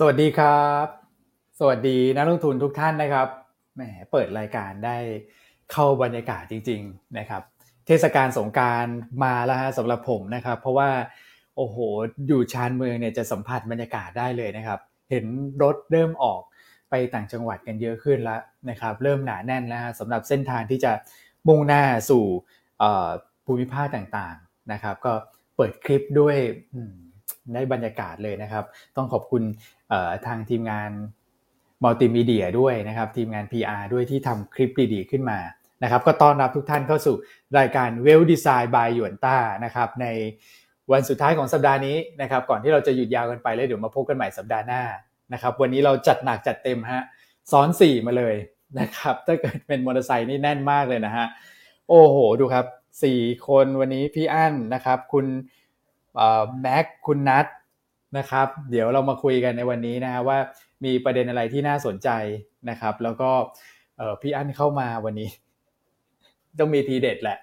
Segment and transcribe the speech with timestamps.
[0.00, 0.86] สวัสดีครับ
[1.58, 3.28] สวัสดีนักลงทุนทุกท่านนะครับ
[3.74, 3.82] แหม
[4.12, 4.96] เปิดรายการได้
[5.72, 7.42] เข้าบรรยากาศจริง ๆนะครับ
[7.86, 8.86] เทศกาลสงการ
[9.24, 10.90] มาแล้วฮะสำหรับผมนะครับ เพราะว่า
[11.56, 11.76] โอ้โห
[12.26, 14.80] อยู่ชานเมืองเนี่ยจะสัมผัสบรรยากาศได้เลยนะครับ
[15.10, 15.24] เห็น
[15.62, 16.40] รถเริ่มออก
[16.90, 18.40] ไปต่างจังหวัดกันเยอะขึ้นแล้ว
[18.70, 20.92] นะครับ เริ่มหนาแน่นแล้วสำหรับเส้นทางที่จะ
[21.48, 22.24] มุ่งหน้าสู่
[23.46, 25.12] ภูมิภาคต่างๆนะครับ ก็
[25.56, 26.36] เปิดคลิปด้วย
[27.54, 28.64] ได้บรรยากาศเลยนะครับ
[28.96, 29.42] ต้องขอบคุณ
[30.26, 30.90] ทางทีมงาน
[31.84, 35.38] มัลติมีเดียด้วยนะครับ ทีมงาน PR ด้วยที่ทำคลิปดีๆขึ้นมา
[35.82, 37.16] นะครับ ก็ต้อนรับทุกท่านเข้าสู่
[37.58, 40.06] รายการ Well Design by ยวนต้านะครับใน
[40.92, 44.82] วันสุดท้ายของสัปดาห์นี้นะครับ ก่อนที่เราจะหยุดยาวกันไปแล้วเดี๋ยวมาพบกันใหม่สัปดาห์หน้า
[45.32, 47.02] นะครับ วันนี้เราจัดหนักจัดเต็มฮะ
[47.50, 48.34] ซ้อนสี่มาเลย
[48.80, 51.26] นะครับ ถ้าเกิดเป็นมอเตอร์ไซค์นี่แน่นมากเลยนะฮะ
[51.88, 52.66] โอ้โหดูครับ
[53.04, 55.26] สี่คนวันนี้พี่อั้นนะครับ คุณ
[56.60, 57.46] แม็กคุณนัท
[58.18, 60.38] นะครับ เดี๋ยวเรามาคุยกันในวันนี้นะฮะว่า
[60.84, 62.08] มีประเด็นอะไรที่น่าสนใจ
[62.70, 63.30] นะครับ แล้วก็
[64.22, 65.28] พี่อั้นเข้ามาวันนี้
[66.58, 67.38] ต้องมีทีเด็ดแหละ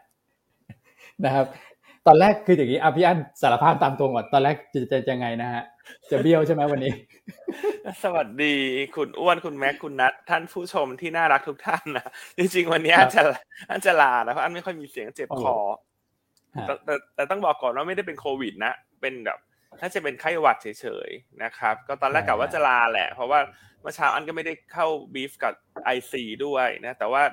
[1.26, 1.46] นะครับ
[2.08, 5.64] ตอนแรกคืออย่างนี้อะพี่อั้นสารภาพตามตรงก่อนตอนแรกจะจะยังไงนะฮะ
[6.12, 6.94] จะเบี้ยวใช่ไหมวันนี้
[8.04, 8.56] สวัสดี
[8.96, 13.24] คุณอ้วนคุณแม็กคุณนัทท่านผู้ชมที่น่ารักทุกท่านนะจริงๆวันนี้อันจะ
[13.70, 15.58] อันจะลานะเพราะอันไม่ค่อยมีเสียงเจ็บคอ
[16.66, 19.40] แต่แต่ต้องบอกก่อนว่าไม่ได้เป็นโควิดนะ เป็นแบบ
[19.80, 20.68] ถ้าจะเป็นไข้หวัดเฉ
[21.08, 23.40] ยๆนะครับ ก็ตอนแรกกะว่าจะลาแหละ เพราะว่า
[23.82, 25.54] เมื่อเช้าอันก็ไม่ได้เข้าบีฟกับ
[25.86, 27.24] ไอซีด้วยนะ แต่ว่า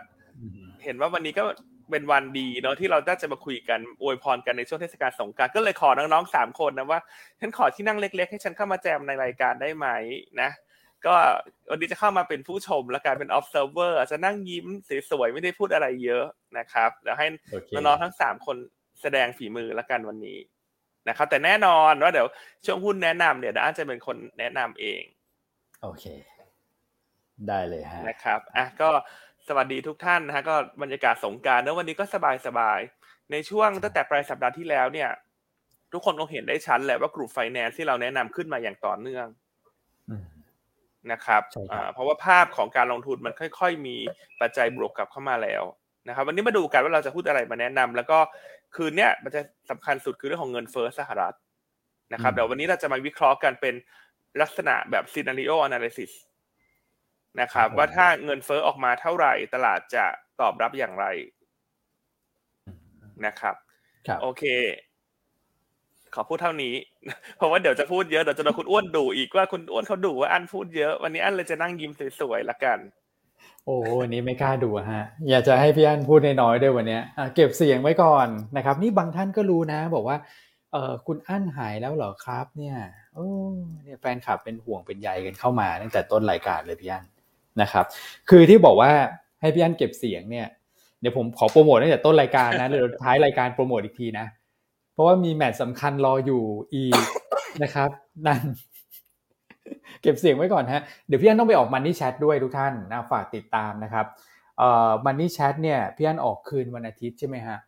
[0.85, 1.45] เห็นว่าวันนี้ก็
[1.91, 7.01] เป็นวันดีเนาะที่เราได้จะมาคุยกันอวยพรกันในช่วงเทศกาลสงการก็เลยขอน้องๆสามคนนะว่า
[7.41, 9.87] ฉันขอที่นั่งเล็ก ๆ ให้ฉันเข้ามาแจมในรายการได้ไหม
[10.41, 10.51] นะ
[11.07, 11.15] ก็
[11.71, 14.67] วันนี้จะเข้ามาเป็นผู้ชมและการเป็น observer จะนั่งยิ้ม
[15.11, 16.25] สวยๆไม่ได้พูดอะไรเยอะ
[16.59, 17.27] นะครับเดี๋ยวให้
[17.75, 18.57] น้องๆทั้งสามคน
[19.03, 20.39] แสดงฝีมือแล้วกันวันนี้
[21.09, 22.29] นะครับ แต่แน่นอนว่าเดี๋ยว
[22.65, 25.03] ช่วงหุ้นแนะนำเนี่ยด้านจะเป็นคนแนะนำเอง
[25.83, 26.05] โอเค
[27.49, 28.91] ได้เลยฮะนะครับอะก็
[29.49, 32.81] สวัสดีทุกท่านนะฮะก็บรรยากาศสงการแล้ววันนี้ก็สบายสบาย
[33.33, 35.11] ในช่วงตั้งแต่ปลายสัปดาห์ที่แล้วเนี่ย
[35.93, 39.27] ทุกคนคงเห็นได้ชัดแหละว่ากลุ่มไฟแนนซ์ที่เราแนะนำขึ้นมาอย่างต่อเนื่อง
[41.13, 41.43] นะครับ
[41.93, 43.97] เพราะว่าภาพของการลงทุนมันค่อย ๆ มี
[44.41, 45.63] ปัจจัยบวกกลับเข้ามาแล้ว
[46.09, 48.19] นะครับ วันนี้มาดูกันว่าเราจะพูดอะไรมาแนะนำแล้วก็
[48.77, 49.41] คืนเนี้ยมันจะ
[49.71, 51.37] สำคัญสุดคือเรื่องของเงินเฟ้อสหรัฐ
[52.13, 53.75] นะครับเดี๋ยววันนี้เราจะมาวิเคราะห์กันเป็น
[54.41, 56.13] ลักษณะแบบ scenario analysis
[57.41, 60.05] นะครับ ว่าถ้าเงินเฟ้อออกมาเท่าไหร่ตลาดจะ
[60.41, 61.07] ตอบรับอย่างไร
[63.27, 63.55] นะครับ
[64.23, 64.45] โอเค
[66.15, 66.75] ขอพูดเท่านี้
[67.37, 72.79] เพราะว่าเดี๋ยวจะพูดเยอะเดี๋ยวจะโดนคุณอ้วนดูอีกว่าคุณอ้วนเขาดูว่าอันพูดเยอะ วันนี้อันเลยจะนั่งยิ้มสวยๆละกัน
[73.67, 76.99] โอ้วันนี้ไม่กล้าดูฮะ อยากจะให้พี่อันพูดน้อยๆด้วยวันนี้
[77.35, 80.17] เก็บเสียงไว้ก่อนนะครับ นี่บางท่านก็รู้นะ บอกว่า
[80.73, 82.77] เออคุณอั้นหายแล้วเหรอครับ เนี่ย
[83.15, 83.29] โอ้
[83.85, 87.05] เนี่ยแฟนคลับเป็นห่วงเป็นใยกันเข้ามาตั้งแต่ต้นรายการเลยพี่อัน
[87.61, 87.85] นะครับ
[88.31, 88.91] คือที่บอกว่า
[89.41, 90.47] ให้พี่อันเก็บเสียงเนี่ย
[91.01, 94.27] เดี๋ยวผมขอโปรโมทตั้งแต่ต้นรายการนะหรือท้ายรายการโปรโมทอีกทีนะ
[94.93, 96.43] เพราะว่ามีแมตช์สำคัญรออยู่
[96.73, 96.83] อี
[97.63, 97.91] นะครับ
[98.27, 98.43] นั่น
[100.03, 104.07] เก็บเสียงไว้ก่อนฮะเดี๋ยวพี่อันต้องไปออกมันนี่แชทด้วยทุกท่านนะฝากติดตามนะครับ
[104.59, 107.59] เอ่อมันนี่แชทเนี่ยพี่อันออกคืนวันอาทิตย์ใช่ไหมฮะ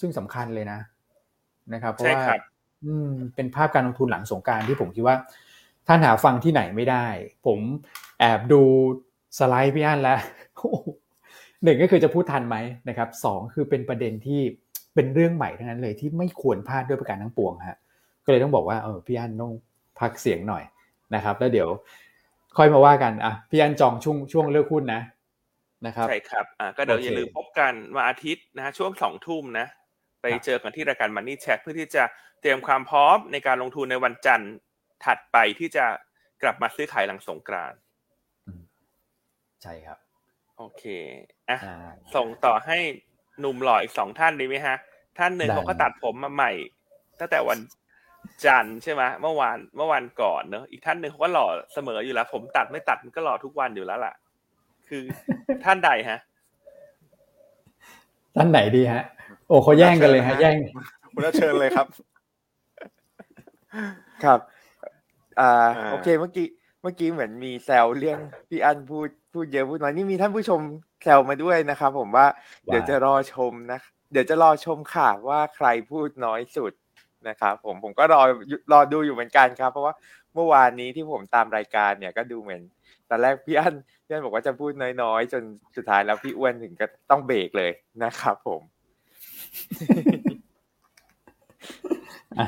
[0.00, 0.80] ซึ่งสำคัญเลยนะ
[1.72, 2.22] นะครับเพราะว่า
[2.84, 5.16] อืมเป็นภาพการลงทุนหลังสงการที่ผมคิดว่า
[5.86, 7.06] ท่านหาฟังที่ไหนไม่ได้
[7.46, 7.58] ผม
[8.18, 8.62] แอบดู
[9.38, 10.18] สไลด์พี่อันแล้ว
[11.62, 12.56] หนึ่งก็คือจะพูดทันไหม
[12.88, 14.40] นะครับสองคือเป็นประเด็นที่
[14.94, 17.78] เป็นเรื่องใหม่ทั้งนั้นเลยที่ไม่ควรพลาดด้วยประการทั้งปวงฮะ
[18.24, 19.52] ก็เลยต้องบอกว่าเออพี่อันต้อง
[20.00, 20.62] พักเสียงหน่อย
[21.14, 21.68] นะครับ แล้วเดี๋ยว
[22.56, 25.02] ค่อยมาว่ากันอะพี่อันจองช่วงช่วงเลือกหุ้นนะ
[25.86, 29.66] นะครับใช่ครับอ่าก็เดี๋ยวอย่าลืมพบกันวันอาทิตย์นะฮะช่วงสองทุ่มนะ
[30.22, 32.04] ไปเจอกันที่รายการมันนี่แชทเพื่อที่จะ
[32.40, 34.52] เตรียมความพร้อมในการลงทุนในวันจันทร์
[35.04, 35.84] ถัดไปที่จะ
[36.42, 37.78] กลับมาซื้อขายหลังสงกรานต์
[39.62, 39.98] ใช่ครับ
[40.58, 40.84] โอเค
[41.48, 41.58] อะ
[42.14, 42.78] ส่งต่อให้
[43.40, 44.76] หนุ่มหล่ออีกสองท่านดีไหมฮะ
[45.18, 46.52] ท่านหนึ่งเขาก็ตัดผมมาใหม่
[47.20, 47.58] ตั้งแต่วัน
[48.44, 54.14] จันใช่ไหมเมื่อวานเมื่อวานก่อนเนอะอีกท่านหนึ่งเขาก็หล่อเสมออยู่แล้ว ผมตัดไม่ตัดมันก็หล่อทุกวันอยู่แล้วล่ะ
[54.88, 55.02] คือ
[55.64, 56.18] ท่านใดฮะ
[58.36, 59.02] ท่านไหนดีฮะ
[59.48, 60.56] โอ้เขาแย่งกันเลยฮะ แย่ง
[61.14, 61.86] คุณเชิญเลยครับ
[64.24, 64.40] ครับ
[65.40, 66.46] อ่า โอเคเมื่อกี้
[66.82, 68.18] เมื่อกี้เหมือนมีแซวเรื่อง
[68.48, 70.60] พี่อันพูดพูดเยอะพูดน้อยนี่มีท่านผู้ชม
[71.02, 72.26] แซวมาด้วยนะครับผมว่า
[72.66, 73.80] เดี๋ยวจะรอชมนะ
[74.12, 76.72] เดี๋ยวจะรอชมข่าวว่าใครพูดน้อยสุด
[77.28, 78.22] นะครับผมผมก็รอ
[78.72, 79.94] รอดูอยู่เหมือนกันครับ เพราะว่า
[80.34, 82.62] เมื่อวานนี้ที่ผมตามรายการเนี่ยก็ดูเหมือน
[83.10, 83.74] ตอนแรกพี่อั้น
[84.04, 84.72] พี่อั้นบอกว่าจะพูด
[85.02, 85.42] น้อยๆ จน
[85.76, 87.70] สุดท้ายแล้วพี่อ้วนถึงก็ต้องเบรกเลย
[88.04, 88.60] นะครับผม
[92.38, 92.46] อะ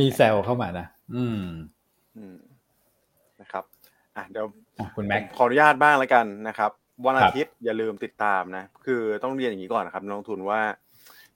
[0.00, 1.44] มีแซวเข้ามานะอืม
[3.40, 3.64] นะครับ
[4.16, 4.46] อะเดี๋ยว
[4.96, 6.70] คุณแม็กขออนุญาตบ้างแล้วกันนะครับ
[7.06, 10.60] วันอาทิตย์อย่าลืมติดตามนะ คือต้องเรียนอย่างนี้ก่อนนะครับนักลงทุนว่า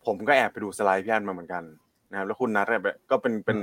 [0.07, 1.63] ผมก็แอบไปดูสไลด์พี่อันมาเหมือนกัน
[2.15, 2.67] นะครับแล้วคุณนัท
[3.11, 3.59] ก็เป็นเป็น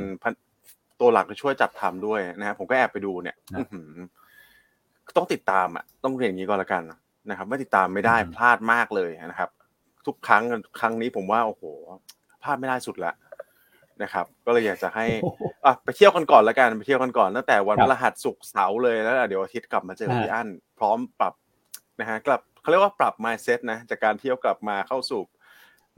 [0.99, 3.35] ตัวหลักที่ช่วยจัดทำด้วยนะครับผมก็แอบไปดูเนี่ย
[5.17, 6.83] ต้องติดตามอะต้องเรียนอย่างนี้ก่อนละกัน
[7.29, 9.49] นะครับไม่ติดตามไม่ได้พลาดมากเลยนะครับ
[10.05, 10.43] ทุกครั้ง
[10.79, 11.63] ครั้งนี้ผมว่าโอ้โห
[12.43, 13.13] พลาดไม่ได้สุดละ
[14.03, 15.05] นะครับ ก็เลยอยากจะให้
[15.65, 21.33] อะไปเที่ยวกันก่อนละกันไปเที่ยวกันก่อนตั้งแต่วันพฤหัสศุกร์เสาร์เลยแล้วเดี๋ยวอาทิตย์กลับมาเจอพี่อั้นพร้อมปรับ
[21.99, 25.21] นะฮะกลับเขาเรียกว่าปรับ mindset นะจากการเที่ยวกลับมาเข้าสู่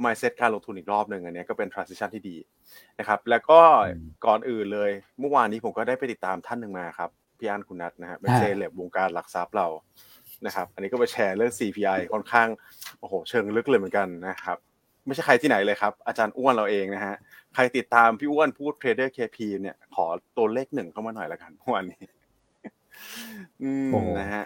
[0.03, 2.35] mindset การลงทุนอีกรอบหนึ่งอันนี้ก็เป็น transition ที่ดี
[2.99, 3.59] นะครับ แล้วก็
[4.25, 9.67] ก่อนอื่นเลย เมื่อวานนี้ผมก็ได้ไปติดตามท่านหนึ่งมาครับ พี่อั้นคุณนัทนะฮะเป็นเซเลบวงการหลักทรัพย์เรา
[10.45, 12.47] นะครับ อันนี้ก็ไปแชร์เรื่อง CPI ค่อนข้าง
[12.99, 14.57] โอ้โหเชิงลึกเลยเหมือนกันนะครับ
[15.05, 17.15] ไม่ใช่ใครที่ไหนเลยครับ อาจารย์อ้วนเราเองนะฮะ
[17.53, 20.05] ใครติดตามพี่อ้วนพูดเทรดเดอร์เคพีเนี่ยขอ
[20.37, 21.99] ตัวเลขหนึ่งเข้ามาหน่อยละกันเมื่อวานนี้
[23.63, 24.45] อืมนะฮะ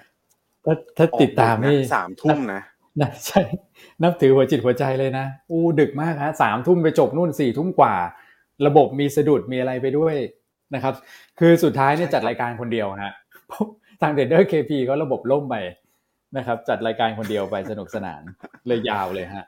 [0.65, 2.61] ถ้าถ้าติดตามนี่สามทุ่มนะ
[3.01, 3.41] นะใช่
[4.03, 7.95] นับถือหัวจิตหัวใจเลยนะอู้ดึกมากฮะสามทุ่มไปจบนู่นสี่ทุ่มกว่า
[8.67, 10.15] ระบบมีสะดุดมีอะไรไปด้วย
[10.75, 10.93] นะครับ
[11.39, 13.13] คือสุดท้ายเนี่ยจัดรายการคนเดียวฮะ
[14.01, 15.55] ทางเดเดอร์เคพีก็ระบบล่มไป
[16.37, 18.21] นะครับ จัดรายการคนเดียวไปสนุกสนาน
[18.67, 19.45] เลยยาวเลยฮะ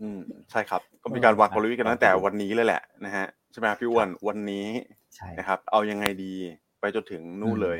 [0.00, 4.66] อืมใช่ครับ ก็มีการวางกลยุทธ์กันตั้งแต่วันนี้เลยแหละนะฮะใช่ไหมพี่อ้วนวันนี้
[5.38, 6.32] นะครับ เอายังไงดี
[6.80, 7.78] ไปจนถึงนู่นเลย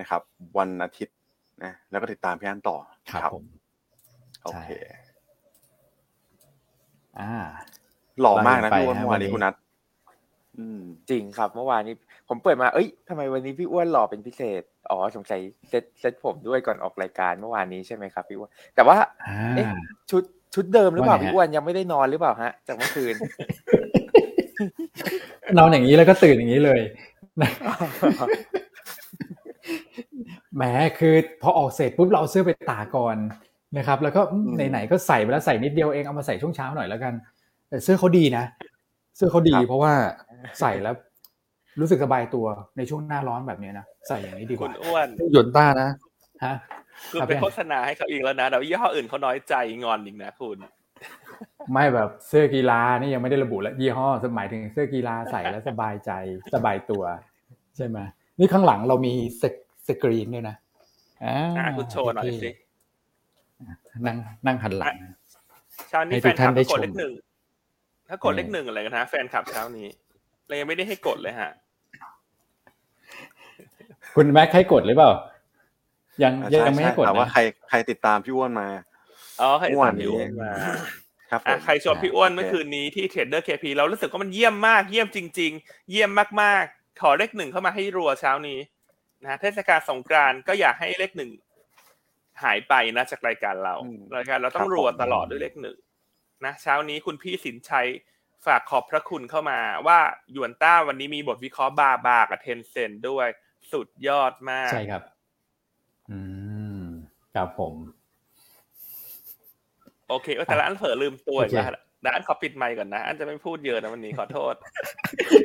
[0.00, 0.22] นะครับ
[0.58, 1.16] วันอาทิตย์
[1.64, 2.76] นะแล้วก็ติดตามพี่อันต่อ
[3.12, 3.30] ครับ
[4.44, 4.70] โอเค
[7.18, 7.32] อ่า
[8.20, 9.54] หล่อมากนะพี่อ้วนเมื่อวานนี้คุณนัท
[11.10, 11.94] จริงครับ เมื่อวานนี้
[12.28, 18.96] ผมเปิดมาเอ้ยทำไมวันนี้พี่อ้วนหล่อเป็นพิเศษ อ๋อสงสัยเซตเซตผมด้วยก่อนออกรายการเมื่อวานนี้ใช่ไหมครับพี่อ้วนแต่ว่า
[19.56, 19.66] เอ๊ะ
[20.10, 20.22] ชุด
[20.54, 23.14] ชุดเดิมหรือเปล่าพี่อ้วนยังไม่ได้นอนหรือเปล่าฮะจากเมื่อคืน
[25.58, 26.80] นอนอย่างนี้แล้วก็ตื่นอย่างนี้เลย
[30.56, 30.62] แหม
[30.98, 33.16] คือพอออกเสร็จปุ๊บเราเอาเสื้อไปตากก่อน
[33.78, 34.20] นะครับ แล้วก็
[34.70, 37.12] ไหนๆก็ใส่ไปแล้วใส่นิดเดียวเองเอามาใส่ช่วงเช้าหน่อยแล้วกัน
[37.68, 38.44] แต่เสื้อเขาดีนะ
[39.16, 39.92] เสื้อเขาดีเพราะว่า
[40.60, 40.94] ใส่แล้ว
[41.80, 45.88] รู้สึกสบายตัวในช่วงหน้าร้อนแบบนี้นะใส่อย่างนี้ดีกว่าอ้วนหยนต้านะ
[46.44, 46.54] ฮะ
[47.12, 49.54] คุณไปโฆษณาให้เขาอีกแล้วนะเดี๋ยวยี่ห้ออื่นเขาน้อยใจ
[49.84, 50.58] งอนอีกนะคุณ
[51.72, 56.10] ไม่แบบเสื้อกีฬานี่ยังไม่ได้ระบุแล้วยี่ห้อสมัยถึงเสื้อกีฬาใส่แล้วสบายใจ
[56.54, 57.02] สบายตัว
[57.76, 57.98] ใช่ไหม
[58.38, 59.12] นี่ข้างหลังเรามี
[59.90, 60.56] สกรีนด้วยนะ
[61.24, 62.50] อ่าคุณโชว์หน่อยสิ
[64.06, 64.16] นั่ง
[64.46, 64.94] นั่งหันหลัง
[65.88, 67.12] เช้านี้แฟนคลับกดเลขหนึ่ง
[68.08, 69.86] ถ้ากดเลขหนึ่งอะไรกันนะแฟนคลับเช้านี้
[70.46, 71.50] เรายังไม่ได้ให้กดเลยฮะ
[74.14, 75.12] คุณแม็กให้กดหรือเปล่า
[76.22, 78.68] ยังยังไม่ให้กดว่าใครใครติดตามพี่อ้วนมา
[79.40, 80.50] อ๋อใครติดตามพี่อ้วนมา
[81.30, 86.10] ครับใครชมพี่อ้วนเมื่อคืนนี้ที่เทรดเดอร์เคพีเรารู้สึกว่ามันเยี่ยมมาก เยี่ยมจริง ๆ เยี่ยม
[86.42, 88.58] มากๆ ขอเลขหนึ่งเข้ามาให้รัวเช้านี้
[89.24, 91.30] นะเทศกาลสงกรานก็อยากให้เลขหนึ่ง
[92.42, 93.74] หายไปนะจากรายการเรา
[94.16, 95.76] รายการเราต้องรัวตลอดด้วยเลขหนึ่ง
[96.44, 97.88] นะเช้านี้คุณพี่สินชัย
[98.46, 99.98] ฝากขอบพระคุณเข้ามาว่า
[100.32, 103.28] หยวนต้าวันนี้มีบทวิเคราะห์บาบากับเทนเซนด้วย
[103.72, 105.02] สุดยอดมาก ใช่ครับ
[106.10, 106.20] อื
[106.82, 106.84] ม
[107.34, 107.74] ครับผม
[110.08, 114.54] โอเคแต่ละอันเผลอลืมตัวอีกแล้วด้านขอปิดไมค์ก่อนนะ อันจะไม่พูดเยอะนะวันนี้ขอโทษ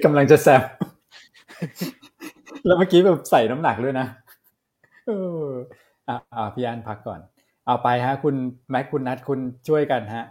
[0.04, 0.62] กำลังจะแซว
[2.66, 4.08] แล้วเมื่อกี้แบบใส่น้ำหนักด้วยนะ
[5.08, 5.44] เออ
[6.08, 7.20] อ่าพี่อันพักก่อน
[7.66, 8.36] เอาไปฮะ คุณ
[8.70, 10.26] แม็กคุณนัทคุณช่วยกันฮะ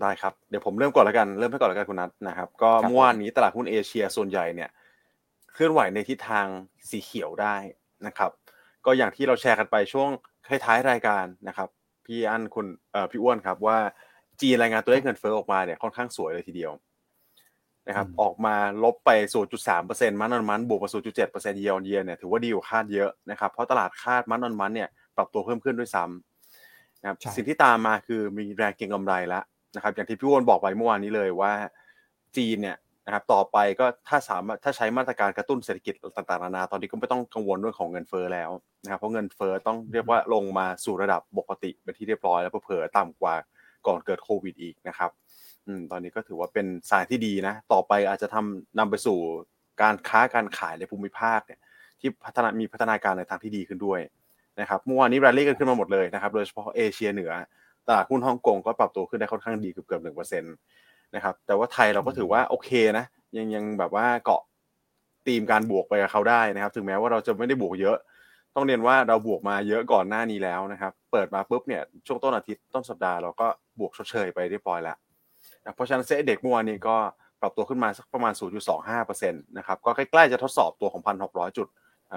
[0.00, 4.70] ได้ครับ เดี๋ยวผมเริ่มก่อนแล้วกันเริ่มให้ก่อนแล้วกันคุณนัทนะครับ ก็เมื่อวานนี้ตลาดหุ้นเอเชียส่วนใหญ่เนี่ย
[5.52, 6.46] เคลื่อนไหวในทิศทาง
[6.90, 7.56] สีเขียวได้
[8.06, 8.30] นะครับ
[8.86, 10.08] ก็อย่างที่เราแชร์กันไปช่วง
[10.64, 11.68] ท้ายๆรายการนะครับ
[12.06, 13.78] พี่อันคุณเอ่อพี่อ้วนครับว่า
[14.40, 16.72] จีนรายงานตัวเลขเงินเฟ้อออกมาเนี่ยค่อนข้างสวยเลยทีเดียว
[17.90, 18.54] นะครับออกมา
[18.84, 19.10] ลบไป
[19.66, 29.42] 0.3%มันนอนมันบวกมา0.7%เยียร์เยียร์เนี่ยถือว่าดีกว่าคาดเยอะนะครับเพราะตลาดคาดมันนอนมันเนี่ยปรับตัวเพิ่มขึ้นด้วยซ้ำนะครับสิ่งที่ตามมาคือมีแรงเก็งกำไรแล้ว
[29.76, 31.52] นะครับอย่างที่พี่วอนบอกไปเมื่อวานนี้เลยว่า
[32.36, 38.50] จีนเนี่ยนะครับต่อไปก็ถ้าสามารถถ้าใช้มาตรการกระตุ้นเศรษฐกิจต่างๆนานาตอนนี้ก็ไม่ต้องกังวลเรื่องของเงินเฟ้อแล้ว
[38.84, 43.34] นะครับเพราะเงินเฟ้อต้องเรียกว่าลงมาสู่ระดับปกติเป็นที่เรียบร้อยแล้วเผลอต่ำกว่า
[43.86, 45.29] ก่อนเกิดโควิดอีกนะครับอืม
[45.90, 49.18] ตอนนี้ก็ถือว่าเป็นสายที่ดีนะ ต่อไปอาจจะทำนำไปสู่
[49.82, 51.60] การค้าการขายในภูมิภาคเนี่ย
[52.00, 54.00] ที่พัฒนามีพัฒนาการในทางที่ดีขึ้นด้วย
[54.60, 57.32] นะครับเมื่อวานนี้แรลลี่กันขึ้นมาหมดเลยนะครับโดยเฉพาะเอเชียเหนือ
[57.86, 60.54] ตลาดหุ้นฮ่องกงก็ปรับตัวขึ้นได้ค่อนข้างดีเกือบเกือบหนึ่งเปอร์เซ็นต์
[61.14, 63.04] นะครับแต่ว่าไทยเราก็ถือว่าโอเคนะ
[63.36, 64.42] ยังยังแบบว่าเกาะ
[65.26, 67.96] ตีมการบวกไปกับเขาได้นะครับ ถึงแม้ว่าเราจะไม่ได้บวกเยอะ
[68.54, 73.46] ต้องเรียนว่าเราบวกมาเยอะก่อนหน้านี้แล้วนะครับ เปิดมาปุ๊บเนี่ยช่วงต้นอาทิตย์ต้นสัปดาห์เราก็
[73.78, 74.96] บวกชดเชยไปเรียบร้อยแล้ว
[75.74, 76.96] เพราะฉะนั้นเซ็ตเด็กเมื่อวานนี้ก็
[77.40, 78.32] ปรับตัวขึ้นมาสักประมาณ
[78.80, 81.66] 0.25%นะครับ ก็ใกล้ๆจะทดสอบตัวของ 1,600 จุด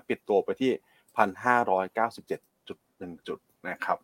[0.10, 0.72] ปิดตัวไปที่
[1.18, 3.98] 1,597.1 จุดนะครับ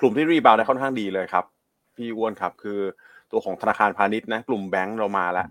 [0.00, 1.44] กลุ่มที่รีบาวได้ค่อนข้างดีเลยครับ
[1.96, 2.80] พี่อ้วนครับคือ
[3.30, 5.46] ตัวของธนาคารพาณิชย์นะ กลุ่มแบงก์เรามาแล้ว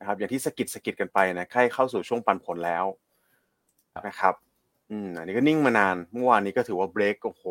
[0.00, 2.84] นะครับ อย่างที่สกิดสกิดกันไปนะใกล้เข้าสู่ช่วงปันผลแล้ว
[4.08, 4.34] นะครับ
[4.90, 7.44] อืม อันนี้ก็นิ่งมานาน เมื่อวานนี้ก็ถือว่าเบรกโอ้โห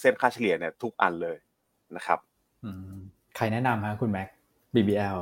[0.00, 1.36] เส้นค่าเฉลี่ยเนี่ยทุกอันเลย
[1.96, 2.18] นะครับ
[2.64, 2.96] อืม
[3.36, 4.28] ใครแนะนำฮะคุณแม็ก
[4.74, 5.18] BBL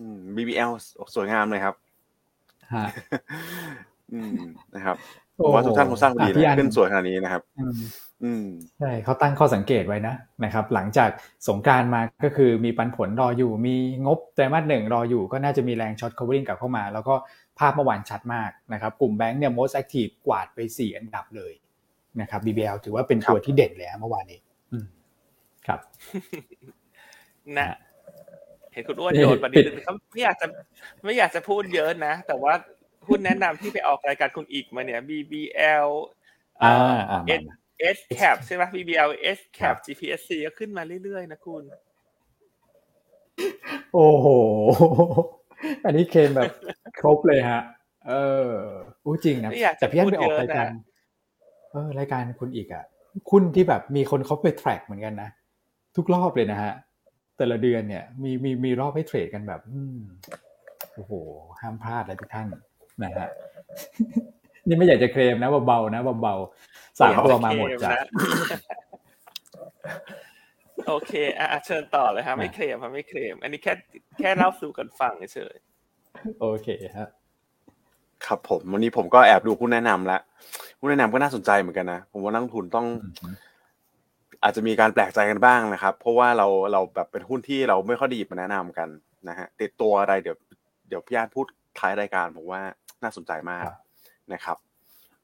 [0.00, 0.70] อืม BBL
[1.14, 1.74] สวยงามเลยครับ
[2.74, 2.86] ฮะ
[4.12, 4.40] อืม
[4.74, 4.96] นะครับ
[5.38, 7.42] ผมว่าทุกท่านคงสร้างดีนะขึ้นสวยขนาดนี้นะครับ
[8.24, 8.46] อืม
[8.78, 10.14] ใช่เขาตั้งข้อสังเกตไว้นะ
[10.44, 11.10] นะครับ หลังจาก
[11.48, 13.74] สงการมาก็คือมีปันผลรออยู่ มี
[14.06, 17.14] งบไตรมาสหนึ่งรออยู่ ก็น่าจะมีแรงช็อต covering กลับเข้ามา แล้วก็
[17.58, 21.52] ภาพเมื่อวานชัดมากนะครับ กลุ่มแบงค์เนี่ย most active กวาดไป4อันดับเลย
[22.20, 24.40] นะครับ BBL ถือว่าเป็นตัวที่เด่นเลยเมื่อวานนี้
[24.72, 24.86] อืม
[25.66, 25.80] ครับ
[27.58, 27.68] นะ
[28.72, 30.46] เห็นคุณอ้วนโยนประเด็นเขาไม่อยากจะ
[31.04, 32.54] ไม่อยากจะพูดเยอะนะ แต่ว่า
[33.08, 35.88] หุ้นแนะนำที่ไปออกรายการคุณอีกมาเนี่ย BBL
[36.62, 36.72] อ่า
[37.10, 37.20] อ่า
[37.96, 41.62] S cap ใช่ไหม BBL S cap GPSC ก็ขึ้นมาเรื่อยๆนะคุณ
[43.94, 44.26] โอ้โห
[45.84, 46.50] อันนี้เคนแบบ
[47.00, 47.62] ครบเลยฮะ
[48.08, 48.14] เอ
[48.50, 48.52] อ
[49.04, 50.70] อู้จริงนะ แต่พี่อันไปออกรายการ
[51.72, 52.84] เออ รายการคุณอีกอะ
[53.30, 55.28] คุณที่แบบมีคนเขาไปแทร็กเหมือนกันนะ
[55.96, 56.72] ทุกรอบเลยนะฮะ
[57.42, 59.98] แต่ละเดือนเนี่ยมีมีมีรอบให้เทรดกันแบบอืม
[60.94, 61.12] โอ้โห
[61.60, 62.48] ห้ามพลาดเลยทุกท่าน
[63.02, 63.28] นะฮะ
[64.66, 67.90] นี่ไม่อยากจะเคลมนะเบาๆนะเบาๆสามตัวมาหมดจ้ะ
[70.88, 73.74] โอเคอะเชิญต่อเลยฮะไม่เคลมครับไม่เคลม อันนี้แค่
[74.18, 75.56] แค่เล่าสู่กันฟังเฉย
[76.40, 77.08] โอเคฮะ
[78.26, 80.20] ครับผมวันนี้ผมก็แอบดูผู้แนะนำแล้ว
[80.78, 82.86] ผู้แนะนำก็น่าสนใจเหมือนกันนะ ผมว่านักทุนต้อง
[84.42, 88.88] อาจจะมีการแปลกใจกันบ้างนะครับ เพราะว่าเราเราแบบเป็นหุ้นที่เราไม่ค่อยได้หยิบมาแนะนำกัน
[89.28, 90.36] นะฮะติดตัวอะไรเดี๋ยว
[90.88, 91.46] เดี๋ยวพี่อาร์ตพูด
[91.78, 92.62] ท้ายรายการผมว่า
[93.02, 93.64] น่าสนใจมาก
[94.32, 94.56] นะครับ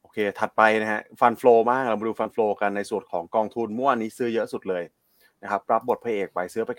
[0.00, 4.84] โอเคถัดไปนะฮะฟันฟลอมากเรามาดูฟันฟลอกันในส่วนของกองทุนเมื่อวานนี้ซื้อเยอะสุดเลย
[5.42, 6.70] นะครับรับบทพระเอกไปซื้อไป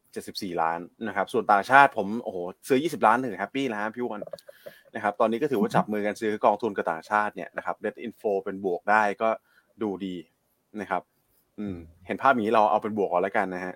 [0.00, 2.38] 974 ล้านนะครับส่วนต่างชาติผมโอ้โห
[2.68, 4.22] ซื้อ 20 ล้านถึงแฮปปี้แล้วพี่วัน
[4.94, 9.28] นะครับตอนนี้ก็ถือว่าจับมือกันซื้อกองทุนกับต่างชาติเนี่ยนะครับ Net Info เป็นบวกได้ก็
[9.82, 10.16] ดูดี
[10.80, 11.02] นะครับ
[11.60, 13.74] อืม เห็นภาพนี้เราเอาเป็นบวกก่อนแล้วกันนะฮะ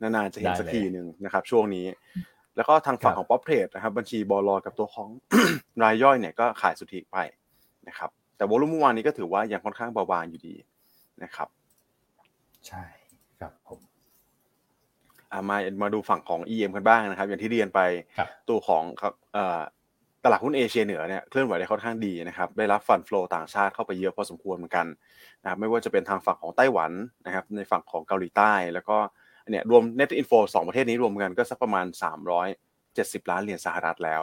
[0.00, 1.86] นานๆจะเห็นสักทีหนึ่งนะครับ ช่วงนี้
[2.56, 5.08] แล้วก็ทางฝั่งของป๊อปเทรดนะครับ บัญชีบอลกับตัวของ
[5.82, 7.16] รายย่อยเนี่ยก็ขายสุทธิไป
[7.88, 10.54] นะครับ แต่วอลุ่มเมื่อวานนี้ก็ถือว่ายังค่อนข้างเบาบางอยู่ดี
[11.22, 11.48] นะครับ
[12.66, 12.82] ใช่
[13.40, 13.80] ครับผม
[15.50, 17.80] มามาดูฝั่งของ EM กันบ้างนะครับ อย่างที่เรียนไป
[18.48, 18.82] ตัวของ
[20.26, 24.86] ตลาดหุ้นเอเชียเหนือเนี่ยเคลื่อนไหวได้ค่อนข้างดีนะครับได้รับฟันฟลอต่างชาติเข้าไปเยอะพอสมควรเหมือนกัน
[25.42, 26.92] นะครับไม่ว่าจะเป็นทางฝั่งของไต้หวัน
[27.26, 28.96] นะครับในฝั่งของเกาหลีใต้ แล้วก็
[29.50, 31.86] เนี่ยรวม Net Info สองประเทศนี้รวมกันก็สักประมาณ
[32.58, 34.22] 370 ล้านเหรียญสหรัฐแล้ว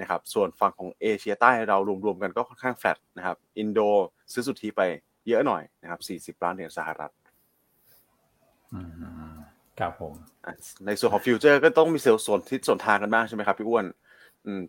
[0.00, 3.80] นะครับส่วนฝั่งของเอเชียใต้เรารวมๆกันก็ค่อนข้างแฟลตนะครับอินโด
[4.32, 4.82] ซื้อสุทธิไป
[5.28, 7.10] เยอะหน่อยนะครับ40 ล้านเหรียญสหรัฐ
[9.80, 10.14] ครับผม
[10.86, 13.84] ในส่วนของ future ก็ต้องมี sell สวนทิศสวนทางกันบ้างใช่ไหมครับพี่อ้วน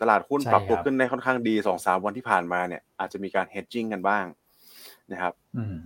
[0.01, 4.25] ตลาดหุ้นปรับตัวขึ้นได้ค่อนข้างดีสองสามวันที่ผ่านมาเนี่ยอาจจะมีการ hedging กันบ้าง
[5.11, 5.33] นะครับ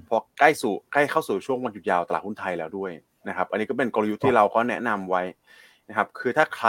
[0.07, 2.91] พอใกล้สู่ใกล้เข้าสู่ช่วงวันหยุดยาวตลาดหุ้นไทยแล้วด้วย
[3.29, 5.21] นะครับ อันนี้ก็เป็นกลยุทธ์ที่เราก็แนะนำไว้
[5.89, 6.67] นะครับ คือถ้าใคร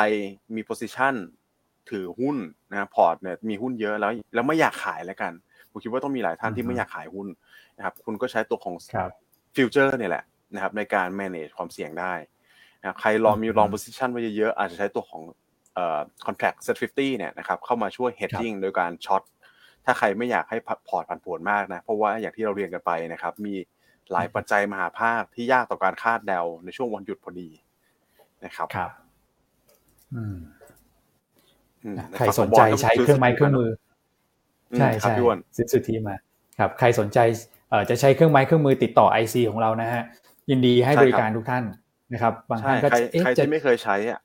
[0.55, 1.15] มี position
[1.91, 2.37] ถือหุ้น
[2.71, 5.33] นะพอร์ตเนี่ยมีหุ้นเยอะแล้ว แล้วไม่อยากขายแล้วกัน
[5.71, 7.29] ผมคิดว่าต้องมีหลายท่านที่ไม่อยากขายหุ้น
[7.77, 8.75] นะครับ คุณก็ใช้ตัวของ
[9.57, 12.13] future เนี่ยแหละนะครับ ในการ manage ความเสี่ยงได้
[12.81, 15.23] นะใครลองมี long position ไว้เยอะๆอาจจะใช้ตัวของ
[15.75, 19.23] เอ่อ contract set 50เนี่ยนะครับเข้ามาช่วย hedging โดยการ short
[19.85, 23.55] ถ้าใครไม่อยากให้พอร์ตผันผวนมากนะ เพราะว่าอย่างที่เราเรียนกันไปนะครับ มี
[24.13, 27.49] หลายปัจจัยมหภาคที่ยากต่อการคาดเดาในช่วงวันหยุดพอดี
[28.45, 28.91] นะครับครับ
[30.15, 30.37] อืม
[32.17, 33.71] ใครสนใจใช้เครื่องไม้เครื่องมือ
[34.79, 35.15] ใช่ใช่
[35.57, 36.17] ซื้อสุทธิมา
[36.59, 37.19] ครับ ใครสนใจ
[37.71, 40.03] เอ่อจะใช้เครื่องไม้เครื่องมือติดต่อ IC ของเรานะฮะ
[40.51, 41.65] ยินดีให้บริการทุกท่าน
[42.13, 44.21] นะครับ บางท่านก็ใครใครที่ไม่เคยใช้อะ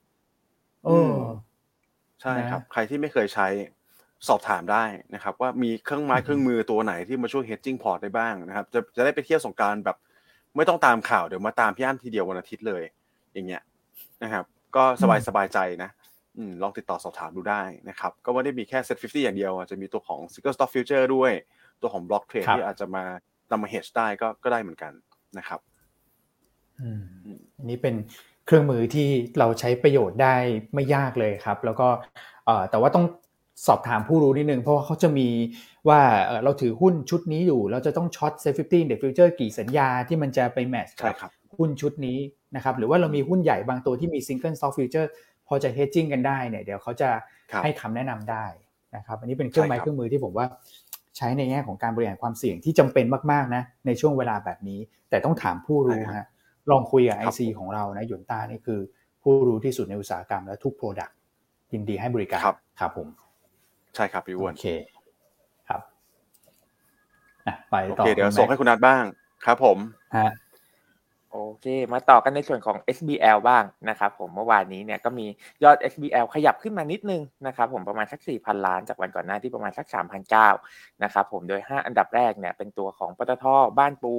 [0.85, 0.97] โอ้
[2.21, 3.47] ใช่ครับ ใครที่ไม่เคยใช้
[4.27, 4.83] สอบถามได้
[5.15, 9.97] นะครับ ว่ามีเครื่องไม้เครื่องมือตัวไหนที่มาช่วย hedging port ได้บ้างนะครับ จะจะได้ไปเที่ยวสงการแบบ
[10.55, 12.83] ไม่ต้องตามข่าวเดี๋ยวมาตามพี่อั้นทีเดียววันอาทิตย์เลย
[13.33, 13.61] อย่างเงี้ย
[14.23, 14.45] นะครับ
[14.75, 15.89] ก็สบายสบายใจนะ
[16.37, 21.31] อืมลองติดต่อสอบถามดูได้นะครับ ก็ไม่ได้มีแค่ set 50อย่างเดียวจะมีตัวของ single stock future ด้วย
[21.81, 23.03] ตัวของ block trade ที่อาจจะมา
[23.51, 24.93] นำมา hedge ได้ก็ก็ได้เหมือนกัน
[25.37, 25.59] นะครับ
[26.79, 27.01] อืม
[27.57, 27.95] อันนี้เป็น
[28.49, 29.07] เครื่องมือที่
[29.39, 30.35] เราใช้ประโยชน์ได้
[30.73, 31.87] ไม่ยากเลยครับ แล้วก็
[32.69, 33.05] แต่ว่าต้อง
[33.67, 35.27] สอบถามผู้รู้นิดนึง เพราะว่าเขาจะมี
[35.89, 35.99] ว่า
[36.43, 41.15] เราถือหุ้นชุดนี้อยู่ เราจะต้อง short SET50 Index future กี่สัญญาที่มันจะไป match กับ
[41.57, 42.17] หุ้นชุดนี้
[42.55, 45.09] นะครับหรือว่าเรามีหุ้นใหญ่บางตัวที่มี single stock future
[45.47, 47.09] พอจะ hedging กันได้เนี่ยเดี๋ยวเขาจะ
[47.63, 48.45] ให้คำแนะนำได้
[48.95, 50.45] นะครับอันนี้เป็นเครื่องไม้เครื่องมือที่ผมว่า
[51.17, 54.79] ใช้ในแง่ของการบริหารความเสี่ยงที่จำเป็นมากๆนะในช่วงเวลาแบบนี้
[55.09, 56.27] แต่ต้องถามผู้รู้ฮะ
[56.71, 58.79] ลองคุยกับ IC ของเรานะหยวนต้านี่คือ
[59.23, 61.17] ผู้รู้ที่สุดในอุตสาหกรรมและทุก product
[61.73, 62.41] ยินดีให้บริการ
[62.79, 63.07] ครับผม
[63.95, 64.67] ใช่ครับพี่อ้วนโอเค
[65.69, 65.81] ครับ
[67.69, 69.03] ไปต่อโอเคเดี๋ยวส่งให้คุณนัทบ้าง
[69.45, 69.77] ครับ ผม
[70.17, 70.31] ฮะ
[71.31, 75.25] โอเค มาต่อกันในส่วนของ SBL บ้างนะครับผมเมื่อวานนี้เนี่ยก็มี
[75.63, 79.85] ยอด SBL ขยับขึ้นมานิดนึงนะครับผมประมาณสัก 4,000 ล้านจากวันก่อนหน้าที่ประมาณสัก
[80.43, 83.45] 3,900นะครับผมโดย 5 อันดับแรกเนี่ยเป็นตัวของปตท
[83.79, 84.13] บ้านปู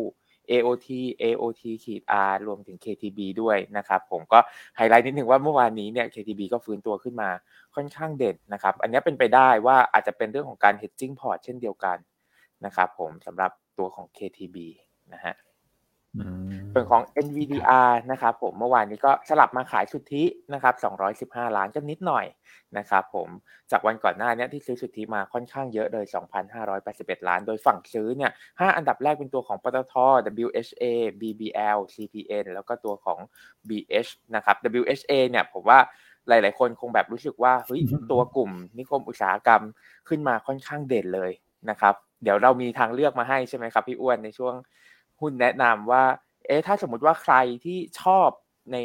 [0.53, 0.89] AOT
[1.23, 4.39] AOT ขีด R รวมถึง KTB ด้วยนะครับผมก็
[4.77, 7.31] ไฮไลท์นิดนึงว่าเมื่อวานนี้เนี่ย KTB ก็ฟื้นตัวขึ้นมา
[7.75, 11.99] ค่อนข้างเด่นนะครับ อันนี้เป็นไปได้ว่าอาจจะเป็นเรื่องของการ hedging port เช่นเดียวกัน
[12.65, 14.57] นะครับผมสำหรับตัวของ KTB
[15.13, 15.35] นะฮะ
[16.73, 20.25] ส่วนของ NVDR นะครับผมเมื่อวานนี้ก็สลับมาขายสุทธิ
[20.55, 20.75] นะครับ
[21.33, 22.27] 215 ล้านก็นิดหน่อย
[22.79, 23.29] นะครับผม
[23.71, 26.05] จากวันก่อนหน้านี้ที่ซื้อสุทธิมาค่อนข้างเยอะเลย
[26.67, 29.95] 2,581 ล้าน โดยฝั่งซื้อเนี่ย5อันดับแรกเป็นตัวของปตท
[30.45, 30.85] WHA
[31.21, 33.19] BBL CPN แล้วก็ตัวของ
[33.69, 35.79] BH นะครับ WHA เนี่ยผมว่า
[36.29, 39.63] หลาย ๆ คนคงแบบรู้สึกว่าเฮ้ยตัวกลุ่มนิคมอุตสาหกรรม
[40.09, 41.33] ขึ้นมาค่อนข้างเด่นเลย
[41.71, 44.55] นะครับ เดี๋ยวเรามีทางเลือกมาให้ใช่ไหมครับพี่อ้วนในช่วง
[45.21, 46.05] หุ้นแนะนำว่า
[46.47, 47.35] เอ๊ะถ้าสมมติว่าใคร
[47.65, 48.29] ที่ชอบ
[48.73, 48.79] ใน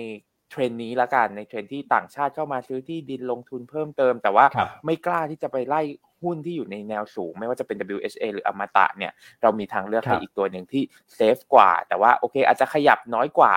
[0.49, 4.45] เทรนนี้ละกันในเทรนที่ต่างชาติเข้ามาซื้อที่ดินลงทุนเพิ่มเติม แต่ว่า
[4.85, 5.81] ไม่กล้าที่จะไปไล่
[6.23, 10.83] หุ้นที่อยู่ในแนวสูง ไม่ว่าจะเป็น WHA หรืออมตะเนี่ยเรามีทางเลือกให้อีกตัวหนึ่งที่
[11.15, 13.53] เซฟกว่า แต่ว่าโอเค อาจจะขยับน้อยกว่า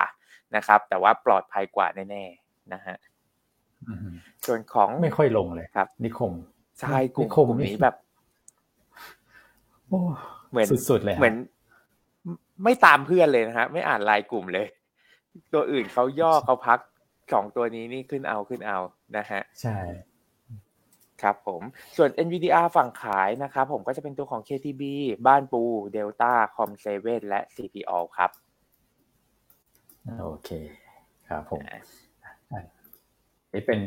[0.56, 2.96] นะครับ แต่ว่าปลอดภัยกว่าแน่ๆนะฮะ
[4.46, 6.32] ส่วนของไม่ค่อยลงเลยครับ นิคม
[6.80, 7.94] ใช่กลุ่มนี้แบบ
[10.50, 11.34] เหมือนสุดๆเลยเหมือน
[12.64, 14.66] ไม่ตามเพื่อนเลยนะฮะไม่อ่านรายกลุ่มเลย
[15.52, 16.78] ตัวอื่นเขาย่อเขาพัก
[17.32, 18.78] สองตัวนี้นี่ขึ้นเอาขึ้นเอา
[19.16, 19.78] นะฮะใช่
[21.22, 21.62] ครับผม
[21.96, 24.82] ส่วน NVDR ฝั่งขายนะครับผมก็จะเป็นตัวของ KTB
[25.26, 25.62] บ้านปู
[25.96, 28.30] Delta คอมเซเว่นและ CPO ครับ
[30.20, 30.50] โอเค
[31.28, 31.60] ครับผม
[33.52, 33.80] นี่เป็น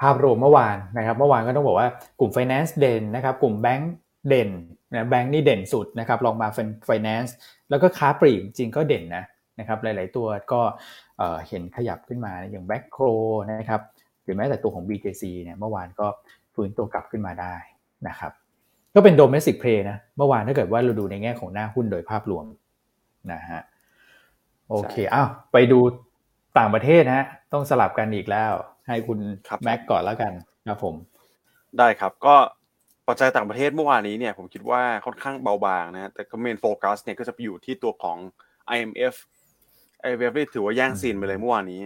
[0.00, 1.88] ภาพรวมเมื่อวานนะครับ เมื่อวานก็ต้องบอกว่า
[2.20, 3.94] กลุ่ม Finance เด่นนะครับ กลุ่มแบงก์
[4.28, 4.50] เด่น
[4.94, 7.34] นะแบงก์นี่เด่นสุดนะครับรองมาเป็นไฟแนนซ์
[7.70, 9.24] แล้วก็ค้าปลีกจริงก็เด่นนะ
[9.58, 10.60] นะครับหลาย ๆ ตัวก็
[11.48, 13.04] เห็นขยับขึ้นมาอย่างแม็คโคร
[13.52, 13.80] นะครับ
[14.24, 16.06] หรือแม้แต่ตัวของ BJC เนี่ยเมื่อวานก็
[16.54, 17.54] ฟื้นตัวกลับขึ้นมาได้
[18.08, 18.32] นะครับ
[18.94, 22.46] ก็เป็น domestic play นะเมื่อวานถ้าเกิดว่าเราดูในแง่ของหน้าหุ้นโดยภาพรวม
[23.32, 23.60] นะฮะ
[24.70, 25.80] โอเคอ้าวไปดู
[26.58, 28.52] ต่างประเทศนะฮะต้องสลับกันอีกแล้ว
[28.86, 29.18] ให้คุณ
[29.64, 30.32] แม็กก่อนแล้วกัน
[30.66, 30.94] ครับผม
[31.78, 32.36] ได้ครับก็
[33.08, 38.18] ปัจจัยต่างประเทศเมื่อวานนี้เนี่ยผมคิดว่าค่อนข้างเบาบางนะแต่ก็เมนโฟกัสเนี่ยก็จะไปอยู่ที่ตัวของ
[38.76, 39.14] IMF
[40.04, 41.82] IMF ถือว่าแย่งซีนไปเลยเมื่อวานนี้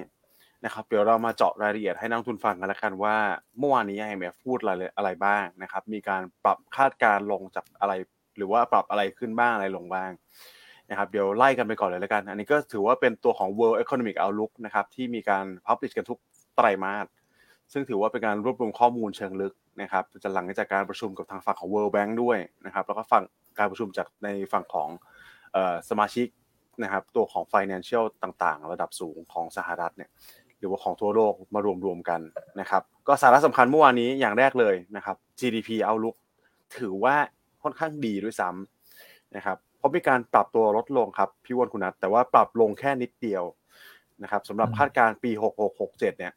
[0.64, 3.16] นะครับเดี๋ยวเรามาเจาะรายละเอียดให้นักทุนฟังกันละกันว่า
[3.58, 7.92] เมื่อวานนี้ IMF พูดอะไรอะไรบ้างนะครับ มีการปรับคาดการลงจากอะไร
[8.36, 10.10] หรือว่าปรับอะไรขึ้นบ้างอะไรลงบ้าง
[10.90, 16.18] นะครับเดี๋ยวไล่กันไปก่อนเลยละกัน อันนี้ก็ถือว่าเป็นตัวของ World Economic Outlook นะครับที่มีการพับลิชกันทุก
[16.56, 17.06] ไตรมาส
[17.72, 23.24] ซึ่งถือว่าเป็นการรวบรวมข้อมูลเชิงลึกนะครับจะหลังจากการประชุมกับทางฝั่งของ World Bank ด้วยนะครับแล้วก็ฝั่ง
[23.58, 24.88] การประชุมจากในฝั่งของ
[25.90, 26.26] สมาชิก
[26.82, 30.10] นะครับตัวของ Financial ต่างๆ ระดับสูงของสหรัฐเนี่ย
[30.58, 32.20] หรือว่าของทั่วโลกมารวมๆกัน
[32.60, 36.16] นะครับก็สาระสำคัญเมื่อวานนี้อย่างแรกเลยนะครับ GDP outlook
[36.76, 37.16] ถือว่า
[37.62, 43.44] ค่อนข้างดีด้วยซ้ำนะครับเพราะมีการปรับตัวลดลงครับพี่วอนคุณนัทแต่ว่าปรับลงแค่นิดเดียว
[44.22, 45.30] นะครับสำหรับคาดการณ์ปี
[45.74, 46.32] 6667 เนี่ย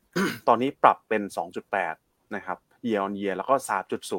[0.47, 1.21] ตอนนี้ปรับเป็น
[1.79, 3.55] 2.8 นะครับ year on year แล้วก็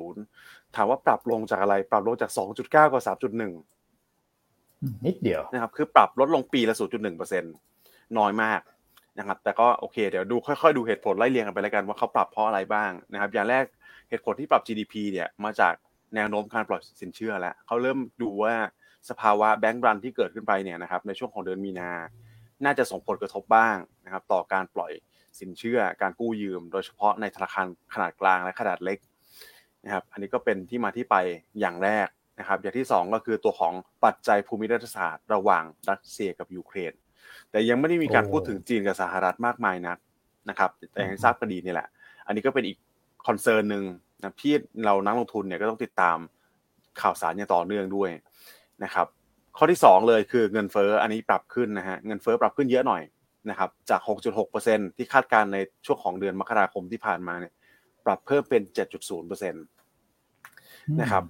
[0.05, 7.41] 3.0 ถามว่าปรับลงจากอะไร ปรับลงจาก 2.9 กับ 3.1 นิดเดียวนะครับ คือปรับลดลงปีละ 0.1%
[8.19, 8.61] น้อยมาก
[9.19, 13.65] นะครับ แต่ก็โอเค เดี๋ยวดูค่อยๆ ดูเหตุผลไล่เรียงกันไปแล้วกันว่าเขาปรับเพราะอะไรบ้างนะครับ อย่างแรก
[14.09, 15.75] เหตุผลที่ปรับ GDP เนี่ย มาจาก
[16.15, 18.55] แนวโน้มการปล่อยสินเชื่อแล้วเขาเริ่มดูว่า
[19.11, 21.91] สภาวะแบงก์รันที่เกิดขึ้นไปเนี่ยนะครับ ในช่วงของเดือนมีนา
[22.65, 24.93] น่าจะส่งผลกระทบบ้างนะครับต่อการปล่อย
[25.41, 28.99] สินเชื่อการกู้ยืม โดยเฉพาะในธนาคารขนาดกลางและขนาดเล็ก
[29.85, 31.17] นะครับอันนี้ก็เป็นที่มาที่ไป
[31.61, 36.93] อย่างแรกนะครับอย่างที่ 2 ก็คือตัวของปัจจัยภูมิรัฐศาสตร์ระหว่างรัสเซียกับยูเครน
[37.51, 39.99] แต่ยังไม่ได้มีการพูดถึงจีนกับสหรัฐมากมายนัก
[40.49, 41.89] นะครับแต่ยังทราบกันดีนี่แหละ
[42.27, 42.79] อันนี้ก็เป็นอีก
[43.27, 43.85] คอนเซิร์นหนึ่ง
[44.21, 46.17] นะที่เรานักลงทุนเนี่ยก็ต้องติดตาม
[47.01, 48.11] ข่าวสารอย่างต่อเนื่องด้วย
[48.85, 49.07] นะครับ
[49.57, 53.03] ข้อที่ 2 เลยคือเงินเฟ้ออันนี้ปรับขึ้นนะฮะเงินเฟ้อปรับขึ้นเยอะหน่อย
[53.51, 54.01] นะครับจาก
[54.49, 57.53] 6.6%ที่คาดการในช่วงของเดือนมกราคมที่ผ่านมาเนี่ย
[58.05, 58.63] ปรับเพิ่มเป็น
[59.13, 61.25] 7.0%นะครับ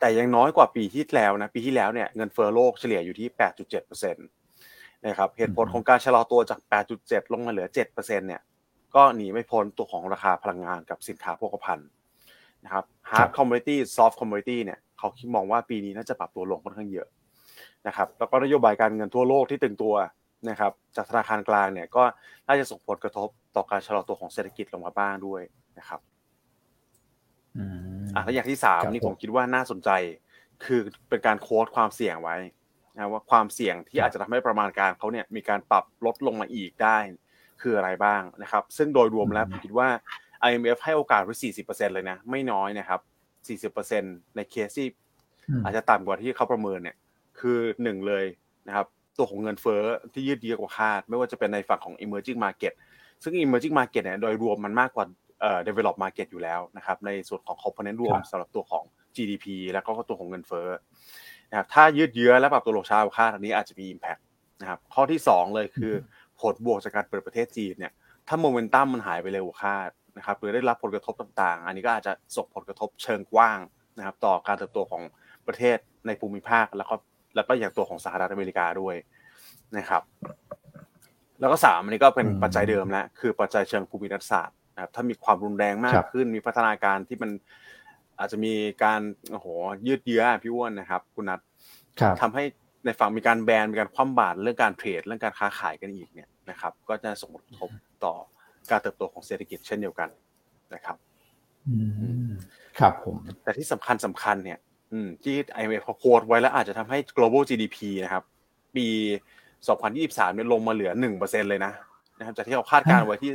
[0.00, 3.28] แต่ยังน้อยกว่าปีที่แล้วนะปีที่แล้วเนี่ยเงินเฟ้อโลกเฉลี่ยอยู่ที่
[3.72, 6.60] 8.7%นะครับเหตุผลของการชะลอตัวจาก
[6.96, 8.42] 8.7 ลงมาเหลือ 7%เนี่ย
[8.94, 11.88] ก็หนีไม่พ้นตัวของราคาพลังงานกับสินค้าโภคภัณฑ์
[12.64, 17.08] นะครับ hard commodity soft commodity เนี่ยเขาคิดมองว่าปีนี้น่าจะปรับตัวลงค่อนข้างเยอะ
[17.86, 19.94] นะครับแล้วก็นโยบายการเงินทั่วโลกที่ตึงตัว
[20.50, 22.02] นะครับจากธนาคารกลางเนี่ยก็
[22.46, 25.42] น่าจะส่งผลกระทบต่อการชะลอตัวของเศรษฐกิจลงมาบ้างด้วย
[25.78, 26.00] นะครับ
[27.56, 27.64] อื
[28.02, 29.90] มอะแล้วอย่างที่สามครับนี่ผผมมคิดว่าน่าสนใจ
[30.64, 32.36] คือเป็นการโค้ดความเสี่ยงไว้
[32.94, 36.98] นะว่าความเสี่ยงที่ครับอาจจะทำให้ประมาณการเขาเนี่ยมีการปรับลดลงมาอีกได้
[37.62, 39.88] คืออะไรบ้างนะครับ ซึ่งโดยรวมแล้วผมคิดว่า
[40.46, 43.00] IMF ให้โอกาสไว้40%เลยนะ ไม่น้อยนะครับ
[43.72, 44.88] 40%ในเคสที่
[45.48, 46.96] อืมอาจจะต่ำกว่าที่เขาประเมินเนี่ย
[47.44, 48.24] คือหนึ่งเลย
[48.68, 48.86] นะครับ
[49.18, 49.82] ตัวของเงินเฟ้อ
[50.14, 52.72] ที่ยืดเยื้อกว่าคาด ไม่ว่าจะเป็นในฝั่งของ emerging market
[53.22, 55.04] ซึ่ง emerging market เนี่ยโดยรวมมันมากกว่า
[55.40, 58.84] เอ่อ develop market อยู่แล้วนะครับในส่วนของ component รวมครับสำหรับตัวของ
[59.16, 60.68] GDP แล้วก็ตัวของเงินเฟ้อ
[61.50, 64.20] นะครับถ้ายืดเยื้อและปรับตัวลงช้ากว่าคาดอันนี้อาจจะมี impact
[64.60, 65.92] นะครับข้อที่สองเลยคือ
[66.40, 67.92] ผลบวกจากการเปิดประเทศจีนเนี่ย
[68.28, 73.58] ถ้าโมเมนตัมมันหายไปเร็วกว่าคาดนะครับหรือได้รับผลกระทบต่างๆ อันนี้ก็อาจจะส่งผลกระทบเชิงกว้าง
[73.98, 75.02] นะครับต่อการเติบโตของ
[75.46, 76.94] ประเทศในภูมิภาคแล้วก็
[77.34, 78.94] แล้วก็อย่างตัวของสหรัฐอเมริกาด้วย
[79.76, 80.02] นะครับ
[81.40, 87.30] แล้วก็สามอันนี้ก็เป็นอืมปัจจัยเดิมแล้วคือปัจจัยเชิงภูมิรัฐศาสตร์นะครับ ถ้ามีความรุนแรงมาครักบขึ้น มีพัฒนาการที่มัน
[88.18, 89.46] อาจจะมีการโอ้โห
[89.86, 91.40] ยืดเยื้อพี่อ้วนนะครับ คุณนัท
[92.00, 92.44] ครับทำให้
[92.84, 97.70] ในฝั่งมีการแบนมีการคว่ำบาตรเรื่องการเทรดเรื่องการค้าขายกันอีกเนี่ยนะครับ ก็จะส่งผลกระทบ
[98.04, 98.14] ต่อ
[98.70, 100.08] การเติบโตของเศรษฐกิจเช่นเดียวกัน
[100.74, 100.96] นะครับ
[101.68, 101.76] อื
[102.28, 102.30] ม
[102.78, 104.63] ครับผมแต่ที่สำคัญสำคัญเนี่ยอืม
[105.24, 108.24] ที่ IMF เขาโค้ดไว้แล้วอาจจะทำให้ global GDP นะครับ
[108.76, 108.86] ปี
[109.58, 111.72] 2023เนี่ยลงมาเหลือ 1%เลยนะ
[112.18, 113.32] นะครับจากที่เขาคาดการณ์ไว้ที่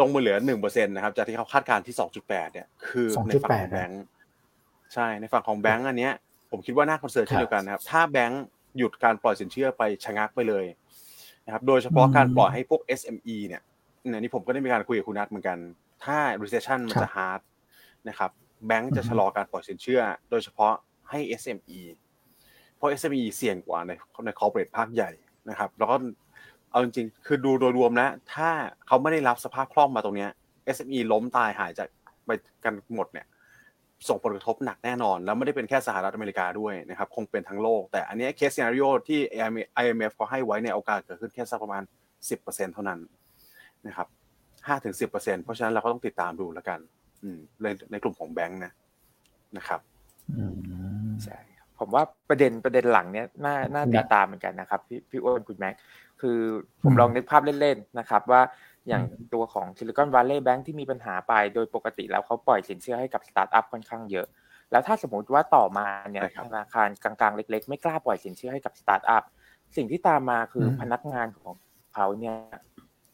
[0.00, 4.02] ลงมาเหลือ 1%นะครับจากที่เขาคาดการณ์ที่ 2.8 เนี่ย คือในฝั่งของ2.8แบงก์
[4.94, 6.12] ใช่ในฝั่งของแบงก์อันเนี้ย
[6.50, 8.44] ผมคิดว่าน่าคอนเซิร์นเช่นเดียวกันนะครับ ถ้าแบงก์
[8.76, 10.64] หยุดการปล่อยสินเชื่อไปชะงักไปเลย
[11.46, 13.62] นะครับโดยเฉพาะการปล่อยให้พวก SME เนี่ย
[14.08, 15.58] เนี่ยนี่ผมก็ได้มีการคุยกับคุณนัทเหมือนกัน
[16.04, 17.40] ถ้า recession มันจะ hard
[18.08, 18.30] นะครับ
[18.66, 20.72] แบงก์จะชะลอการปล่อยสินเชื่อ โดยเฉพาะ
[21.10, 21.80] ให้ SME
[22.76, 23.90] เพราะ SME เสี่ยงกว่าใน
[24.26, 25.10] ใน corporate ภาคใหญ่
[25.50, 25.96] นะครับ แล้วก็
[26.70, 28.50] เอาจริงๆ คือดูโดยรวมแล้วถ้า
[28.86, 30.30] เขาไม่ได้รับสภาพคล่องมาตรงเนี้ย
[30.76, 31.88] SME ล้มตายหายจาก
[32.26, 32.30] ไป
[32.64, 33.26] กันหมดเนี่ย
[34.08, 39.20] ส่งผลกระทบหนักแน่นอน แล้วไม่ได้เป็นแค่สหรัฐอเมริกาด้วยนะครับ คงเป็นทั้งโลก แต่อันนี้ case scenario ที่
[39.82, 41.82] IMF เขาให้ไว้เนี่ยโอกาสเกิดขึ้นแค่สักประมาณ
[42.28, 43.00] 10%เท่านั้น
[43.86, 44.08] นะครับ
[44.68, 46.80] 5-10%เพราะฉะนั้นเราก็ต้องติดตามดูแล้วกัน
[47.22, 48.72] อืมในในกลุ่มของแบงค์นะ
[49.56, 49.80] นะครับ
[50.36, 50.56] อืม
[51.24, 55.74] ใช่ครับผมว่าประเด็นประเด็นหลังเนี้ยน่าน่าครับติดตามเหมือนกันนะครับ พี่พี่อ้วนคุณแม็ก
[56.20, 56.38] คือ
[56.82, 58.42] ผมอืมลองนึกภาพเล่นๆนะครับ ว่า
[58.88, 64.26] อย่างตัวของ Silicon Valley Bank ที่มีปัญหาไป โดยปกติแล้วเขาปล่อยสินเชื่อให้กับสตาร์ทอัพค่อนข้างเยอะ
[64.70, 69.22] แล้วถ้าสมมติว่าต่อมาเนี่ยใช่ครับธนาคารกลางๆเล็ก ๆ ไม่กล้าปล่อยสินเชื่อให้กับสตาร์ทอัพ
[69.76, 71.54] สิ่งที่ตามมาคืออมพนักงานของ
[71.94, 72.36] เขาเนี่ย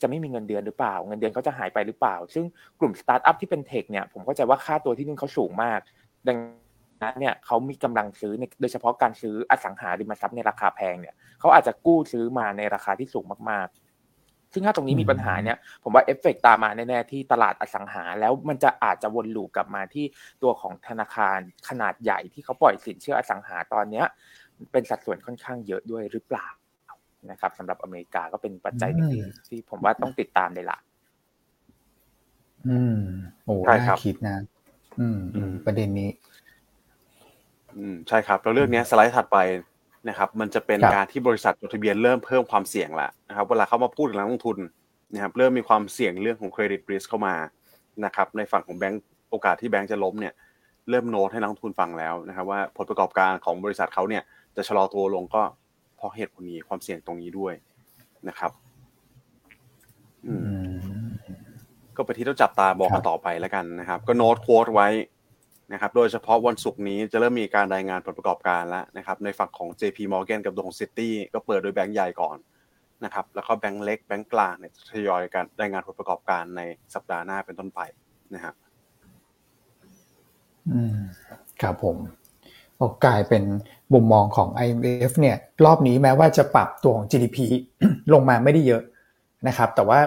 [0.03, 2.45] จะไม่มีเงินเดือนหรือเปล่า เงินเดือนเขาจะหายไปหรือเปล่า ซึ่ง
[2.81, 5.81] กลุ่มสตาร์ทอัพที่เป็น tech เนี่ยผมเข้าใจว่าค่าตัวที่นู่นเขาสูงมาก
[6.29, 6.39] ดัง
[7.03, 20.05] นั้นเนี่ยเขามีกำลังซื้อในโดยเฉพาะการซื้ออสังหาริมทรัพย์ในราคาแพงเนี่ยเขาอาจจะกู้ซื้อมาในราคาที่สูงมากๆ ซึ่งถ้าตรงนี้มีปัญหาเนี่ยผมว่าเอฟเฟกตามมาแน่ๆที่ตลาดอสังหา แล้วมันจะอาจจะวนลูปกลับมาที่
[20.43, 21.39] ตัวของธนาคาร
[21.69, 24.07] ขนาดใหญ่ที่เขาปล่อยสินเชื่ออสังหาตอนเนี้ย
[24.73, 26.47] เป็นสัดส่วนค่อนข้างเยอะด้วยหรือเปล่า
[27.31, 30.79] นะครับสำหรับอเมริกาก็เป็นปัจจัยหนึ่งที่ที่ผมว่าต้องติดตามเลยล่ะ
[32.69, 32.99] อืม
[33.45, 34.37] โอ้ใช่ครัน่าบคิดนะ
[35.01, 36.11] อืมอืมประเด็นนี้
[37.79, 39.39] อืม ใช่ครับแล้วเรื่องเนี้ยสไลด์ถัดไป
[40.09, 44.59] นะครับ มันจะเป็นครับการที่บริษัทจดทะเบียนเริ่มเพิ่มความเสี่ยงละนะครับ เวลาเขามาพูดถึงนักลงทุน
[45.15, 47.35] นะครับเริ่มมีความเสี่ยงเรื่องของเครดิตริสเข้ามา
[48.05, 50.35] นะครับ ในฝั่งของแบงก์โอกาสที่แบงก์จะล้มเนี่ย
[50.91, 54.23] เริ่มโน้ตให้นักลงทุนฟังแล้วนะครับ ว่าผลประกอบการของบริษัทเขาเนี่ย
[54.57, 55.62] จะชะลอตัวลงก็เพ
[56.03, 57.55] ราะเหตุผลนี้ความเสี่ยงตรงนี้ด้วย
[58.29, 58.53] นะครับ
[60.27, 61.03] อือืมม
[61.97, 64.89] ก็ไปนที่ต้องจับตาบอกครักับนต่อไปแล้วกันนะครับ ก็โน้ตโค้ดไว้
[65.73, 72.37] นะครับ โดยเฉพาะวันศุกร์นี้จะเริ่มมีการรายงานผลประกอบการแล้วนะครับ ในฝั่งของ JP Morgan กับตัวของ City ก็เปิดโดยแบงก์ใหญ่ก่อน
[73.05, 76.63] นะครับ แล้วก็แบงก์เล็กแบงก์กลางเนี่ยจะทยอยการรายงานผลประกอบการใน
[76.95, 77.81] สัปดาห์หน้าเป็นต้นไป
[78.35, 78.55] นะครับ
[80.69, 80.97] อืม
[81.63, 81.97] ครับผม
[82.79, 83.43] ก็กลายเป็น
[83.95, 87.39] มุมมองของ IMF เนี่ยรอบนี้แม้ว่าจะปรับตัวของ GDP
[88.13, 88.83] ลงมาไม่ได้เยอะ
[89.49, 90.01] นะครับ แต่ว่า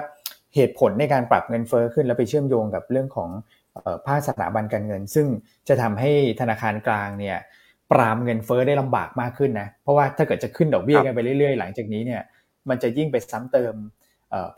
[0.56, 3.30] เหตุผลในการปรับเงินเฟ้อขึ้นแล้วไปเชื่อมโยงกับเรื่องของ
[4.08, 5.28] ภาคสถาบันการเงิน ซึ่ง
[5.68, 7.38] จะทำให้ธนาคารกลางเนี่ย
[7.92, 12.22] ปรามเงินเฟ้อได้ลำบากมากขึ้นนะเพราะว่าถ้าเกิดจะขึ้นดอกเบี้ยกันไปเรื่อยๆ หลังจากนี้เนี่ย
[12.70, 13.74] มันจะยิ่งไปซ้ำเติม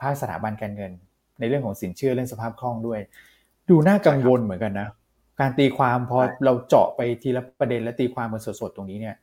[0.01, 0.91] ภาคสถาบันการเงิน
[1.39, 2.99] ในเรื่องของสินเชื่อเรื่องสภาพคล่องด้วย
[3.69, 4.87] ดูน่ากังวลเหมือนกันนะ
[5.39, 9.15] การตีความพอใช่เราเจาะไปทีละประเด็นและตีความกันสดๆตรงนี้เนี่ย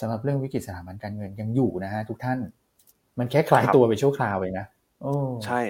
[0.00, 2.38] สำหรับเรื่องวิกฤตสถาบันการเงินยังอยู่นะฮะทุกท่าน
[3.18, 4.66] มันแค่คลายตัวไปชั่วคราวเองนะ
[5.02, 5.12] โอ้
[5.44, 5.60] ใช่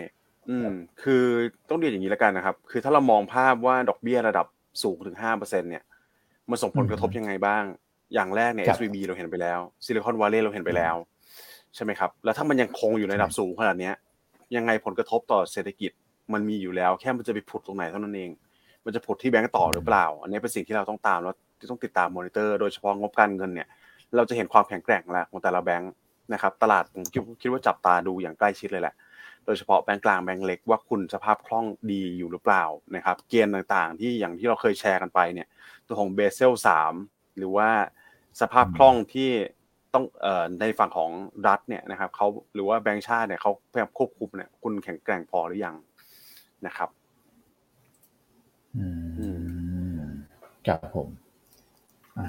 [0.50, 0.70] อืม
[1.02, 1.24] คือ
[1.68, 4.46] ต้องเรียนอย่างนี้แล้วกันนะครับ คือถ้าเรามองภาพว่าดอกเบี้ยระดับ
[4.82, 5.82] สูงถึงห้าเปอร์เซ็นเนี่ย
[6.50, 7.64] มันส่งผลกระทบยังไงบ้าง
[8.14, 10.94] อย่างแรกเนี่ย SVB เราเห็นไปแล้วซิลิคอนวัลเลย์เราเห็นไปแล้ว
[11.74, 13.94] ใช่ไหมครับ แล้วถ้ามันยังคงอยู่ในระดับสูงขนาดเนี้ย
[14.56, 15.90] ยังไงผลกระทบต่อเศรษฐกิจ
[16.32, 18.30] มันมีอยู่แล้ว แค่มันจะไปผุดตรงไหนเท่านั้นเอง
[18.86, 23.68] มันจะผุดที่แบงก์ต่อหรือเปล่า อันนี้เป็นสิ่งที่เราต้องตามแล้วที่ต้องติดตามมอนิเตอร์โดยเฉพาะงบการเงินเนี่ย
[24.16, 25.92] เราจะเห็นความแข็งแกร่งแล้วของแต่ละแบงก์
[26.32, 27.02] นะครับ ตลาดผม
[27.40, 28.94] คิดว่าจับตาดูอย่างใกล้ชิดเลยแหละ
[29.44, 32.64] โดยเฉพาะแบงก์กลางแบงก์เล็กว่าคุณสภาพคล่องดีอยู่หรือเปล่า
[32.96, 35.48] นะครับ เกณฑ์ต่างๆ ที่อย่างที่เราเคยแชร์กันไปเนี่ย
[35.86, 36.92] ตัวของเบเซลสาม
[37.36, 37.68] หรือว่า
[38.40, 39.30] สภาพคล่องที่
[39.94, 41.10] ต้องเอ่อในฝั่งของ
[41.46, 45.76] รัฐเนี่ยนะครับเขาหรือว่าแบงก์ชาติเนี่ยเขาพยายามควบคุมเนี่ยคุณแข็งแกร่งพอหรือยัง
[46.66, 46.88] นะครับ
[48.78, 48.86] อื
[49.98, 50.00] ม
[50.66, 51.08] ครับผม
[52.18, 52.26] อะ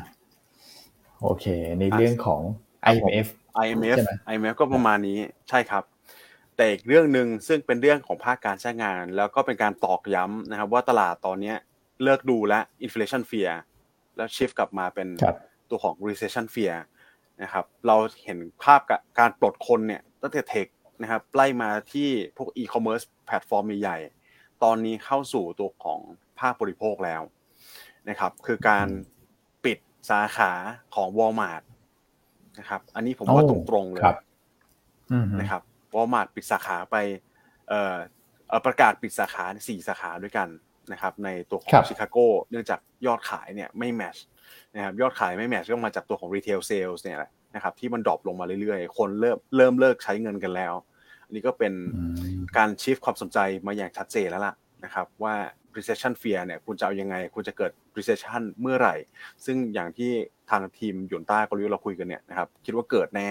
[1.22, 1.46] โอเค
[1.80, 2.42] ในเรื่องของ
[2.94, 3.28] IMF
[3.64, 5.18] IMF ใช่ไหม IMF ก็ประมาณนี้
[5.50, 5.84] ใช่ครับ
[6.56, 11.58] แต่อีกเรื่องหนึ่งซึ่งเป็นเรื่องของภาคการจ้างงาน แล้วก็เป็นการตอกย้ำนะครับ ว่าตลาดตอนเนี้ย
[12.04, 13.52] เลิกดูและ inflation fear
[14.18, 15.36] แล้วชิฟกลับมาเป็นครับ
[15.70, 16.76] ตัวของ recession fear
[17.42, 18.82] นะครับ เราเห็นภาพ
[19.20, 20.68] การปลดคนเนี่ยตั้งแต่เทค
[21.02, 26.00] นะครับไล่มาที่พวก e-commerce แพลตฟอร์มใหญ่ๆตอนนี้เข้าสู่ตัวของ
[26.42, 27.22] ภาคบริโภคแล้ว
[28.10, 28.88] นะครับ คือการ
[29.66, 29.78] ปิด
[30.10, 30.52] สาขา
[30.96, 31.64] ของ Walmart
[32.60, 34.20] นะครับ อันนี้ผมว่าโอ้ตรงๆเลยครับ
[35.12, 35.62] อืมนะครับ
[35.96, 36.96] วอลมาร์ทปิดสาขาไป
[37.70, 37.96] เอ่อ
[38.48, 40.48] เอ่อประกาศปิดสาขาสี่สาขาด้วยกัน
[40.92, 42.18] นะครับ ในตัวของคลังชิคาโก
[42.50, 44.18] เนื่องจากยอดขายเนี่ยไม่ match
[44.76, 50.74] นะครับยอดขายไม่ match ก็มาจากตัวของ retail sales เนี่ยแหละนะครับ ที่มัน drop ลงมาเรื่อยๆ คนเริ่มเริ่มเลิกใช้เงินกันแล้ว
[51.26, 52.04] อันนี้ก็เป็นอื
[52.38, 55.36] มการ shift ความสนใจมาอย่างชัดเจนแล้วล่ะนะครับ ว่า
[55.78, 58.96] recession fear เนี่ยคุณจะเอายังไง คุณจะเกิด recession เมื่อไหร่
[59.46, 60.12] ซึ่งอย่างที่
[60.50, 63.30] ทางทีมหยวนต้ากลยุทธ์เราคุยกันเนี่ยนะครับคิดว่าเกิดแน่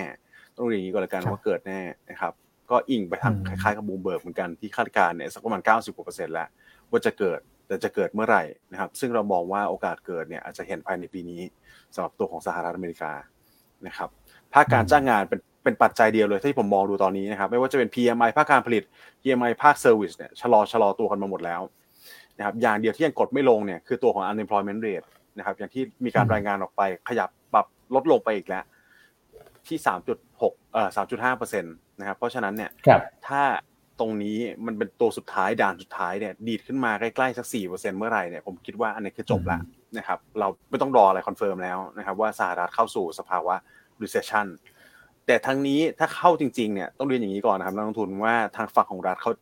[0.56, 1.80] ต้องเรียนอย่างนี้ก็แล้วกันครับว่าเกิดแน่
[2.11, 2.32] นะครับ
[2.70, 6.48] ก็อิงไปทางอืมคล้ายๆกับบูมเบิร์กเหมือนกันที่คาดการณ์เนี่ยสักประมาณ 90กว่าเปอร์เซ็นต์แล้ว
[6.90, 11.42] ว่าจะเกิดแต่จะเกิดเมื่อไหร่นะครับ ซึ่งเรามองว่าโอกาสเกิดเนี่ยอาจจะเห็นภายในปีนี้
[11.94, 13.12] สำหรับตัวของสหรัฐอเมริกา
[13.87, 14.09] นะครับ
[14.54, 18.82] ภาคการจ้างงานเป็นเป็นปัจจัยเดียวเลยที่ผมมองดูตอนนี้นะครับ ไม่ว่าจะเป็น PMI ภาคการผลิต
[19.22, 21.61] PMI ภาค service เนี่ยชะลอชะลอตัวกันมาหมดแล้ว
[22.38, 25.07] นะครับอย่างเดียวที่ยังกดไม่ลงเนี่ยคือตัวของ unemployment rate
[25.38, 28.64] นะครับอย่างที่มีการอืมรายงานออกไปขยับปรับลดลงไปอีกแล้ว
[29.68, 29.79] ที่
[30.25, 33.42] 3.6เอ่อ3.5เปอร์เซ็นต์นะครับเพราะฉะนั้นเนี่ยครับถ้า
[34.01, 39.59] ตรงนี้มันเป็นตัวสุดท้ายด่านสุดท้ายเนี่ยดีดขึ้นมาใกล้ๆสัก4เปอร์เซ็นต์เมื่อไหร่เนี่ยผมคิดว่าอันนี้คือจบละ
[39.99, 43.55] นะครับเราไม่ต้องรออะไร confirm แล้วนะครับว่าสหรัฐเข้าสู่สภาวะ
[44.03, 44.46] recession
[45.27, 49.33] แต่ทั้งนี้ถ้าเข้าจริงๆเนี่ยต้องเรียนอย่างนี้ก่อนนะครับนักลงทุนว่าทางฝั่งของรัฐเขา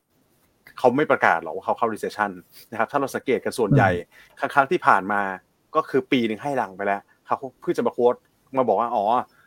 [0.78, 2.30] เขาไม่ประกาศหรอกว่าเขาเข้า recession
[2.70, 3.90] นะครับ ถ้าเราสังเกตกันส่วนใหญ่
[4.38, 5.20] ครั้งๆที่ผ่านมา
[5.74, 8.14] ก็คือปีหนึ่งให้หลังไปแล้วเขาเพื่อจะมาโค้ด
[8.56, 9.04] มาบอกว่าอ๋อ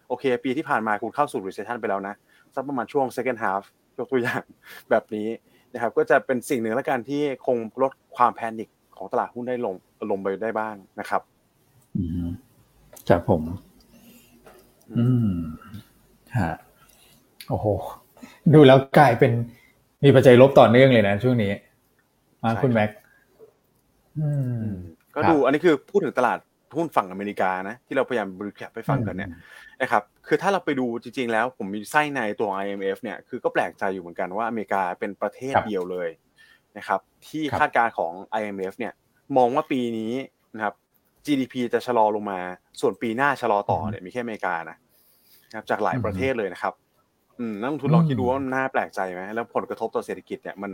[0.08, 2.16] โอเค ปีที่ผ่านมาคุณเข้าสู่ recession ไปแล้วนะ
[2.56, 3.64] สักประมาณช่วง second half
[3.98, 4.44] ยกตัวอย่าง
[4.90, 5.28] แบบนี้
[5.74, 9.76] นะครับ ก็จะเป็นสิ่งหนึ่งแล้วกันที่คงลดความแพนิคของตลาดหุ้นได้ลง
[10.12, 11.22] ลงไปได้บ้างนะครับ
[11.98, 12.28] อืม
[13.10, 13.42] ครับผม
[14.98, 15.32] อืม
[16.38, 16.54] ฮะ
[17.50, 17.68] โอ้โห
[18.54, 19.32] ดูแล้วกลายเป็น
[20.04, 21.52] มีปัจจัยลบต่อเนื่องเลยนะช่วงนี้
[22.44, 22.90] มาคุณใช่ครับแม็ก
[24.20, 24.30] อื
[24.62, 24.66] ม
[25.16, 26.40] ก็ครับดูอันนี้คือพูดถึงตลาด
[26.76, 29.30] หุ้นฝั่งอเมริกานะ ที่เราพยายามบริแคปไปฟังกันเนี่ย
[29.82, 36.10] นะครับคือถ้าเราไปดูจริง ๆ แล้วผมมีไส้ในตัว IMF เนี่ยคือก็แปลกใจอยู่เหมือนกันว่าอเมริกาเป็นประเทศครับเดียวเลย
[36.78, 38.94] นะครับ ที่ครับคาดการณ์ของ IMF เนี่ย
[39.38, 40.14] มองว่าปีนี้
[40.56, 40.76] นะครับ
[41.26, 42.40] GDP จะชะลอลงมา
[42.82, 44.78] ส่วนปีหน้าชะลอต่อเนี่ยมีแค่อเมริกานะ
[45.50, 46.74] นะครับจากหลายประเทศเลยนะครับ
[47.40, 50.72] อืมนักลงทุนลองคิดดูว่ามันน่าแปลกใจไหมแล้วผลกระทบต่อเศรษฐกิจเนี่ยมัน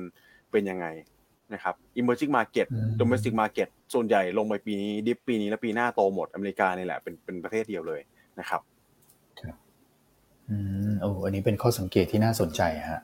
[0.51, 0.87] เป็นยังไง
[1.53, 8.01] นะครับ emerging market อืม domestic market ส่วนใหญ่ลงไปปีนี้ ดิฟปีนี้และปีหน้าโตหมดอเมริกานี่แหละเป็นเป็นประเทศเดียวเลย
[8.39, 8.61] นะครับ
[10.49, 10.57] อื
[10.89, 13.01] มโอ้อันนี้เป็นข้อสังเกตที่น่าสนใจฮะ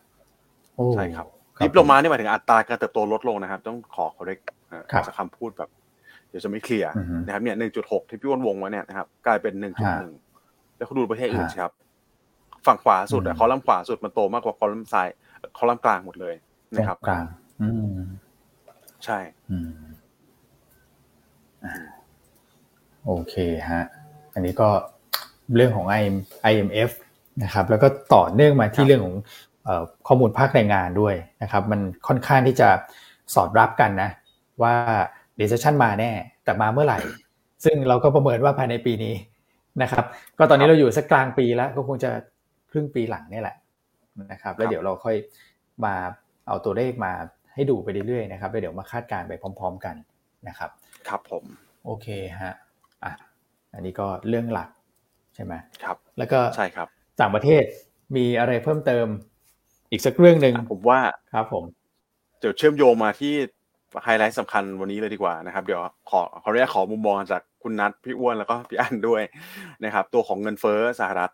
[0.76, 1.28] โอ้ใช่ครับ
[1.64, 5.70] ดิฟลงมานี่หมายถึงอัตราการเติบโตลดลงนะครับ ต้องขอ correct เอ่อครับจากคำพูดแบบ
[6.30, 10.14] เดี๋ยวจะไม่เคลียร์อือฮึนะครับเนี่ยหนึ่งจุดหกที่พี่อ้วนวงไว้เนี่ยนะครับกลายเป็นหนึ่งจุดหนึ่ง
[10.76, 11.74] แล้วเขาดูประเทศอื่นฮะสิครับ
[12.68, 15.08] ฝั่งขวาสุดอือะมคอลัมน์ขวาสุดมันโตมากกว่าคอลัมน์ซ้าย
[15.58, 16.36] คอลัมน์กลางหมดเลย
[16.76, 17.26] ตรนะครับงกลาง
[17.62, 17.98] อืม
[19.06, 19.18] ใช่
[19.50, 19.72] อืม
[21.64, 21.74] อ่า
[23.06, 23.36] โอเค
[23.70, 23.84] ฮะ
[24.34, 24.70] อันนี้ก็
[25.56, 26.16] เรื่องของ IM
[26.52, 26.92] IMF
[27.44, 29.16] นะครับ แล้วก็ต่อเนื่องมาที่เรื่องของ
[29.64, 32.70] เอ่อข้อมูลภาคแรงงานด้วยนะครับ มันค่อนข้างที่จะ
[33.36, 34.10] สอดรับกันนะ
[34.62, 34.74] ว่า
[35.40, 36.12] recession มาแน่
[36.44, 37.00] แต่มาเมื่อไหร่
[37.64, 39.14] ซึ่งเราก็ประเมินว่าภายในปีนี้
[39.82, 40.06] นะครับ
[40.38, 42.12] ก็ตอนนี้เราอยู่สักกลางปีแล้ว ก็คงจะ
[42.72, 43.58] ครึ่งปีหลังเนี่ยแหละ
[44.32, 45.16] นะครับ แล้วเดี๋ยวเราค่อย
[45.86, 45.96] มา
[46.48, 47.14] เอาตัวเลขมา
[47.54, 49.96] ให้ดูไปเรื่อยๆนะครับแล้วเดี๋ยวมาคาดการณ์ไปพร้อม ๆ กัน
[50.48, 50.70] นะครับ
[51.08, 51.44] ครับผม
[51.86, 52.08] โอเค
[52.42, 52.54] ฮะ
[53.04, 53.14] อะ
[53.74, 54.70] อันนี้ก็เรื่องหลัก
[55.36, 55.54] ใช่ไหม
[55.84, 56.88] ครับ แล้วก็ใช่ครับ
[57.22, 57.64] ต่างประเทศ
[58.16, 59.08] มีอะไรเพิ่มเติม
[59.92, 61.00] อีกสักเรื่องหนึ่งผมว่า
[61.34, 61.64] ครับผม
[62.40, 63.34] เดี๋ยวเชื่อมโยงมาที่
[64.04, 69.22] ไฮไลท์สำคัญวันนี้เลยดีกว่านะครับ เดี๋ยวขอขออนุญาตขอมุมมองจากคุณนัทพี่อ้วนแล้วก็พี่อันด้วย
[69.84, 71.32] นะครับ ตัวของเงินเฟ้อสหรัฐ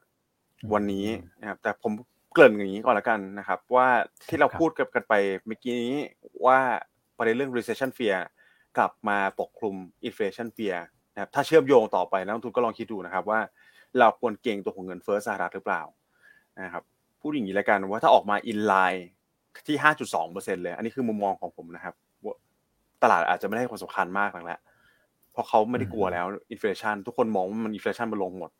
[0.73, 1.07] วันนี้
[1.41, 1.93] นะครับแต่ผม
[2.33, 3.87] เกริ่นอย่างนี้ก่อนละกันนะครับ ว่า
[4.29, 5.13] ที่เราพูดกันไป
[5.47, 5.95] เมื่อกี้นี้
[6.45, 6.59] ว่า
[7.17, 8.17] ประเด็นเรื่อง recession fear
[8.77, 9.75] กลับมาปกคลุม
[10.07, 10.77] inflation fear
[11.13, 13.39] นะครับถ้าเชื่อมโยงต่อไปนักลงทุนก็ลองคิดดูนะครับว่า
[13.99, 15.81] เราควรเก่งตัวของเงินเฟ้อสหรัฐหรือเปล่า
[16.63, 16.83] นะครับ
[17.21, 19.01] พูดอย่างนี้แล้วกันว่าถ้าออกมา in line
[19.67, 19.77] ที่
[20.19, 21.95] 5.2%เลย อันนี้คือมุมมองของผมนะครับ
[23.03, 24.59] ตลาดอาจจะไม่ได้ความสำคัญมากนักแล้ว
[25.31, 28.51] เพราะเขาไม่ได้กลัวแล้ว inflation ทุกคนมองว่ามัน inflation มันลงหมด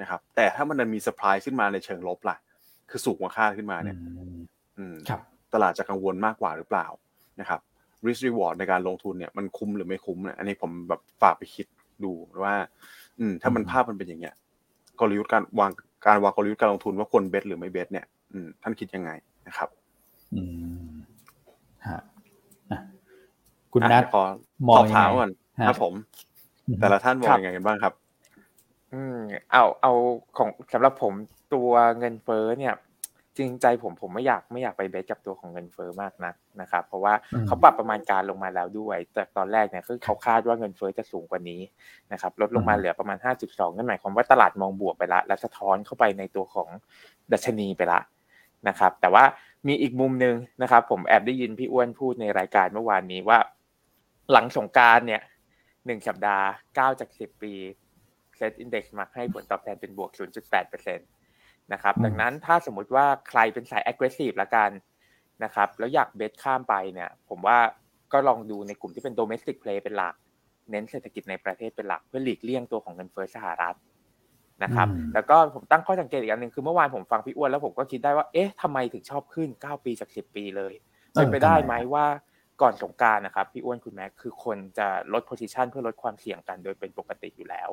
[0.00, 2.36] นะครับแต่ถ้ามันมีเซอร์ไพรส์ขึ้นมาในเชิงลบล่ะ
[2.90, 3.96] คือสูงกว่าคาดขึ้นมาเนี่ย
[5.54, 6.86] ตลาดจะกังวลมากกว่าหรือเปล่า
[7.40, 7.60] นะครับ
[8.06, 11.66] risk reward ในการลงทุนเนี่ยมันคุ้มหรือไม่คุ้มเนี่ยอันนี้ผมแบบฝากไปคิด
[12.04, 12.12] ดู
[12.44, 12.54] ว่า
[13.18, 14.34] อืม ถ้ามันภาพมันเป็นอย่างเงี้ย
[15.00, 15.70] กลยุทธ์การวาง
[16.06, 19.10] การวางกลยุทธ์การลงทุนว่าควรเบสหรือไม่เบสเนี่ย อืมท่านคิดยังไง
[19.46, 19.68] นะครับ
[20.34, 20.42] อื
[20.88, 20.92] ม
[21.88, 22.00] ฮะ
[23.72, 24.22] คุณนัทขอ
[24.68, 25.30] มองถามก่อน
[25.66, 25.94] ครับผม
[26.80, 27.94] แต่ละท่านมองยังไงกันบ้างครับ
[28.92, 29.18] อืม
[29.52, 29.92] เอา เอา
[30.36, 31.12] ของสำหรับผม
[31.54, 32.74] ตัวเงินเฟ้อเนี่ย
[33.38, 37.14] จริงใจผมผมไม่อยากไม่อยากไปเบสกับตัวของเงินเฟ้อมากนักนะครับ เพราะว่า
[37.46, 41.60] เขาปรับประมาณการลงมาแล้วด้วย แต่ตอนแรกเนี่ยคือเขาคาดว่าเงินเฟ้อจะสูงกว่านี้
[42.12, 46.68] นะครับลดลงมาเหลือประมาณ 5.2 นั่นหมายความว่าตลาดมองบวกไปละและสะท้อนเข้าไปในตัวของ
[47.32, 48.00] ดัชนีไปละ
[48.68, 49.24] นะครับ แต่ว่า
[49.66, 53.38] มีอีกมุมหนึ่งนะครับ ผมแอบได้ยินพี่อ้วนพูดในรายการเมื่อวานนี้ว่า
[54.32, 55.22] หลังสงการเนี่ย
[55.86, 57.54] หนึ่งสัปดาห์เก้าจากสิบปี
[58.40, 60.10] เซตอินดี x มาให้ผลตอบแทนเป็นบวก
[60.52, 64.70] 0.8%นะครับ ดังนั้นถ้าสมมุติว่าใครเป็นสาย aggressive ละกัน
[65.44, 67.58] นะครับ แล้วอยากเบสข้ามไปเนี่ย ผมว่า
[68.12, 70.14] ก็ลองดูในกลุ่มที่เป็น domestic play เป็นหลัก
[70.70, 73.76] เน้นเศรษฐกิจในประเทศเป็นหลัก เพื่อหลีกเลี่ยงตัวของเงินเฟ้อสหรัฐ
[74.62, 80.72] นะครับ แล้วก็ผมตั้งข้อสังเกตอีกอันหนึ่งคือเมื่อวานผมฟังพี่อ้วนแล้วผมก็คิดได้ว่า เอ๊ะทำไมถึงชอบขึ้น 9 ปีจาก 10 ปีเลย
[81.12, 82.06] เป็นไปได้ไหมว่า
[82.62, 87.70] ก่อนสงการนะครับพี่อ้วนคุณแม็กคือคนจะลดโพซิชันเพื่อลดความเสี่ยงกันโดยเป็นปกติอยู่แล้ว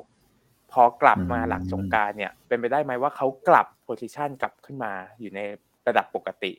[0.72, 5.40] พอกลับมาหลังสงการเนี่ย เป็นไปได้ไหมว่าเขากลับโพซิชันกลับขึ้นมาอยู่ใน
[5.88, 6.52] ระดับปกติ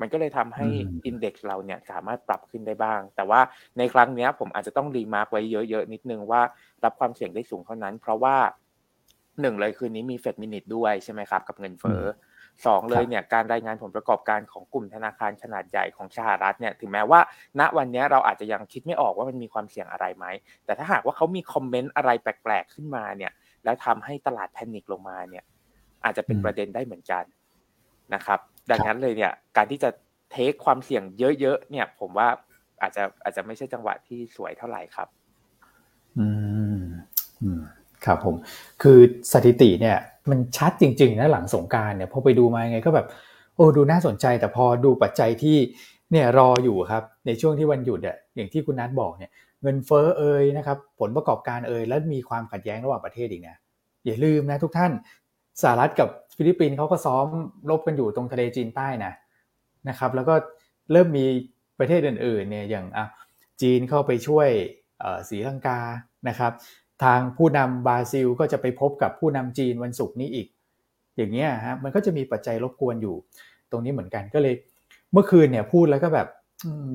[0.00, 0.66] มันก็เลยทำให้
[1.06, 3.40] index เราเนี่ยสามารถปรับขึ้นได้บ้าง แต่ว่า
[3.78, 6.42] ในครั้งนี้ผมอาจจะต้อง remark ไว้เยอะๆนิดนึงว่า
[6.84, 8.36] รับความเสี่ยงได้สูงเท่านั้น เพราะว่า
[9.40, 12.02] หนึ่งเลยคืนนี้มี Fed Minutes ด้วยใช่ไหมครับ กับเงินเฟ้อ
[12.66, 17.20] สองเลยเนี่ยการรายงานผลประกอบการของกลุ่มธนาคารขนาดใหญ่ของสหรัฐเนี่ยถึงแม้ว่า
[17.60, 20.26] ณวันนี้เราอาจจะยังคิดไม่ออกว่ามันมีความเสี่ยงอะไรไหม
[20.64, 23.32] แต่ถ้าหากว่าเขามี comment อะไรแปลกๆขึ้นมาเนี่ย
[23.64, 25.44] แล้วทำให้ตลาดแพนิคลงมาเนี่ย
[26.04, 27.24] อาจจะเป็นประเด็นได้เหมือนกัน
[28.14, 28.38] นะครับ
[28.70, 29.90] ดังนั้นเลยเนี่ยการที่จะ
[30.30, 31.02] เทคความเสี่ยง
[31.40, 32.28] เยอะๆเนี่ย ผมว่า
[32.82, 35.08] อาจจะอาจจะไม่ใช่จังหวะที่สวยเท่าไหร่ครับ
[36.18, 36.61] อืมอืม
[38.06, 38.34] ครับผม
[38.82, 38.98] คือ
[39.32, 39.96] สถิติเนี่ย
[40.30, 43.06] มันชัดจริงๆนะหลังสงการเนี่ยพอไปดูมาไงก็แบบ
[43.56, 45.56] โอ้ดูน่าสนใจ แต่พอดูปัจจัยที่
[46.12, 49.30] เนี่ยรออยู่ครับในช่วงที่วันหยุดอะอย่างที่คุณนัทบอกเนี่ย
[49.62, 53.56] เงินเฟ้อเอ่ยนะครับผลประกอบการเอ่ยแล้วมีความขัดแย้งระหว่างประเทศอีกนะ
[54.04, 54.92] อย่าลืมนะทุกท่าน
[55.62, 57.26] สหรัฐกับฟิลิปปินส์เขาก็ซ้อม
[57.70, 59.12] รบกันอยู่ตรงทะเลจีนใต้นะ
[59.88, 60.34] นะครับ แล้วก็
[60.92, 61.24] เริ่มมี
[61.78, 63.06] ประเทศอื่นๆเนี่ยอย่างอะ
[63.62, 64.48] จีนเข้าไปช่วย
[65.28, 65.78] สีลังกา
[66.28, 66.52] นะครับ
[67.02, 70.46] ทางผู้นำบราซิลก็จะไปพบกับผู้นำจีนวันศุกร์นี้อีก
[71.16, 73.14] อย่างเงี้ยฮะมันก็จะมีปัจจัยรบกวนอยู่
[73.70, 74.54] ตรงนี้เหมือนกันก็เลย
[75.12, 76.28] เมื่อคืนเนี่ยพูดแล้วก็แบบ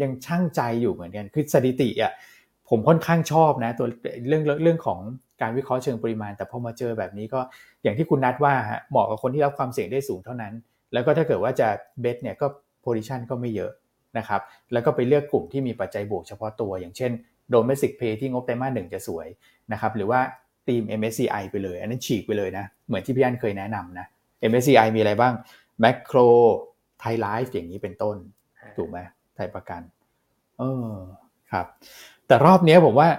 [0.01, 2.11] ยังช่างใจอยู่เหมือนกันคือสถิติอะ
[2.69, 3.87] ผมค่อนข้างชอบนะตัว
[4.27, 4.99] เรื่องเรื่องของ
[5.41, 7.39] การวิเคราะห์เชิงปริมาณ แต่พอมาเจอแบบนี้ก็
[7.83, 10.53] อย่างที่คุณนัดว่าฮะเหมาะกับคนที่รับความเสี่ยงได้สูงเท่านั้น
[10.93, 11.67] แล้วก็ถ้าเกิดว่าจะ
[12.01, 12.47] เบสเนี่ยก็
[12.81, 13.71] โพซิชันก็ไม่เยอะ
[14.17, 14.41] นะครับ
[14.73, 17.11] แล้วก็ไปเลือกกลุ่มที่มีปัจจัยบวกเฉพาะตัว อย่างเช่น
[17.51, 19.27] โดเมสิกเพย์ที่งบไตรมาสหนึ่งจะสวย
[19.71, 20.19] นะครับหรือว่า
[20.67, 24.05] ทีม MSCI ไปเลย อันนั้นฉีกไปเลยนะ เหมือนที่พี่อันเคยแนะนำนะ
[24.49, 25.33] MSCI มีอะไรบ้าง
[25.83, 26.27] Macro
[26.99, 28.17] ไทยไลฟ์อย่างนี้เป็นต้น
[28.77, 28.97] ถูกไหม
[29.35, 29.81] ไทยประกัน
[30.59, 30.93] เออ
[31.51, 31.65] ครับ
[32.27, 33.09] แต่รอบนี้ผมว่า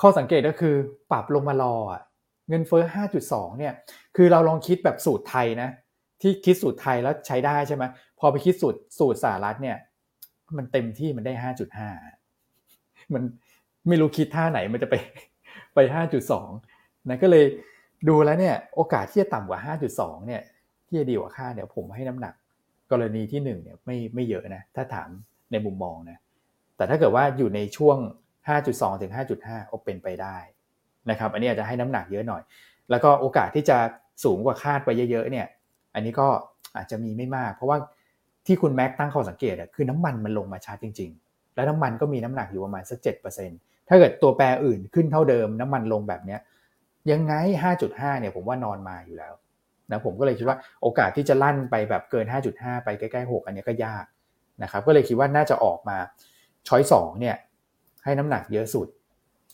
[0.00, 0.74] ข้อสังเกตก็คือ
[1.12, 2.02] ปรับลงมารออะ
[2.48, 2.84] เงินเฟ้อ
[3.20, 3.74] 5.2 เนี่ย
[4.16, 5.68] คือเราลองคิดแบบสูตรไทยนะ
[6.22, 7.84] ที่คิดสูตรไทยแล้วใช้ได้ใช่ไหม
[8.18, 9.76] พอไปคิดสูตรสูตรสหรัฐเนี่ย
[10.56, 11.32] มันเต็มที่มันได้
[12.22, 13.22] 5.5 มัน
[13.88, 14.94] ไม่รู้คิดท่าไหนมันจะไป
[15.74, 15.78] ไป
[16.44, 17.44] 5.2 นะก็เลย
[18.08, 20.42] ดูแล้วเนี่ยโอกาสที่จะต่ำกว่า 5.2 เนี่ย
[20.86, 22.34] ที่จะดีกว่าค่าเนี่ยผมให้น้ำหนัก
[22.92, 25.08] กรณีที่1เนี่ยไม่ไม่เยอะนะถ้าถาม
[25.52, 26.18] ในมุมมองนะ
[26.76, 27.96] แต่ถ้าเกิดว่าอยู่ในช่วง
[28.48, 29.12] 5.2 ถึง
[29.42, 30.36] 5.5 โอเป็นไปได้
[31.10, 32.42] นะครับอันนี้อาจจะให้น้ำหนักเยอะหน่อย
[32.90, 33.78] แล้วก็โอกาสที่จะ
[34.24, 35.46] สูงกว่าคาดไปเยอะๆเนี่ย
[35.94, 36.28] อันนี้ก็
[36.76, 37.78] อาจจะมีไม่มาก เพราะว่า
[38.46, 43.58] ที่คุณแม็กตั้งข้อสังเกตคือน้ำมันมันลงมาช้าจริง ๆ แล้วน้ำมันก็มีน้ำหนักอยู่ประมาณสักเจ็ดเปอร์เซ็นต์
[43.88, 46.40] ถ้าเกิดตัวแปรอื่นขึ้นเท่าเดิมน้ำมันลงแบบเนี้ย
[47.10, 47.34] ยังไง
[47.72, 49.34] 5.5 เนี่ยผมว่านอนมาอยู่แล้ว
[49.90, 54.04] นะผมก็เลยคิดว่าโอกาสที่จะลั่นไปแบบเกิน 5.5 ไปใกล้ๆ6อันนี้ก็ยาก
[54.62, 55.96] นะครับก็เลยคิดว่าน่าจะออกมา
[56.68, 57.36] ช้อยสองเนี่ย
[58.04, 58.88] ให้น้ำหนักเยอะสุด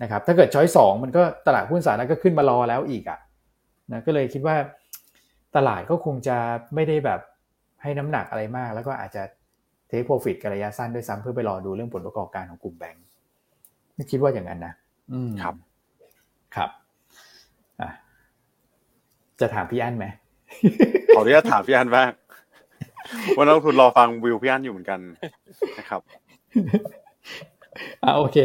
[0.02, 3.18] นะครับถ้าเกิดช้อยสองมันก็ตลาดหุ้นสหรัฐก็ขึ้นมารอแล้วอีกอะ
[3.92, 4.56] นะก็เลยคิดว่า
[5.56, 6.36] ตลาดก็คงจะ
[6.74, 7.20] ไม่ได้แบบ
[7.82, 9.22] ให้น้ำหนักอะไรมาก แล้วก็อาจจะ
[9.88, 13.04] เทคโปรฟิตกับระยะสั้นด้วยซ้ำเพื่อไปรอดูเรื่องผลประกอบการของกลุ่มแบงก์
[14.10, 14.72] คิดว่าอย่างนั้นนะ
[15.12, 15.54] อืมครับ
[16.56, 16.70] ครับ
[17.80, 17.90] อะ
[19.40, 20.06] จะถามพี่อั้นไหม
[21.14, 22.10] ขออนุญาตถามพี่อันบ้าง
[23.36, 25.00] ว่านักลงทุนรอฟังวิวพี่อันอยู่เหมือนกัน
[25.78, 26.00] นะครับ
[28.02, 28.38] อ่าโอเค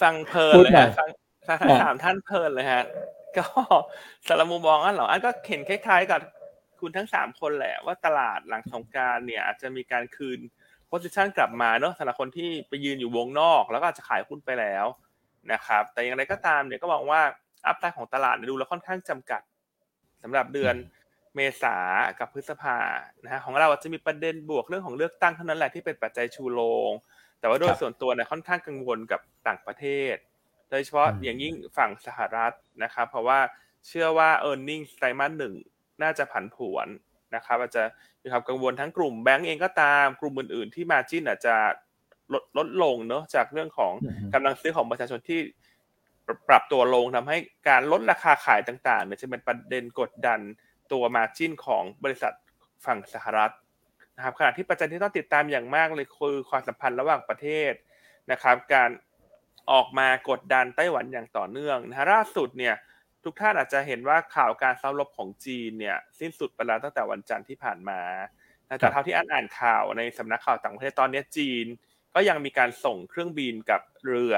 [0.00, 1.08] ฟังเพลินพูดเลยหน่อฮะยฟัง
[1.46, 2.84] ฟังทั้งสามท่านเพลินเลยฮะ
[3.36, 3.44] ก็
[4.26, 6.20] สารบมุมมองอันเหรออันก็เห็นคล้ายๆกับ
[6.80, 10.38] คุณทั้งสามคนแหละว่าตลาดหลังสงกรารเนี่ย อาจจะมีการคืน
[10.92, 14.86] โพสิชันกลับมาเนอะสำหรับคนที่ไปยืนอยู่วงนอก แล้วก็อาจจะขายหุ้นไปแล้ว
[15.52, 17.22] นะครับแต่อย่างไรก็ตามเนี่ยก็มองว่า
[17.66, 19.42] อัพไซด์ของตลาดเนี่ยดูแล้วค่อนข้างจำกัด
[20.22, 20.74] สำหรับเดือน
[21.34, 21.76] เมษา
[22.18, 22.78] กับพฤษภา
[23.24, 26.92] นะฮะของเราอาจจะมีประเด็นบวกเรื่องของเลือกตั้งเท่านั้นแหละที่เป็นปัจจัยชูโรง
[27.40, 30.14] แต่ว่าโดคยรับส่วนตัวเนี่ยค่อนข้างกังวลกับต่างประเทศ
[30.70, 33.38] โดยเฉพาะอืมอย่างยิ่งฝั่งสหรัฐนะครับ เพราะว่า
[33.86, 35.54] เชื่อว่า e a r n i n g ไตรมาสหนึ่ง
[36.02, 36.88] น่าจะผันผวน
[37.34, 37.84] นะครับอาจจะ
[38.22, 41.56] มีความกังวลทั้งกลุ่มแบงก์เองก็ตามกลุ่มอื่นๆที่มาจิ้นอาจจะ
[42.32, 45.40] ลดลดลงเนอะจากเรื่องของอือฮึกำลังซื้อของประชาชนที่
[46.26, 47.36] ปรับปรับตัวลงทำให้
[47.68, 50.40] การลดราคาขายต่างๆเนี่ยจะเป็นประเด็นกดดัน
[50.92, 52.32] ตัวมาจิ้นของบริษัท
[52.84, 53.52] ฝั่งสหรัฐ
[54.16, 57.72] นะครับขณะที่ปัจจัยที่ต้องติดตามอย่างมากเลยคือความสัมพันธ์ระหว่างประเทศ
[58.32, 58.90] นะครับ การ
[59.70, 62.74] ออกมากดดันไต้หวันอย่างต่อเนื่องนะฮะล่าสุดเนี่ย
[63.24, 68.00] ทุกท่านอาจจะเห็นว่าข่าวการซ้อมรบของจีนเนี่ยสิ้นสุดไปแล้วตั้งแต่วันจันทร์ที่ผ่านมา
[68.68, 71.66] นะแต่เท่าที่อ่านอ่านข่าวในสำนักข่าวต่างประเทศตอนนี้จีน
[72.14, 74.34] ก็ยังมีการส่งเครื่องบินกับเรือ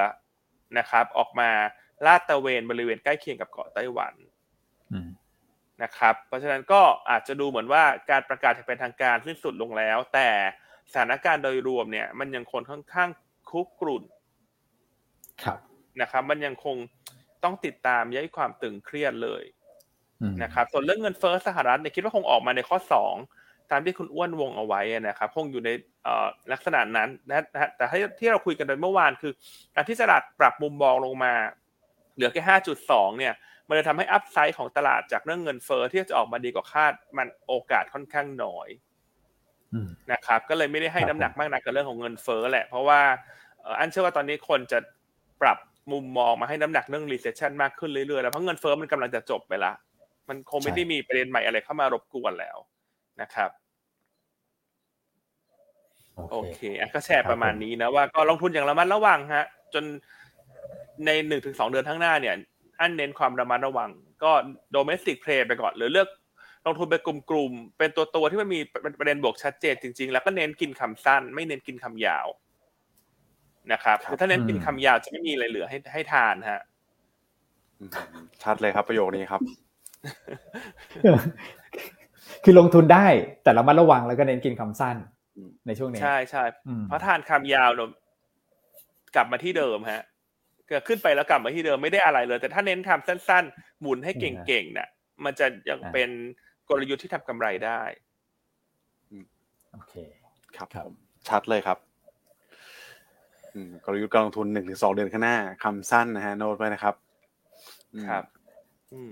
[0.77, 1.49] นะครับ ออกมา
[2.05, 4.13] ลาดตระเวนบริเวณใกล้เคียงกับเกาะไต้หวัน
[4.91, 5.09] อืม
[5.83, 10.29] นะครับ เพราะฉะนั้นก็อาจจะดูเหมือนว่าการประกาศอย่างเป็นทางการสิ้นสุดลงแล้ว แต่
[10.91, 13.09] สถานการณ์โดยรวมเนี่ย มันยังคงค่อนข้าง
[13.49, 14.03] คุกรุ่น
[15.43, 15.59] ครับ
[16.01, 16.75] นะครับ มันยังคง
[17.45, 19.43] ต้องติดตามย้ายความตึงเครียดเลย
[20.21, 22.77] อืมนะครับส่วนเรื่องเงินเฟ้อสหรัฐเนี่ยคิดว่าคงออกมาในข้อ
[23.23, 25.69] 2ตามที่คุณอ้วนวงเอาไว้นะครับคงอยู่ใน
[26.03, 29.33] เอ่อลักษณะนั้นนะนะฮะแต่ที่ที่เราคุยกันไปเมื่อวานคือ
[29.75, 31.33] การที่ตลาดปรับมุมมองลงมา
[32.15, 33.33] เหลือแค่5.2เนี่ย
[33.67, 38.69] มันจะทำให้อัพไซด์ของตลาดจากเรื่องเงินเฟ้อที่จะออกมาดีกว่าคาดมันโอกาสค่อนข้างน้อย
[39.73, 43.01] อืมนะครับ ก็เลยไม่ได้ให้ครับน้ำหนักมากนักกับเรื่องของเงินเฟ้อแหละ เพราะว่า
[43.61, 44.79] เอ่ออันเชื่อว่าตอนนี้คนจะ
[45.41, 45.57] ปรับ
[45.91, 49.73] มุมมองมาให้น้ำหนักเรื่อง recession มากขึ้นเรื่อยๆแล้วเพราะเงินเฟ้อมันกำลังจะจบไปละ
[50.29, 52.57] มันคงไม่ได้มีประเด็นใหม่อะไรเข้ามารบกวนแล้ว
[53.21, 53.49] นะครับ
[56.31, 59.83] โอเคอะก็แชร์ประมาณนี้นะว่าก็ลงทุนอย่างระมัดระวังฮะ จน
[61.05, 62.35] ในหนึ่งถึงสองเดือนข้างหน้าเนี่ย
[62.79, 63.89] อันเน้นความระมัดระวัง
[64.23, 64.31] ก็
[64.71, 66.07] โดเมสติกเพลย์ไปก่อน หรือเลือก
[66.65, 68.59] ลงทุนเป็นกลุ่มๆเป็นตัวตัวๆที่มันมี
[68.99, 72.27] ประเด็นบวกชัดเจนจริง ๆ แล้วก็เน้นกินคำสั้น ไม่เน้นกินคำยาว
[73.73, 76.61] นะครับครับคือถ้าเน้นกินอืมคำยาวจะไม่มีอะไรเหลือให้ให้ทานฮะ
[77.79, 77.89] อืม
[78.43, 79.41] ชัดเลยครับประโยคนี้ครับ
[82.43, 83.05] คือลงทุนได้
[83.43, 84.95] แต่ระมัดระวังแล้วก็เน้นกินคำสั้น
[85.37, 87.89] อืมในช่วงนี้ ใช่ใช่อืมเพราะทานคำยาวเนี่ย
[89.15, 90.03] กลับมาที่เดิมฮะ
[90.69, 94.87] เกิดขึ้นไปแล้วกลับมาที่เดิมไม่ได้อะไรเลย แต่ถ้าเน้นทำสั้น ๆ หมุนให้เก่งๆเนี่ย
[95.25, 96.09] มันจะยังเป็น
[96.69, 97.81] กลยุทธ์ที่ทำกำไรได้
[99.73, 99.93] โอเค
[100.57, 100.95] ครับครับผม
[101.29, 101.94] ชัดเลยครับอืม
[103.85, 106.95] กลยุทธ์การลงทุนหนึ่งถึงสองเดือนข้างหน้าคำสั้นนะฮะโน้ตไว้นะครับ
[107.93, 108.23] อืมครับ
[108.93, 109.11] อืม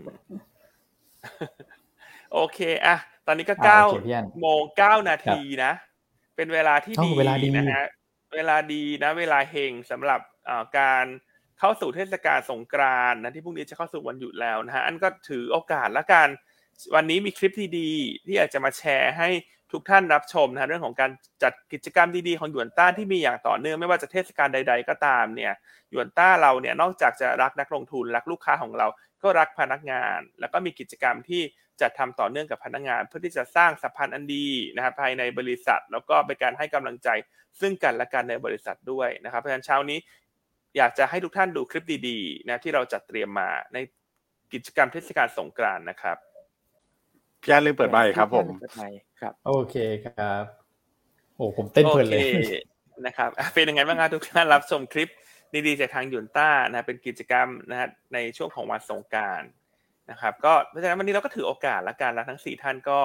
[2.33, 5.71] โอเคอะตอนนี้ก็อ่าเก้าโอเคพี่อันโมงเก้านาทีนะ
[6.35, 7.87] เป็นเวลาที่เอ้าดีเวลาดีนะฮะ
[8.35, 10.19] เวลาดีนะ เวลาเฮงสำหรับ
[10.49, 11.05] อ่าการ
[11.59, 16.27] เข้าสู่เทศกาลสงกรานต์นะที่พรุ่งนี้จะเข้าสู่วันหยุดแล้วนะฮะอันก็ถือโอกาสละกัน
[16.95, 17.91] วันนี้มีคลิปที่ดี
[18.25, 19.29] ที่อยากจะมาแชร์ให้
[19.73, 21.11] ทุกท่านรับชมนะเรื่องของการ
[21.43, 25.53] จัดกิจกรรมดีๆของหยวนต้าที่มีอย่างต่อเนื่องไม่ว่าจะเทศกาลใด ๆ ก็ตามเนี่ย
[25.91, 28.87] หยวนต้าเราเนี่ยนอกจากจะรักนักลงทุนรักลูกค้าของเรา
[29.23, 31.41] ก็รักพนักงาน แล้วก็มีกิจกรรมที่
[31.81, 37.09] จะทำต่อเนื่องกับพนักงาน เพื่อที่จะสร้างสัมพันธ์อันดีนะครับภายในบริษัท แล้วก็เป็นการให้กำลังใจ
[37.59, 39.99] ซึ่งกันและกันในบริษัทด้วยนะครับเพราะฉะนั้นเช้านี้
[40.77, 43.77] อยากจะให้ทุกท่านดูคลิปดีๆนะที่เราจัดเตรียมมาใน
[44.53, 46.17] กิจกรรมเทศกาลสงกรานต์นะครับ
[47.43, 49.75] พี่อันลืมเปิดไมค์ครับ ผมเปิดไมค์ครับ โอเค
[50.05, 50.43] ครับ
[51.35, 52.53] โอ้ผมเต้นเพลินเลยโอค
[53.05, 55.09] นะครับอะเป็นยังไงบ้างครับทุกท่านรับชมคลิป
[55.67, 59.41] ดีๆจากทางยุนต้านะเป็นกิจกรรมนะฮะในช่วงของวันสงกราร
[60.11, 62.99] นะครับก็เพราะฉะนั้นวันนี้เราก็ถือโอกาสละกันแล้วทั้งสี่ท่านก็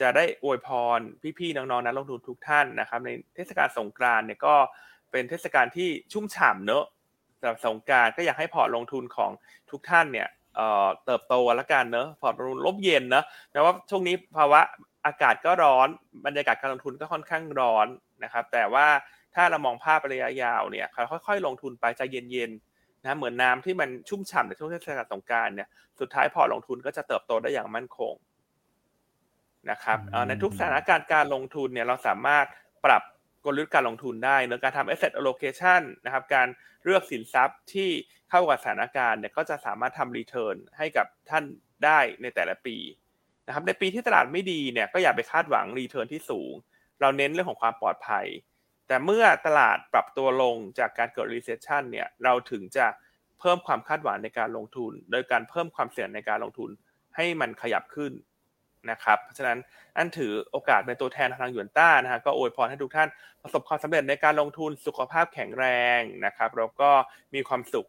[0.00, 0.68] จะได้อวยพ
[0.98, 1.00] ร
[1.38, 4.56] พี่ๆน้องๆนักลงทุนทุกท่านนะครับ ในเทศกาลสงกรานต์เนี่ยก็
[5.12, 6.84] เป็นเทศกาลที่ชุ่มฉ่ำเนอะ
[7.40, 9.30] สำหรับสงกรานต์ก็อยากให้พอร์ตลงทุนของ
[9.70, 10.28] ทุกท่านเนี่ย
[11.06, 14.60] เติบโตละกันเนอะพอร์ตลงทุนร่มเย็นเนอะแม้ว่าช่วงนี้ภาวะ
[15.06, 15.88] อากาศก็ร้อน
[16.26, 17.86] บรรยากาศการลงทุนก็ค่อนข้างร้อน
[18.24, 18.86] นะครับ แต่ว่า
[19.34, 20.86] ถ้าเรามองภาพระยะยาวเนี่ย
[21.26, 25.68] ค่อยๆ ลงทุนไปใจเย็นๆนะเหมือนน้ำที่มันชุ่มฉ่ำในช่วงเทศกาลสงกรานต์เนี่ย
[26.00, 28.14] สุดท้ายพอลงทุนก็จะเติบโตได้อย่างมั่นคง
[29.70, 29.98] นะครับ
[30.28, 32.46] ในทุกสถานการณ์การลงทุนเนี่ยเราสามารถ
[32.84, 33.02] ปรับ
[33.44, 36.48] กลยุทธ์การลงทุนได้ในการทำ asset allocation นะครับการ
[36.84, 37.90] เลือกสินทรัพย์ที่
[38.30, 41.44] เข้ากับสถานการณ์เนี่ยก็จะสามารถทำ return ให้กับท่าน
[41.84, 42.76] ได้ในแต่ละปี
[43.46, 46.52] นะครับในปีที่ตลาดไม่ดีเนี่ยก็อย่าไปคาดหวัง return ที่สูง
[47.00, 48.26] เราเน้นเรื่องของความปลอดภัย
[48.88, 52.86] แต่เมื่อตลาดปรับตัวลงจากการเกิด recession เนี่ยเราถึงจะ
[53.40, 56.70] เพิ่มความคาดหวังในการลงทุน โดยการเพิ่มความเสี่ยงในการลงทุน
[57.16, 58.12] ให้มันขยับขึ้น
[58.90, 59.58] นะครับ เพราะฉะนั้น
[59.96, 63.08] อันถือโอกาสเป็นตัวแทนทางหยวนต้านะฮะก็อวยพรให้ทุกท่าน
[63.42, 65.64] ประสบความสำเร็จในการลงทุนสุขภาพแข็งแร
[65.98, 66.90] งนะครับแล้วก็
[67.34, 67.86] มีความสุข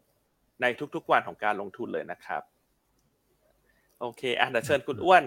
[0.62, 2.42] ในทุกๆวันของการลงทุนเลยนะครับ
[4.00, 5.24] โอเคอะเดี๋ยวเชิญคุณอ้วน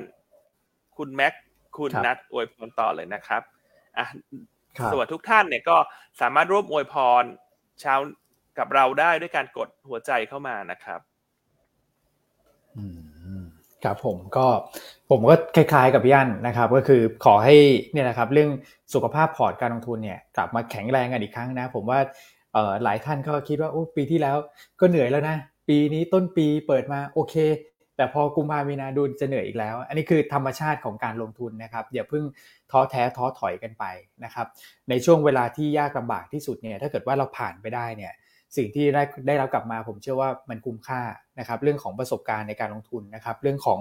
[0.98, 1.34] คุณแม็ก
[1.78, 3.42] คุณนัทอวยพรต่อเลยนะครับ
[3.98, 4.08] อะ
[4.92, 5.78] ส่วนทุกท่านเนี่ยก็
[6.22, 7.24] สามารถร่วมอวยพร
[7.84, 8.00] ชาว
[8.58, 11.00] กับเราได้ด้วยการกดหัวใจเข้ามานะครับ
[12.78, 13.07] อืม
[13.86, 14.48] ครับผมก็
[15.10, 17.56] ผมก็คล้ายๆกับพี่อันนะครับ ก็คือขอให้
[17.94, 18.50] เนี่ยนะครับเรื่อง
[18.94, 22.00] สุขภาพพอร์ตการลงทุนเนี่ยกลับมาแข็งแรงกันอีกครั้งนะ ผมว่า
[22.54, 24.38] เอ่อหลายท่านก็คิดว่าโอ้ปีที่แล้ว
[24.80, 25.38] ก็เหนื่อยแล้วนะ
[25.70, 27.36] ปีนี้ต้นปีเปิดมาโอเค
[27.98, 32.24] แต่พอกุมภามีนาดูจะเหนื่อยอีกแล้ว อันนี้คือธรรมชาติของการลงทุนนะครับอย่าเพิ่ง
[32.72, 33.86] ท้อแท้ท้อถอยกันไป
[34.24, 34.48] นะครับ
[34.90, 38.14] ในช่วงเวลาที่ยากลำบากที่สุดเนี่ยถ้าเกิดว่าเราผ่านไปได้เนี่ย
[38.56, 41.02] สิ่งที่ได้ได้รับกลับมาผมเชื่อว่ามันคุ้มค่า
[41.40, 43.80] นะครับเรื่องของประสบการณ์ในการลงทุนนะครับเรื่องของ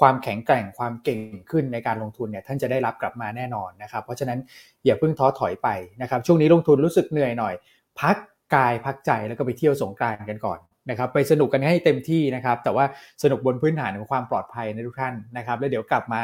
[0.00, 4.38] ความแข็งแกร่งความเก่งขึ้นในการลงทุนเนี่ยท่านจะได้รับกลับมาแน่นอนนะครับเพราะฉะนั้น
[4.84, 5.68] อย่าเพิ่งท้อถอยไป
[6.02, 7.54] นะครับช่วงนี้ลงทุนรู้สึกเหนื่อยหน่อย
[8.00, 8.16] พัก
[8.54, 10.58] กายพักใจแล้วก็ไปเที่ยวสงกรานต์กันก่อน
[10.90, 12.84] นะครับไปสนุกกันให้เต็มที่นะครับแต่ว่า
[13.22, 16.20] สนุกบนพื้นฐานของความปลอดภัยในทุกท่านนะครับแล้วเดี๋ยวกลับมา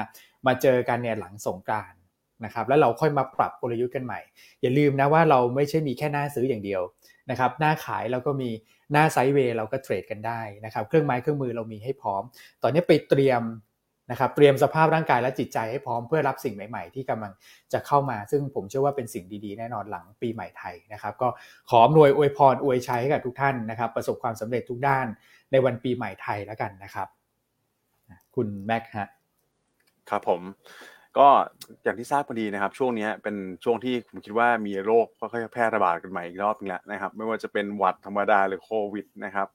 [0.46, 1.92] มาเจอกันเนี่ยหลังสงกราน
[2.44, 4.20] นะครับแล้วเราค่อยมาปรับกลยุทธ์กันใหม่
[4.62, 6.82] อย่าลืมนะว่าเราไม่ใช่มีแค่หน้าซื้ออย่างเดียว
[7.30, 8.50] นะครับหน้าขายเราก็มี
[8.92, 12.22] หน้าไซด์เวย์เราก็เทรดกันได้นะครับเครื่องไม้เครื่องมือเรามีให้พร้อม
[12.62, 13.42] ตอนนี้ไปเตรียม
[14.10, 17.32] นะครับเตรียมสภาพร่างกายและจิตใจให้พร้อมเพื่อรับสิ่งใหม่ ๆ ที่กำลัง
[17.72, 21.28] จะเข้ามา ซึ่งผมเชื่อว่าเป็นสิ่งดีๆ แน่นอนหลังปีใหม่ไทยนะครับ ก็
[21.70, 25.06] ขออำนวยอวยพรอวยชัยให้กับทุกท่านนะครับ ประสบความสำเร็จทุกด้าน
[25.52, 27.08] ในวันปีใหม่ไทยแล้วกันนะครับ
[28.34, 29.08] คุณแม็กฮะ
[30.10, 30.40] ครับผม
[31.18, 31.28] ก็
[31.84, 39.48] อย่างที่ทราบพอดีนะครับ ช่วงนี้เป็นช่วงที่ผมคิดว่ามีโรคค่อยๆแพร่ระบาดกันใหม่อีกรอบนึงแล้วนะครับ ไม่ว่าจะเป็นหวัดธรรมดาหรือโควิดนะครับ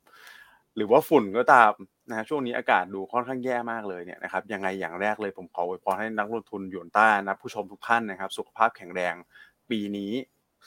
[0.76, 1.72] หรือว่าฝุ่นก็ตาม
[2.10, 9.16] นะฮะช่วงนี้อากาศดูค่อนข้างแย่มากเลยเนี่ยนะครับยังไงอย่างแรกเลยผมขออวยพรให้นักลงทุนหยวนต้านะผู้ชมทุกท่านนะครับ สุขภาพแข็งแรง
[9.70, 10.12] ปีนี้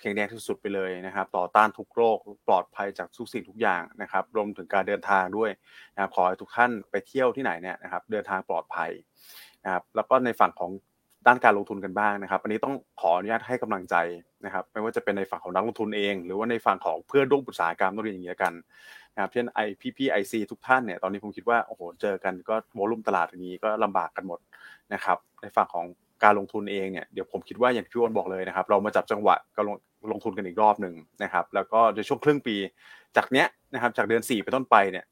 [0.01, 5.51] แข็งแรงที่สุดไปเลยนะครับ ต่อต้านทุกโรคปลอดภัยจากทุกสิ่งทุกอย่างนะครับ รวมถึงการเดินทางด้วย
[5.95, 8.91] นะครับขอให้ทุกท่านไปเที่ยวที่ไหนเนี่ยนะครับ เดินทางปลอดภัย
[9.67, 10.71] นะครับแล้วก็ในฝั่งของ
[11.27, 13.97] ด้านการลงทุนกันบ้างนะครับอันนี้ต้องขออนุญาตให้กำลังใจ
[14.45, 18.53] นะครับไม่ว่าจะเป็นในฝั่งของนักลงทุนเอง หรือว่าในฝั่งของเพื่อนร่วมอุตสาหกรรมต้องเรียนอย่างนี้กัน
[19.15, 24.41] นะครับเช่นไอพีพีไอซีทุกท่านเนี่ยตอนนี้ผมคิดว่าโอ้โหเจอกันก็โวลุ่มตลาดนี้ก็ลำบากกันหมด
[24.93, 25.87] นะครับในฝั่งของ
[26.25, 29.77] การลงทุนเองเนี่ยเดี๋ยวผมคิดว่าอย่างที่พี่อ้นบอกเลยนะครับ เรามาจับจังหวะก็ลง
[30.11, 32.57] ลงทุนกันอีกรอบหนึ่งนะครับ แล้วก็ในช่วงครึ่งปี
[33.17, 35.05] จากเนี้ยนะครับจากเดือน 4 ไปต้นไปเนี่ย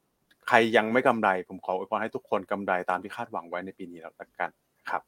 [0.48, 4.40] ใครยังไม่กำไร ผมขออวยพรให้ทุกคนกำไรตามที่คาดหวังไว้ในปีนี้แล้วกันค
[4.92, 5.02] รับ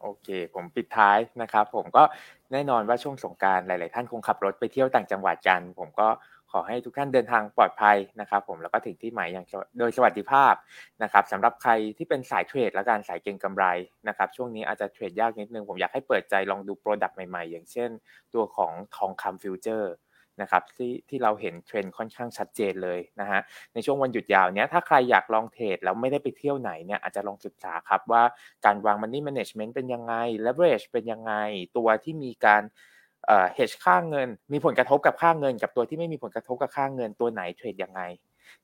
[0.00, 2.02] โอเค ผมปิดท้ายนะครับ ผมก็
[2.52, 6.08] แน่นอนว่าช่วงสงการหลาย ๆ ท่านคงขับรถไปเที่ยวต่างจังหวัดกัน ผมก็
[6.52, 9.46] ขอให้ทุกท่านเดินทางปลอดภัยนะครับ ผมแล้วก็ถึงที่หมายอย่าง
[9.78, 10.54] โดยสวัสดิภาพ
[11.02, 13.64] นะครับสำหรับใครที่เป็นสายเทรดและการสายเก็งกำไร
[14.08, 17.90] นะครับ ช่วงนี้อาจจะเทรดยากนิดนึง ผมอยากให้เปิดใจลองดู product ใหม่ ๆ อย่างเช่น
[18.34, 19.92] ตัวของทองคำฟิวเจอร์
[20.42, 23.40] นะครับที่ที่เราเห็นเทรนด์ค่อนข้างชัดเจนเลยนะฮะ
[23.74, 28.22] ในช่วงวันหยุดยาวเนี้ยถ้าใครอยากลองเทรดแล้วไม่ได้ไปเที่ยวไหนเนี่ยอาจจะลองศึกษาครับว่า
[28.64, 30.14] การวาง money management เป็นยังไง
[30.46, 31.32] leverage เป็นยังไง
[31.76, 32.62] ตัวที่มีการ
[33.26, 38.02] เอ่อ hedge ค่าเงิน มีผลกระทบกับค่าเงิน กับตัวที่ไม่มีผลกระทบกับค่าเงินตัวไหนเทรดยังไง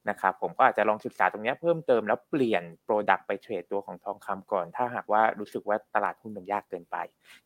[0.09, 6.97] นะครับผมก็อาจจะลองศึกษาตรงนี้เพิ่มเติมแล้วเปลี่ยน Product ไปเทรดตัวของทองคำก่อน ถ้าหากว่ารู้สึกว่าตลาดหุ้นมันยากเกินไป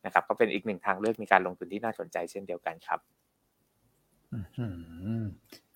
[0.05, 3.28] นะครับก็เป็นอีกหนึ่งทางเลือกในการลงทุนที่น่าสนใจเช่นเดียวกันครับ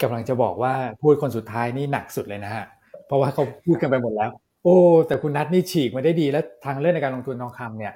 [0.03, 0.73] กำลังจะบอกว่า
[1.03, 2.65] พูดคนสุดท้ายนี่หนักสุดเลยนะฮะ
[3.07, 4.31] เพราะว่าเขาพูดกันไปหมดแล้ว
[4.65, 4.77] โอ้
[5.07, 7.93] แต่คุณนัทนี่ฉีกมาได้ดี แล้วทางเลือกในการลงทุนทองคำเนี่ย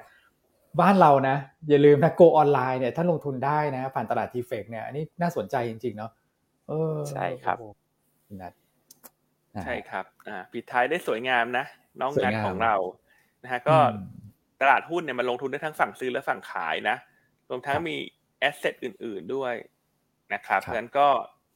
[0.81, 1.35] บ้านเรานะ
[1.69, 6.11] อย่าลืมนะโกออนไลน์เนี่ย ถ้าลงทุนได้นะ ผ่านตลาดทีเฟกเนี่ย อันนี้น่าสนใจจริงๆเนาะ
[6.67, 7.57] เออใช่ครับ
[8.41, 8.53] นัท
[9.63, 11.65] ใช่ครับอ่าปิดท้ายได้สวยงามนะ
[12.01, 12.75] น้องนัทของเรา
[13.43, 13.77] นะฮะก็
[14.61, 16.97] ตลาดหุ้นเนี่ยมันลงทุนได้ทั้งฝั่งซื้อและฝั่งขายนะ
[17.49, 17.95] รวมทั้งมี
[18.39, 19.53] แอสเซทอื่น ๆด้วย
[20.33, 21.07] นะครับเพราะฉะนั้นก็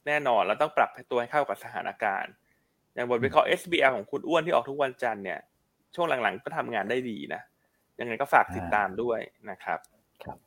[0.06, 2.32] แน่นอนเราต้องปรับตัวให้เข้ากับสถานการณ์
[2.94, 5.40] อย่างบทวิเคราะห์ SBL ของคุณอ้วนที่ออกทุกวันจันทร์เนี่ย
[5.94, 7.42] ช่วงหลังๆก็ทำงานได้ดีนะ
[8.00, 9.20] ยังไงก็ฝากติดตามด้วย
[9.50, 9.78] นะครับ
[10.24, 10.38] ครับ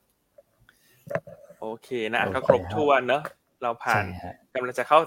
[1.59, 3.23] โอเคนะก็ครบถ้วนเนอะ
[3.63, 4.03] เราผ่าน
[4.53, 4.99] กำลังจะเข้า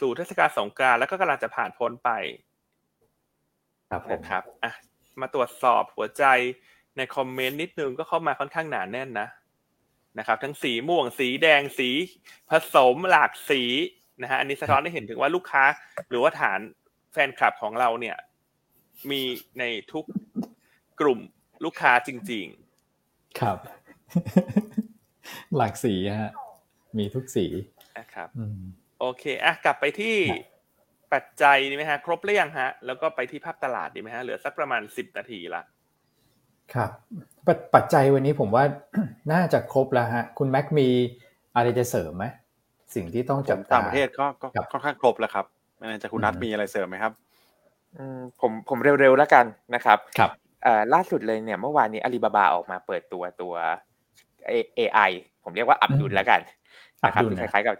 [0.00, 2.10] สู่เทศกาลสงกรานต์แล้วก็กำลังจะผ่านพ้นไป
[3.90, 4.72] ครับนะครับอะ
[5.20, 6.24] มาตรวจสอบหัวใจ
[6.96, 9.28] ในคอมเมนต์นิดนึงก็เข้ามาค่อนข้างหนาแน่นนะ
[10.18, 11.90] นะครับ ทั้งสีม่วงสีแดงสี
[12.50, 13.62] ผสมหลากสี
[14.22, 15.64] นะฮะอันนี้สะท้อนให้เห็นถึงว่าลูกค้า
[16.08, 16.60] หรือว่าฐาน
[17.12, 18.16] แฟนคลับของเราเนี่ย
[19.10, 19.22] มี
[19.58, 20.04] ในทุก
[21.00, 21.20] กลุ่ม
[21.64, 22.46] ลูกค้าจริง
[22.92, 23.58] ๆ ครับ
[25.56, 26.32] หลากสีฮะ
[26.98, 27.46] มีทุกสี
[27.98, 28.28] นะครับ
[29.00, 30.16] โอเคอะกลับไปที่
[31.12, 35.62] ปัจจัยดีไหมฮะ ครบหรือยังฮะ แล้วก็ไปที่ภาพตลาดดีไหมฮะ เหลือสักประมาณสิบนาทีละ
[36.74, 36.90] ครับ
[37.46, 38.64] ปปัจจัยวันนี้ผมว่า
[39.32, 40.88] น่าจะครบแล้วฮะ คุณแม็กมี
[41.54, 42.24] อะไรจะเสริมไหม
[42.94, 44.26] สิ่งที่ต้องจับตามประเทศก็
[44.72, 45.44] ค่อนข้างครบแล้วครับ
[45.78, 47.12] ไม่แน่ใจคุณนัทมีอะไรเสริมไหมครับ
[48.40, 49.44] ผมผมเร็วๆแล้วกัน
[49.74, 50.30] นะครับครับ
[50.94, 53.54] ล่าสุดเลยเนี่ยเมื่อวานนี้อาลีบาบาออกมาเปิดตัวตัว
[54.78, 55.10] AI
[55.44, 56.40] ผมเรียกว่าอับดุลแล้วกัน
[57.04, 57.74] นะครับคล้ายๆกับ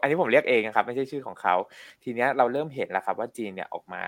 [0.00, 1.54] อันนี้ผมเรียกเองนะครับ ไม่ใช่ชื่อของเขา
[2.02, 4.02] ทีเนี้ยเราเริ่มเห็นแล้วครับว่าจีนเนี่ยออกมา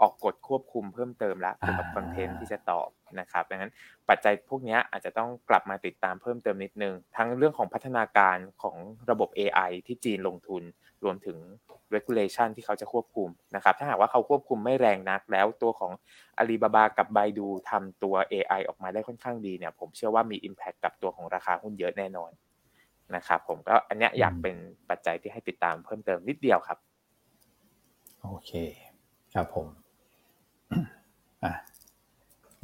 [0.00, 2.88] ออกกฎควบคุมเพิ่มเติมแล้วเกี่ยวกับคอนเทนต์ที่จะตอบ
[3.20, 3.72] นะครับดังนั้น
[4.08, 8.76] ปัจจัยพวกนี้อาจจะต้องกลับมาติดตามเพิ่มเติมนิดนึง ทั้งเรื่องของพัฒนาการของ
[9.10, 10.62] ระบบ AI ที่จีนลงทุน
[11.04, 11.38] รวมถึง
[11.94, 15.92] regulation ที่เขาจะควบคุมนะครับถ้าหากว่าเขาควบคุมไม่แรงนักแล้วตัวของ
[16.38, 22.30] อาลีบาบากับไบดูทำตัว AI ออกมาได้ค่อนข้างดีเนี่ยผมเชื่อว่ามี impact กับตัวของราคาหุ้นเยอะแน่นอน
[23.16, 24.56] นะครับผมก็อันนี้อยากเป็น
[24.90, 26.78] ปัจจัยที่ให้ติดตามเพิ่มเติมนิดเดียวครับ
[28.22, 28.52] โอเค
[29.34, 29.83] ครับผมอะ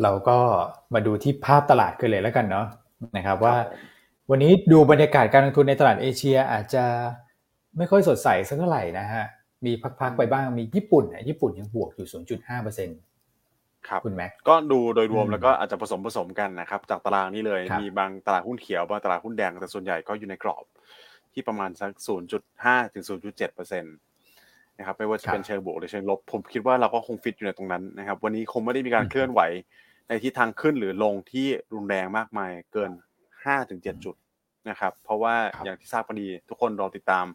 [0.03, 0.39] เราก็
[0.95, 2.67] มาดูที่ภาพตลาดกันเลยแล้วกันเนาะ
[3.17, 3.57] นะครับว่า
[4.31, 6.85] วันนี้ดูบรรยากาศการลงทุนในตลาดเอเชียอาจจะ
[7.77, 9.25] ไม่ค่อยสดใสสักเท่าไหร่นะฮะ
[9.67, 12.09] มีพักๆไปบ้างมีญี่ปุ่นญี่ปุ่นยังบวกอยู่
[12.41, 12.99] 0.5เปอร์เซ็นต์
[13.89, 20.65] ครับคุณแม็กก็ดูโดยรวมแล้วก็อาจจะผสมผสมกันนะครับจากตารางนี้เลยมีบางตลาดหุ้นเขียวบางตลาดหุ้นแดงแต่ส่วนใหญ่ก็อยู่ในกรอบ
[21.33, 21.91] ที่ประมาณสัก
[22.43, 23.95] 0.5 ถึง 0.7เปอร์เซ็นต์
[24.81, 29.41] นะครับไม่ว่าจะเป็นเชิงบวกหรือเชิงลบ ผมคิดว่าเราก็คงฟิตอยู่ในตรงนั้นนะครับ วันนี้คงไม่ได้มีการเคลื่อนไหว
[30.09, 32.91] ในทิศทางขึ้นหรือลงที่รุนแรงมากมายเกิน
[33.47, 34.15] 5-7 จุด
[34.69, 37.27] นะครับ เพราะว่าอย่างที่ทราบกันดีทุกคนรอติดตาม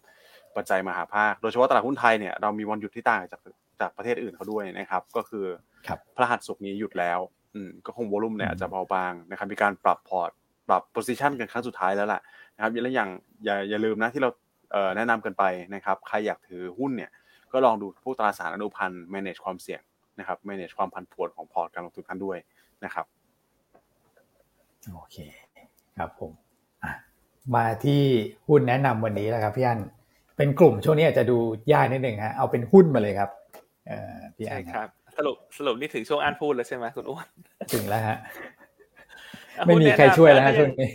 [0.55, 3.41] ปัจจัยมหภาค โดยเฉพาะตลาดหุ้นไทยเนี่ยเรามีวันหยุดที่ต่างจาก
[3.79, 5.45] จากประเทศอื่นเขาด้วยนะครับ ก็คือ
[6.15, 7.19] พฤหัสศุกร์นี้หยุดแล้ว
[7.53, 10.29] อืมก็คง volume เนี่ยอาจจะเบาบางนะครับ มีการปรับพอร์ต
[10.67, 12.21] ปรับ position กันครั้งสุดท้ายแล้วล่ะ
[12.55, 13.09] นะครับและอย่าง
[13.45, 14.29] อย่าอย่าลืมนะที่เรา
[14.71, 15.43] เอ่อแนะนำกันไป
[15.75, 17.11] นะครับ ใครอยากถือหุ้นเนี่ย
[17.55, 19.81] ก็ลองดูพวกตราสารอนุพันธ์ manage ความเสี่ยง
[20.19, 22.37] นะครับ manage ความผันผวนของพอร์ตการลงทุนท่านด้วย
[22.83, 23.05] นะครับ
[24.93, 25.17] โอเค
[25.97, 26.31] ครับผม
[27.55, 28.01] มาที่
[28.47, 29.79] หุ้นแนะนำวันนี้แล้วครับพี่อัน
[30.37, 31.37] เป็นกลุ่มช่วงนี้อาจจะดู
[31.73, 33.29] ยากนิดหนึ่งฮะเอาเป็นหุ้นมาเลยครับ
[34.35, 37.27] พี่อันครับ สรุปสรุปนี่ถึงช่วงอ่านพูดแล้วใช่ไหมคุณอ้วน
[37.73, 38.17] ถึงแล้วฮะ
[39.65, 40.89] ไม่มีใครช่วยแล้วฮะช่วงนี้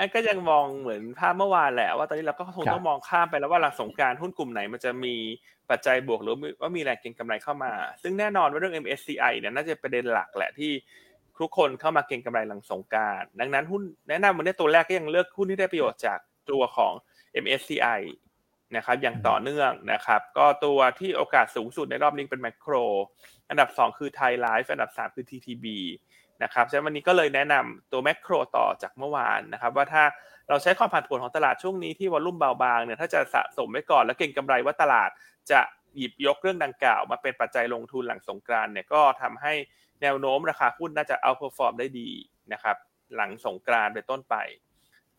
[0.00, 5.14] อันก็ยังมองเหมือนภาพเมื่อวานแหละว่าตอนนี้เราก็คงต้องมองข้ามไปแล้วว่าหลังสงการหุ้นกลุ่มไหนมันจะมี
[5.70, 7.72] ปัจจัยบวกหรือว่ามีแรงเก็งกำไรเข้ามา
[8.02, 10.72] ซึ่งแน่นอนว่าเรื่อง MSCI เนี่ยน่าจะประเด็นหลักแหละที่
[11.40, 16.18] ทุกคนเข้ามาเก็งกำไรหลังสงการดังนั้นหุ้นแนะนำวันนี้ตัวแรกก็ยังเลือกหุ้นที่ได้ประโยชน์จาก
[16.50, 16.92] ตัวของ
[17.44, 18.00] MSCI
[18.76, 22.74] นะครับอย่างต่อเนื่องนะครับ ก็ตัวที่โอกาสสูงสุดในรอบนี้เป็นแมคโคร
[23.48, 25.66] อันดับ 2 คือไทยไลฟ์อันดับ 3 คือ TTB
[26.42, 30.04] นะครับฉะนั้นวันนี้ก็เลยแนะนำตัวแมคโครต่อจากเมื่อวานนะครับว่าถ้า
[30.48, 35.10] เราใช้ความผันผวนของตลาดช่วงนี้ที่วอลุ่มเบาบางเนี่ยถ้าจะสะสมไว้ก่อนแล้วเก่งกำไรว่าตลาด
[35.50, 35.60] จะ
[35.96, 39.52] หยิบยกเรื่องดังกล่าว มาเป็นปัจจัยลงทุนหลังสงกรานต์เนี่ยก็ทำให้
[40.02, 42.10] แนวโน้มราคาหุ้นน่าจะ outperform ได้ดี
[42.52, 42.76] นะครับ
[43.16, 44.36] หลังสงกรานต์เป็นต้นไป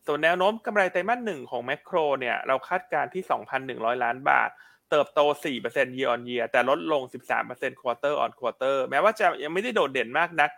[0.06, 3.22] ส่วนแนวโน้มกำไรไตรมาสหนึ่งของแมคโครเนี่ยเราคาดการณ์ที่
[3.62, 4.50] 2,100 ล้านบาท
[4.90, 5.20] เติบโต
[5.60, 7.02] 4% year on year แต่ลดลง
[7.42, 10.50] 13% quarter on quarter แม้ว่าจะยังไม่ได้โดดเด่นมากนัก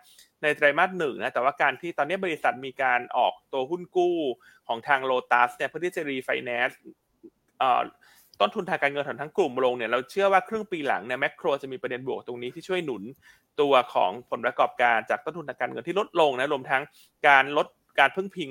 [0.43, 4.17] ในไตรมาสหนึ่งนะแต่ว่าการที่ตอนนี้บริษัทมีการออกตัวหุ้นกู้
[4.67, 6.79] ของทางโลตัสเนี่ยเพื่อที่จะรีไฟแนนซ์
[8.39, 13.03] ต้นทุนทางการเงินของทั้งกลุ่มลงเนี่ยเราเชื่อว่าครึ่งปีหลังเนี่ยแมคโครจะมีประเด็นบวกตรงนี้ที่ช่วยหนุน
[13.61, 16.83] ตัวของผลประกอบการจากต้นทุนทางการเงินที่ลดลงนะรวมทั้ง
[17.27, 17.67] การลด
[17.99, 18.49] การพึ่งพิง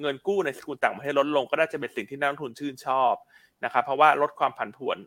[0.00, 3.14] เงินกู้ในสกุลต่างประเทศลดลงก็น่าจะเป็นสิ่งที่นักลงทุนชื่นชอบ
[3.64, 4.98] นะครับเพราะว่าลดความผันผวน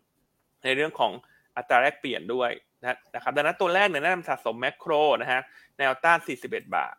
[0.64, 1.12] ในเรื่องของ
[1.58, 2.52] อัตราแลกเปลี่ยนด้วย
[3.16, 5.42] นะครับดังนั้นตัวแรกเนี่ยแนะนำสะสมแมคโครนะฮะ
[5.78, 6.96] แนวต้าน 41 บาท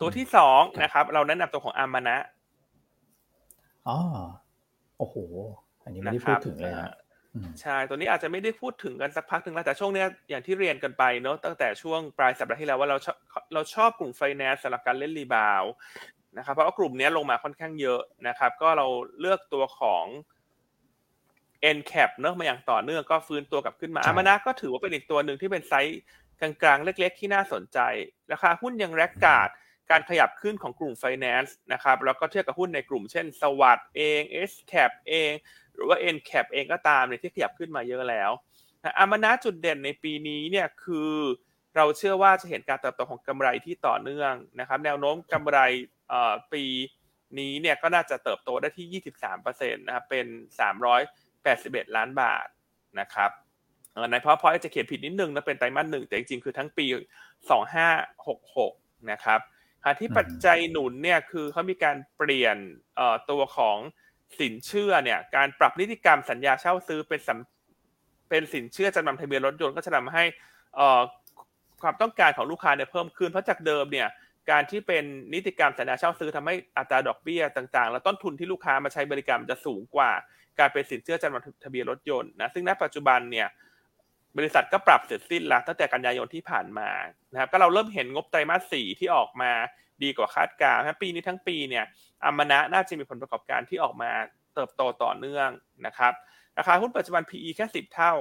[0.00, 2.16] ตัวที่สองนะครับ เราแนะนำตัวของอามานะ
[3.88, 3.98] อ๋อ
[4.98, 5.16] โอ้โห
[5.84, 6.94] อันนี้ไม่ได้พูดถึงเลยนะ
[7.60, 12.96] ใช่ ตัวนี้อาจจะไม่ได้พูดถึงกันสักพักหนึ่งแล้ว แต่ช่วงนี้อย่างที่เรียนกันไปเนาะ ตั้งแต่ช่วงปลายสัปดาห์ที่แล้วว่าเรา
[13.54, 15.64] เราชอบกลุ่มไฟแนนซ์สำหรับการเล่น rebound
[16.38, 18.86] นะครับ เพราะว่ากลุ่มนี้ลงมาค่อนข้างเยอะนะครับ ก็เรา
[19.20, 20.04] เลือกตัวของ
[21.76, 25.98] NCAP เนอะมาอย่างต่อเนื่องก็ฟื้นตัวกลับขึ้นมา AMANAH ก็ถือว่าเป็นอีกตัวหนึ่งที่เป็นไซส์
[26.40, 27.78] กลางๆ เล็กๆ ที่น่าสนใจ
[28.32, 29.48] ราคาหุ้นยัง laggard
[29.90, 35.32] การขยับขึ้นของกลุ่ม Finance นะครับแล้วก็เทียบกับหุ้นในกลุ่มเช่นสวัสด์เอง S cap เอง
[35.74, 38.30] หรือว่า N cap เองก็ตามเนี่ยที่ขยับขึ้นมาเยอะแล้ว
[38.82, 41.12] นะอามานะจุดเด่นในปีนี้เนี่ยคือ
[41.76, 45.58] เราเชื่อว่าจะเห็นการเติบโตของกำไรที่ต่อเนื่องนะครับ แนวโน้มกำไร
[46.52, 46.64] ปี
[47.38, 49.02] นี้เนี่ยก็น่าจะเติบโตได้ที่
[49.36, 50.26] 23%นะครับเป็น
[51.50, 52.46] 81 ล้านบาท
[53.00, 53.30] นะครับ
[54.10, 56.86] ในเพราะพอจะเขียนผิดนิดนึงนะเป็นไตรมาสหนึ่งแต่จริงๆคือทั้งปี
[57.78, 59.40] 2566 นะครับ
[60.00, 62.56] ที่ปัจจัยหนุนเนี่ยคือเขามีการเปลี่ยน
[63.30, 63.78] ตัวของ
[64.40, 67.20] สินเชื่อเนี่ยการปรับนิติกรรมสัญญาเช่าซื้อเป็น
[68.28, 70.24] เป็นสินเชื่อจำนำทะเบียนรถยนต์ก็จะทำให้
[71.82, 74.08] ความต้องการของลูกค้าเนี่ยเพิ่มขึ้นเพราะจากเดิมเนี่ย
[74.50, 80.10] การที่เป็นนิติกรรมสัญญาเช่าซื้อทำให้อัตราดอกเบี้ยต่างๆ แล้วต้นทุนที่ลูกค้ามาใช้บริการจะสูงกว่า
[80.58, 83.48] การเป็นสินเชื่อจำนำทะเบียนรถยนต์นะซึ่งณปัจจุบันเนี่ย
[84.38, 86.90] บริษัทก็ปรับเสร็จสิ้นแล้วตั้งแต่กันยายนที่ผ่านมา
[87.32, 89.52] นะครับก็เราเริ่มเห็นงบไตรมาสสี่ที่ออกมา
[90.02, 91.84] ดีกว่าคาดการณ์ปีนี้ทั้งปีเนี่ย
[92.24, 94.10] อมนะน่าจะมีผลประกอบการที่ออกมา
[94.54, 95.48] เติบโตต่อเนื่อง
[95.86, 96.12] นะครับ
[96.58, 98.12] ราคาหุ้นปัจจุบัน PE แค่สิบเท่า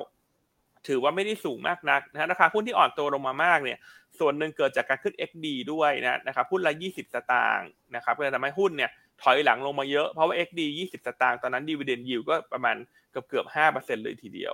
[0.88, 3.78] ถือว่าไม่ได้สูงมากนักนะราคาหุ้นที่อ่อนตัวลงมามากเนี่ย
[4.20, 12.76] ส่วนหนึ่งเกิดจากการขึ้น XD ด้วยนะนะครับหุ้นละ 20 สตางค์นะครับก็เลยทำให้หุ้นเนี่ยถอยหลังลงมาเยอะ เพราะว่า XD 20 สตางค์ตอนนั้นดีเวเดนยิวก็ประมาณ
[13.12, 14.54] เกือบเกือบ5%เลยทีเดียว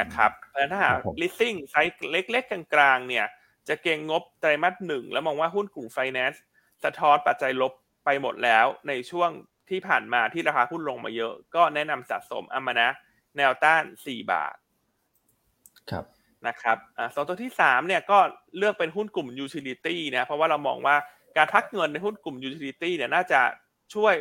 [0.00, 3.26] นะครับเพราะฉะนั้นถ้าหาก leasing ไซส์เล็ก ๆ กลางๆ เนี่ย
[3.68, 6.38] จะเก็งงบไตรมาสหนึ่งแล้วมองว่าหุ้นกลุ่ม finance
[6.84, 7.72] สะท้อนปัจจัยลบ
[8.04, 9.30] ไปหมดแล้ว ในช่วง
[9.70, 12.88] ที่ผ่านมาที่ราคาหุ้นลงมาเยอะ ก็แนะนำสะสมอามานะ
[13.36, 14.54] แนวต้าน 4 บาท
[15.90, 16.04] ครับ
[16.46, 18.18] นะครับอ่าสองตัวที่สามเนี่ยก็
[18.58, 20.96] เลือกเป็นหุ้นกลุ่ม utility นะเพราะว่าเรามองว่า
[21.36, 23.40] การพักเงินในหุ้นกลุ่ม utility เนี่ยน่าจะ
[23.94, 24.14] ช่วย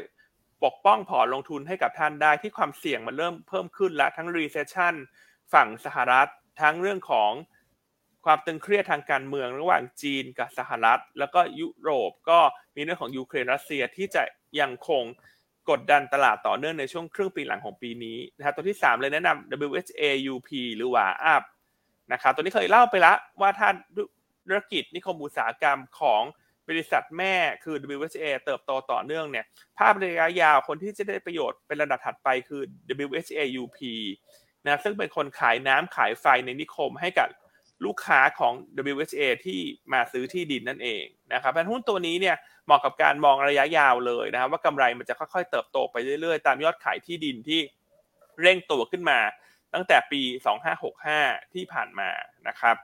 [0.63, 4.93] ปกป้องพอร์ตลงทุนให้กับท่านได้ที่ความเสี่ยงมันเริ่มเพิ่มขึ้นแล้วทั้ง recession
[5.53, 6.29] ฝั่งสหรัฐ
[6.61, 7.31] ทั้งเรื่องของ
[8.25, 12.39] ความตึงเครียดทางการเมืองระหว่างจีนกับสหรัฐ แล้วก็ยุโรปก็
[12.75, 14.23] มีเรื่องของยูเครนรัสเซียที่จะ
[14.59, 15.03] ยังคง
[15.69, 20.03] กดดันตลาดต่อเนื่องในช่วงครึ่งปีหลังของปีนี้นะครับตัวที่ 3 เลยแนะนำ WHA
[20.33, 21.43] UP หรือว่าอัพ
[22.11, 23.69] นะครับตัวนี้เคยเล่าไปแล้วว่าถ้า
[24.47, 26.21] ธุรกิจนิคมอุตสาหกรรมของ
[26.67, 29.45] บริษัทแม่คือ WHA เติบโตต่อเนื่องเนี่ย
[29.77, 32.61] ภาพระยะยาวคนที่จะได้ประโยชน์เป็นระดับถัดไปคือ
[33.07, 33.79] WHA UP
[34.65, 37.27] นะซึ่งเป็นคนขายน้ำขายไฟในนิคมให้กับ
[37.85, 38.53] ลูกค้าของ
[38.93, 39.59] WHA ที่
[39.93, 41.03] มาซื้อที่ดินนั่นเอง
[41.33, 47.61] นะครับเป็นหุ้นตัวนี้เนี่ยเหมาะกับการมองระยะยาวเลยนะครับว่ากำไรมันจะค่อยๆเติบโตไปเรื่อยๆ ตามยอดขายที่ดินที่
[48.41, 49.19] เร่งตัวขึ้นมา
[49.73, 50.21] ตั้งแต่ปี
[50.87, 52.09] 2565 ที่ผ่านมา
[52.47, 52.75] นะครับ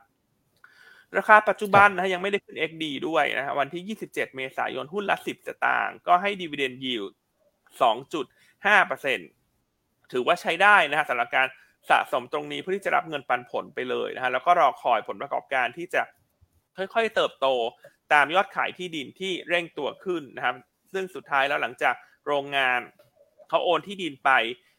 [1.17, 7.03] ราคาปัจจุบันนะยังไม่ได้ขึ้น XD ด้วยนะวันที่ 27 เมษายนหุ้นละ 10สตางค์ก็ให้ดีเวเดนยิว
[8.77, 11.47] 2.5%ถือว่าใช้ได้นะฮะสำหรับการ
[11.89, 16.01] สะสมตรงนี้เพื่อที่จะรับเงินปันผลไปเลยนะฮะแล้วก็รอคอยผลประกอบการที่จะ
[16.77, 17.47] ค่อยๆเติบโต
[18.13, 20.55] ตามยอดขายที่ดินที่เร่งตัวขึ้นนะครับ
[20.93, 21.95] ซึ่งสุดท้ายแล้วหลังจาก
[22.27, 22.79] โรงงาน
[23.49, 24.31] เขาโอนที่ดินไป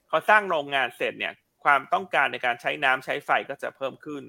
[0.08, 1.32] เขาสร้างโรงงานเสร็จเนี่ย
[1.64, 4.22] ความต้องการในการใช้น้ำใช้ไฟก็จะเพิ่มขึ้น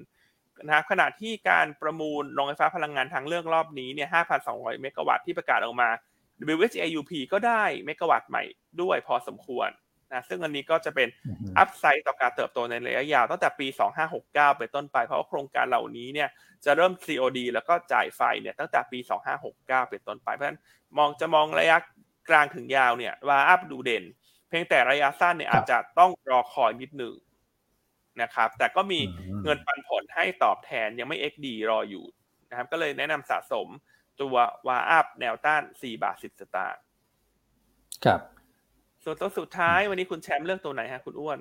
[0.66, 4.08] นะครับขณะที่การประมูลโรงไฟฟ้าพลังงานทางเรื่องรอบนี้เนี่ย
[4.44, 5.90] 5,200 เมกะวัตต์ที่ประกาศออกมา
[6.56, 8.44] WHAUP ก็ได้เมกะวัตต์ใหม่
[8.80, 9.68] ด้วยพอสมควร
[10.12, 11.08] นะซึ่งอันนี้ก็จะเป็น
[11.58, 13.66] อัพไซด์ต่อการเติบโตในระยะยาวตั้งแต่ปี
[14.12, 16.28] 2569ไปต้นไป เพราะว่าโครงการเหล่านี้เนี่ย
[16.64, 18.98] จะเริ่ม COD แล้วก็จ่ายไฟเนี่ยตั้งแต่ปี
[19.40, 20.60] 2569 เป็นต้นไป เพราะฉะนั้น
[20.98, 21.78] มองจะมองระยะ
[22.28, 24.04] กลางถึงยาวเนี่ยว่าอัพดูเด่น
[24.48, 27.14] เพียงแต่ระยะสั้นเนี่ยอาจจะต้องรอคอยนิดหนึ่ง
[28.22, 29.00] นะครับ แต่ก็มี
[29.42, 32.04] เงินปันผลให้ตอบแทนยังไม่ XD รออยู่
[32.50, 33.68] นะครับ ก็เลยแนะนำสะสม
[34.20, 34.36] ตัว
[34.66, 36.82] วาอัพแนวต้าน 4 บาท 10 สตางค์
[38.04, 38.20] ครับ
[39.04, 41.38] ส่วนตัวสุดท้ายวันนี้คุณแชมป์เลือกตัวไหนฮะคุณอ้วน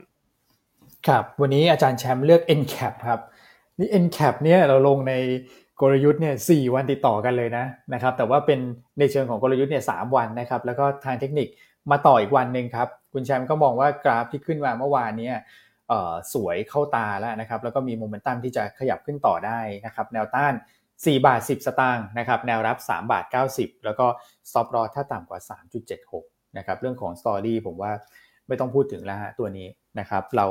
[1.07, 3.19] ครับ วันนี้อาจารย์แชมป์เลือก NCAP ครับ
[3.79, 5.13] นี่ NCAP เนี่ยเราลงใน
[5.81, 8.59] กลยุทธ์เนี่ยสวันติดต่อกันเลยนะนะครับ แต่ว่าเป็น
[8.99, 11.47] ในเชิงของกลยุทธ์เนี่ยสวันนะครับ แล้วก็ทางเทคนิค
[11.91, 15.29] มาต่ออีกวันหนึ่งครับ คุณแชมป์ก็มองว่ากราฟที่ขึ้นมาเมื่อวานเนี้
[16.33, 20.53] สวยเข้าตาแล้วนะครับ แล้วก็มีโมเมนตัมที่จะขยับขึ้นต่อได้นะครับ แนวต้าน
[20.89, 24.05] 4 บาท 10 สตางค์นะครับ แนวรับ 3 บาท 90 แล้วก็
[24.51, 27.91] ซอฟรอถ้าต่ำกว่า 3.76 นะครับเรื่องของสตอรี่ผมว่า
[28.47, 29.67] ไม่ต้องพูดถึงแล้วฮะตัวนี้
[29.99, 30.45] นะครับเรา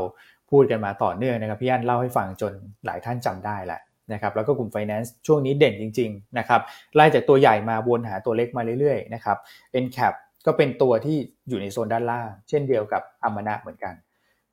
[0.50, 2.52] พูดกันมาต่อเนื่องนะครับพี่อันเล่าให้ฟังจน
[2.86, 3.80] หลายท่านจำได้แหละ
[4.12, 6.60] นะครับแล้วก็กลุ่ม Finance ช่วงนี้เด่นจริงๆนะครับ
[6.94, 9.36] ไล่จากตัวใหญ่มาวนหาตัวเล็กมาเรื่อยๆนะครับ
[9.84, 10.14] NCAP
[10.46, 11.16] ก็เป็นตัวที่
[11.48, 13.94] อยู่ในโซนด้านล่าง เช่นเดียวกับอมนะเหมือนกัน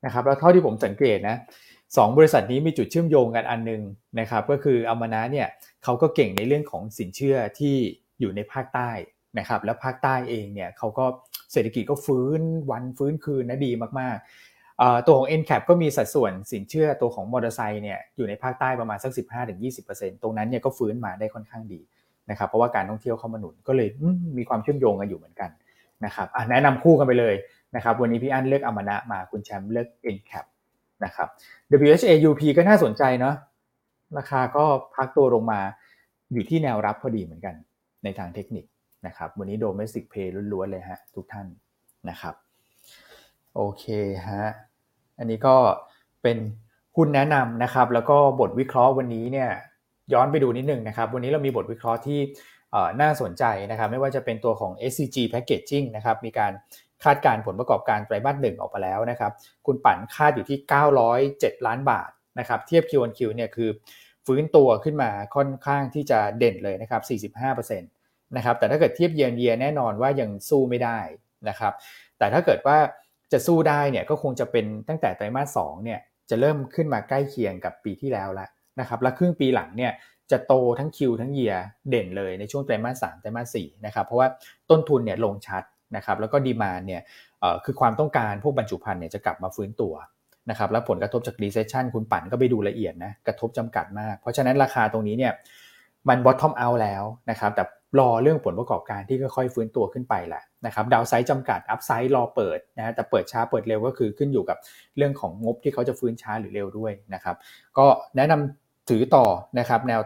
[0.04, 1.36] นะครับแล้วเท่าที่ผมสังเกตนะ
[1.96, 3.82] สองบริษัทนี้มีจุดเชื่อมโยงกันอันนึง
[4.20, 5.48] นะครับก็คืออมนะเนี่ย
[5.84, 7.74] เขาก็เก่งในเรื่องของสินเชื่อที่
[8.20, 8.90] อยู่ในภาคใต้
[9.38, 11.04] นะครับแล้วภาคใต้เองเนี่ยเขาก็
[11.52, 13.70] เศรษฐกิจก็ฟื้นวันฟื้นคืนนะดี
[14.00, 19.12] มากๆตัวของ NCAP ก็มีสัดส่วนสินเชื่อตัวของมอเตอร์ไซค์เนี่ยอยู่ในภาคใต้ประมาณสัก
[19.66, 21.80] 15-20%ตรงนั้นเนี่ยก็ฟื้นมาได้ค่อนข้างดี
[22.30, 23.88] นะครับเพราะว่าการท่องเที่ยวเข้ามาหนุนก็เลย
[24.38, 25.50] มีความเชื่อมโยงกันอยู่เหมือนกัน
[26.04, 27.34] นะครับแนะนำคู่กันไปเลย
[27.76, 30.46] นะครับวันนี้พี่อั้นเลือกอมนะมาคุณแชมป์เลือก NCAP
[31.04, 31.28] นะครับ
[31.84, 33.34] WHA UP ก็น่าสนใจเนาะ
[34.18, 34.64] ราคาก็
[34.94, 35.60] พักตัวลงมา
[36.32, 37.54] อยู่ที่แนวรับพอดีเหมือนกัน
[38.04, 38.64] ในทางเทคนิค
[39.06, 41.46] นะครับ วันนี้โดเมสิกเพย์ล้วนๆเลยฮะทุกท่าน
[42.08, 42.34] นะครับ
[43.54, 43.84] โอเค
[44.28, 44.44] ฮะ
[45.18, 45.56] อันนี้ก็
[46.22, 46.38] เป็น
[46.96, 49.50] หุ้นแนะนำนะครับ แล้วก็บทวิเคราะห์วันนี้เนี่ย
[50.12, 52.20] ย้อนไปดูนิดนึงนะครับ วันนี้เรามีบทวิเคราะห์ที่
[53.00, 56.52] น่าสนใจนะครับ ไม่ว่าจะเป็นตัวของ SCG Packaging นะครับ มีการ
[57.04, 59.32] คาดการผลประกอบการไตรมาสหนึ่งออกมาแล้วนะครับ
[59.66, 60.58] คุณปั่นคาดอยู่ที่
[61.12, 63.70] 907 ล้านบาทนะครับ เทียบ Q1Q เนี่ยคือ
[64.26, 67.82] ฟื้นตัวขึ้นมาค่อนข้างที่จะเด่นเลยนะครับ 45%น
[68.36, 70.98] นะครับแต่ถ้าเกิดเทียบเยียนเยียแน่นอนว่ายังสู้ไม่ได้
[71.48, 71.72] นะครับ
[72.18, 72.78] แต่ถ้าเกิดว่า
[73.32, 76.00] จะสู้ได้เนี่ยก็คงจะเป็นตั้งแต่ไตรมาสสเนี่ย
[76.30, 78.48] จะเริ่มขึ้นมาใกล้เคียงกับปีที่แล้วแล้ว
[78.80, 79.92] นะครับและครึ่งปีหลังเนี่ย
[80.30, 81.54] จะโตทั้งคิวทั้งเยีย
[81.90, 84.28] เด่นเลยในช่วงไตรมาสสามไตรมาสสี่นะครับเพราะว่า
[84.70, 85.62] ต้นทุนเนี่ยลงชัด
[85.96, 87.00] นะครับแล้วก็ดีมาเนี่ย
[87.64, 89.94] คือความต้องการพวกบรรจุภัณฑ์เนี่ยจะกลับมาฟื้นตัว
[90.50, 95.32] นะครับแล้วผลกระทบจาก recession คุณปั่นก็ไปดูละเอียดนะกระทบจำกัดมาก เพราะฉะนั้นราคาตรงนี้เนี่ย
[96.08, 97.64] มัน bottom out แล้วนะครับแต่
[97.98, 104.58] รอเรื่องผลประกอบการที่ค่อยๆฟื้นตัวขึ้นไปแหละนะครับ downside จำกัด upside รอเปิดนะแต่เปิดช้าเปิดเร็วก็คือขึ้นอยู่กับ
[104.96, 107.36] เรื่องของงบที่เขาจะฟื้นช้าหรือเร็วด้วยนะครับ
[107.78, 109.26] ก็แนะนำถือต่อ
[109.58, 110.00] นะครับแนว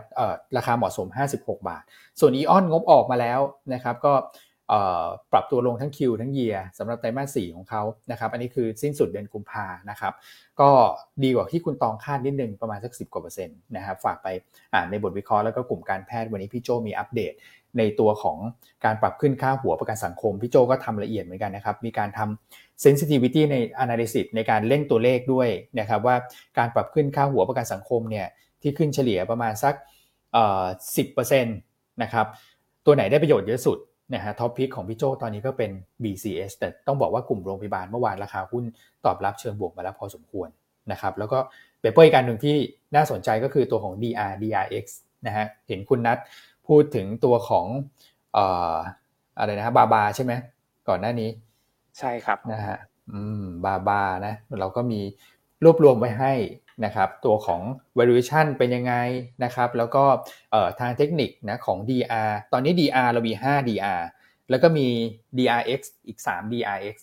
[0.57, 1.83] ราคาเหมาะสม 56 บาท
[2.21, 3.41] ส่วน AEON งบออกมาแล้ว
[3.75, 4.15] นะครับก็
[5.33, 10.13] ปรับตัวลงทั้ง Q ทั้ง year สำหรับไตรมาสสี่ของเขานะครับอันนี้คือสิ้นสุดเดือนกุมภานะครับ
[10.61, 10.71] ก็
[11.23, 14.29] ดีกว่าที่คุณตองคาดนิดนึงประมาณสัก 10 กว่าเปอร์เซ็นต์นะครับฝากไป
[14.75, 17.33] อ่านในบทวิเคราะห์แล้วก็กลุ่มการแพทย์วันนี้พี่โจมีอัปเดต
[17.79, 18.39] ในตัวของ
[18.85, 25.49] การปรับขึ้นค่าหัวประกันสังคม พี่โจก็ทำละเอียดเหมือนกันนะครับ มีการทำ sensitivity ใน analysis ในการเล่นตัวเลขด้วย
[25.79, 26.17] นะครับว่า
[26.59, 28.27] การปรับขึ้นค่าหัวประกันสังคมเนี่ย
[28.63, 29.75] ที่ขึ้นเฉลี่ยประมาณสัก
[30.97, 31.57] สิบเปอร์เซ็นต์
[32.03, 32.27] นะครับ
[32.87, 33.79] ตัวไหนได้ประโยชน์เยอะสุด
[34.15, 35.71] นะฮะ top pick ของพี่โจตอนนี้ก็เป็น
[36.03, 38.65] BCH แต่ต้องบอกว่ากลุ่มโรงพยาบาลเมื่อวานราคาหุ้น
[39.05, 40.49] ตอบรับเชิงบวกมาแล้วพอสมควร
[40.93, 41.39] นะครับแล้วก็
[41.81, 42.57] paper อีกอันหนึ่งที่
[42.95, 44.85] น่าสนใจก็คือตัวของ DR DRX
[45.27, 46.19] นะฮะเห็นคุณนัท
[46.71, 47.67] พูดถึงตัวของ
[48.35, 48.75] เอ่อ
[49.39, 50.33] อะไรนะบาบาใช่ไหม
[50.89, 51.31] ก่อนหน้านี้
[51.99, 52.79] ใช่ครับนะฮะ
[53.13, 55.01] อืมบาบานะเราก็มี
[55.65, 56.33] รวบรวมไว้ให้
[56.85, 57.61] นะครับ ตัวของ
[57.99, 58.95] valuation เป็นยังไง
[59.45, 60.05] นะครับ แล้วก็
[60.81, 64.01] ทางเทคนิคนะของ DR ตอนนี้ DR เรามี 5 DR
[64.51, 64.87] แล้วก็มี
[65.39, 66.97] DRX อีก 3 DRX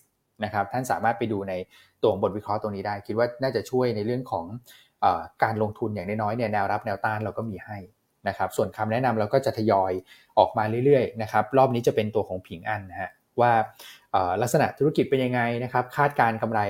[0.44, 1.54] นะครับ ท่านสามารถไปดูใน
[2.02, 4.44] ตัวบทวิเคราะห์ตรงนี้ได้ คิดว่าน่าจะช่วยในเรื่องของ
[5.04, 5.06] อ
[5.42, 7.78] การลงทุนอย่างน้อยๆเนี่ยแนวรับแนวต้านเราก็มีให้
[8.28, 9.92] นะครับส่วนคำแนะนำเราก็จะทยอย
[10.38, 13.10] ออกมาเรื่อยๆนะครับรอบนี้จะเป็นตัวของ Ping An นะฮะ
[13.40, 13.52] ว่า
[14.42, 16.60] ลักษณะธุรกิจเป็นยังไงนะครับคาดการณ์กำไร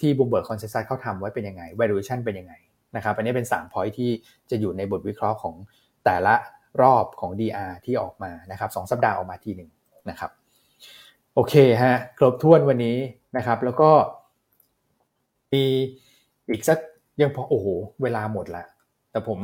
[0.00, 2.54] ที่ Bloomberg consensus เขาทำไว้เป็นยังไง valuation เป็นยังไง
[2.96, 4.10] นะครับอันนี้เป็น3 point ที่
[4.50, 5.54] จะอยู่ในบทวิเคราะห์ของ
[6.04, 6.34] แต่ละ
[6.82, 9.70] รอบของ DR ที่ออกมานะครับสสัปดาห์ออกมาทีหนึ่ง
[10.10, 10.30] นะครับ
[11.34, 12.96] โอเคฮะครบถ้วนวันนี้
[13.36, 13.90] นะครับ แล้วก็
[15.52, 15.64] มี
[16.50, 16.78] อีกสัก
[17.20, 17.66] ยังพอโอ้โห
[18.02, 18.64] เวลาหมดละ
[19.10, 19.38] แต่ผม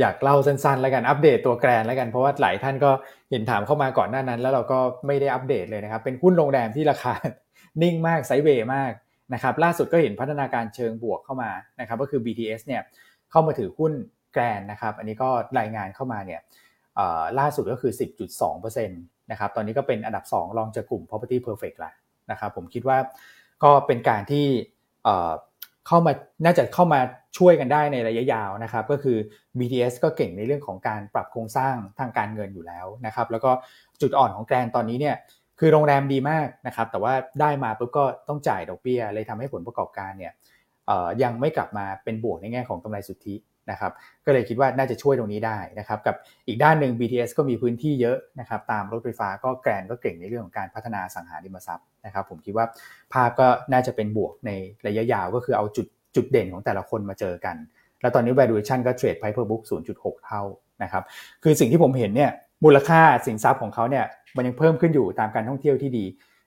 [0.00, 2.90] อยากเล่าสั้นๆ แล้วกันอัปเดตตัวแกรนแล้วกันเพราะว่าหลายท่านก็
[3.30, 7.14] เห็นถามเข้ามาก่อนหน้านั้น แล้วเราก็ไม่ได้อัปเดตเลยนะครับ เป็นหุ้นโรงแรมที่ราคา
[7.82, 8.92] นิ่งมากไซเวย์มาก
[9.34, 12.82] นะครับ ล่าสุดก็เห็นพัฒนาการเชิงบวกเข้ามานะครับ ก็คือ BTS เนี่ย
[13.30, 13.92] เข้ามาถือหุ้น
[14.32, 15.28] แกรนนะครับ อันนี้ก็
[15.58, 16.40] รายงานเข้ามาเนี่ย
[17.38, 17.92] ล่าสุดก็คือ
[18.40, 21.94] 10.2%นะครับ ตอนนี้ก็เป็นอันดับ 2 รองจากกลุ่ม property perfect แล้ว
[22.30, 22.98] นะครับ ผมคิดว่า
[23.64, 24.46] ก็เป็นการที่
[25.88, 26.12] เข้ามา
[26.44, 27.00] น่าจะเข้ามา
[27.38, 29.18] ช่วยกันได้ในระยะยาวนะครับ ก็คือ
[29.58, 33.50] BTS ก็เก่งในเรื่องของการปรับโครงสร้างทางการเงินอยู่แล้วนะครับ แล้วก็
[34.00, 35.16] จุดอ่อนของแกรนตอนนี้เนี่ย
[35.58, 40.32] คือโรงแรมดีมากนะครับ แต่ว่าได้มาปุ๊บก็ต้องจ่ายดอกเบี้ยเลยทำให้ผลประกอบการเนี่ย
[41.22, 43.34] ยังไม่กลับมาเป็นบวกในแง่ของกำไรสุทธิ
[43.70, 43.92] นะครับ
[44.26, 46.14] ก็เลยคิดว่าน่าจะช่วยตรงนี้ได้นะครับกับ
[46.46, 52.66] อีกด้านหนึ่ง BTS ก็มีพื้นที่เยอะนะครับตามรถไฟฟ้าก็แกรนก็เก่งในเรื่องของการพัฒนาสังหาริมทรัพย์นะครับผมคิดว่า
[53.12, 54.50] ภาพก็น่าจะเป็นบวกใน
[54.86, 57.56] ระยะยาวก็คือเอาจุดจุดเด่นของแต่ละคนมาเจอกัน
[58.00, 59.62] แล้วตอนนี้ valuation ก็เทรด price per book
[59.94, 60.42] 0.6 เท่า
[60.82, 61.02] นะครับ
[61.42, 62.30] คือสิ่งที่ผมเห็นเนี่ย
[62.64, 64.04] มูลค่าสินทรัพย์ของเขาเนี่ย
[64.36, 66.04] มันยังเพิ่มขึ้นอยู่ตามการท่องเที่ยวที่ดี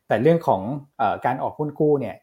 [0.08, 0.62] แต่เรื่องของ
[1.02, 2.16] อการออกหุ้นกู้เนี่ย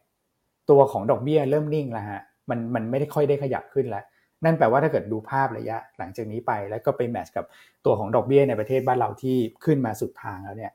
[0.70, 4.05] ตัวของดอกเบี้ยเริ่มนิ่งแล้วฮะมันมันไม่ได้ค่อยได้ขยับขึ้นแล้ว
[4.45, 7.45] นั่นแปลว่าถ้าเกิดดูภาพระยะหลังจากนี้ไป แล้วก็ไปแมทช์กับ
[7.84, 10.72] ตัวของดอกเบี้ยในประเทศบ้านเราที่ขึ้นมาสุดทางแล้วเนี่ย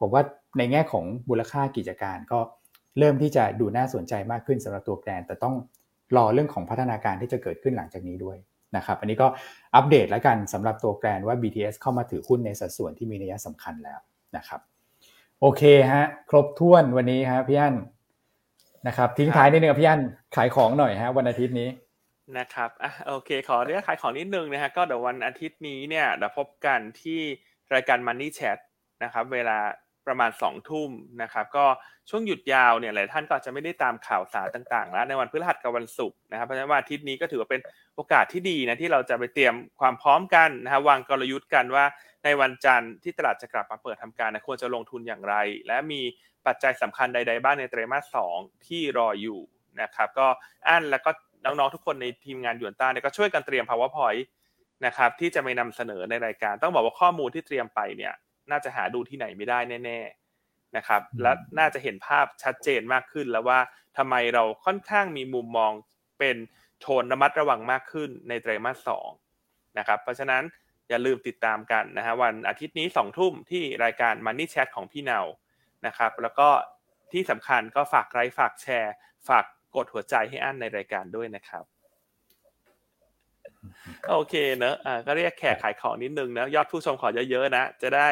[0.00, 0.22] ผมว่า
[0.58, 2.38] ในแง่ของมูลค่ากิจการก็
[2.98, 5.54] เริ่มที่จะดูน่าสนใจมากขึ้นสำหรับตัวแกรนแต่ต้อง
[6.16, 8.36] รอเรื่องของพัฒนาการที่จะเกิดขึ้นหลังจากนี้ด้วย
[8.76, 9.26] นะครับอันนี้ก็
[9.76, 13.98] อัปเดตแล้วกันสำหรับตัวแกรนว่า BTS เข้ามาถือหุ้นในสัดส่วนที่มีนัยสำคัญแล้ว
[14.36, 14.60] นะครับ
[15.40, 17.74] โอเคฮะครบถ้วนวันนี้ฮะพี่อั้น
[18.86, 20.00] นะครับทิ้งท้ายนิดนึงพี่อั้น
[20.36, 21.68] ขายของหน่อยฮะวันอาทิตย์นี้
[22.38, 27.20] นะครับอะโอเค ขอเรียกขายของนิดนึงนะฮะ ก็เดี๋ยววันอาทิตย์นี้เนี่ยเดี๋ยวพบกันที่
[27.74, 28.58] รายการ Money Chat
[29.04, 29.58] นะครับ เวลา
[30.06, 30.90] ประมาณสองทุ่ม
[31.22, 31.66] นะครับ ก็
[32.10, 37.60] ช่วงหยุดยาวเนี่ยหลายท่านก็จะไม่ได้ตามข่าวสารต่างๆ แล้วในวันพฤหัสกับวันศุกร์นะครับ เพราะฉะนั้นวันอาทิตย์นี้ก็ถือว่าเป็น
[37.96, 41.84] โอกาสที่ดีนะที่เราจะไปเตรียมความพร้อมกันนะครับวางกลยุทธ์กันว่า
[42.24, 45.34] ในวันจันทร์ที่ตลาดจะกลับมาเปิดทำการนะควรจะลงทุนอย่างไร
[45.66, 46.02] และมี
[46.46, 49.40] ปัจจัยสำคัญใด ๆ บ้างในไตรมาสสองที่รออยู่
[49.80, 50.26] นะครับ ก็
[50.68, 51.10] อันแล้วก็
[51.44, 54.22] น้องๆทุกคนในทีมงานยวนต้าเนี่ยก็ช่วยกันเตรียม powerpoint
[54.86, 58.12] นะครับที่จะไปนำเสนอในรายการ ต้องบอกว่าข้อมูลที่เตรียมไปเนี่ย
[58.50, 63.58] น่าจะหาดูที่ไหนไม่ได้แน่ๆนะครับและน่าจะเห็นภาพชัดเจนมากขึ้นแล้วว่า
[63.96, 65.72] ทำไมเราค่อนข้างมีมุมมอง
[66.18, 66.36] เป็น
[66.80, 69.08] โทนระมัดระวังมากขึ้นในไตรมาสสอง
[69.78, 70.42] นะครับเพราะฉะนั้น
[70.88, 75.20] อย่าลืมติดตามกันนะฮะวันอาทิตย์นี้สองทุ่มที่รายการ Money Chat ของพี่เนา
[75.86, 76.48] นะครับแล้วก็
[77.12, 78.94] ที่สำคัญก็ฝากไลค์ฝากแชร์
[79.28, 79.44] ฝาก
[79.76, 81.64] กดหัวใจให้อันในรายการด้วยนะครับ
[84.10, 88.08] โอเคเนอะอ่าก็เรียกแขกขายของนิดนึงนะยอดผู้ชมขอเยอะๆนะ จะได้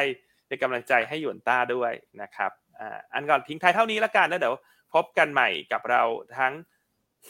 [0.47, 1.91] เป็นกำลังใจให้หยวนต้าด้วย
[2.21, 4.55] นะครับอ่าอันก่อนทิ้งท้ายเท่านี้แล้วกันแล้วเดี๋ยว
[4.93, 6.01] พบกันใหม่กับเรา
[6.37, 6.53] ทั้ง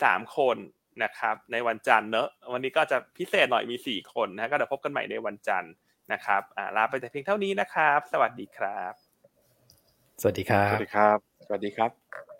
[0.03, 0.57] สามคน
[1.03, 5.73] นะครับ ในวันจันทร์เนอะวันนี้ก็จะพิเศษหน่อยมีสี่คนนะก็เดี๋ยวพบกันใหม่ในวันจันทร์
[6.13, 8.93] นะครับอ่าลาไปแต่เพียงเท่านี้นะครับ สวัสดีครับ
[10.21, 11.17] สวัสดีครัสบวัสดีครับ
[11.47, 12.30] สวัสดีครับ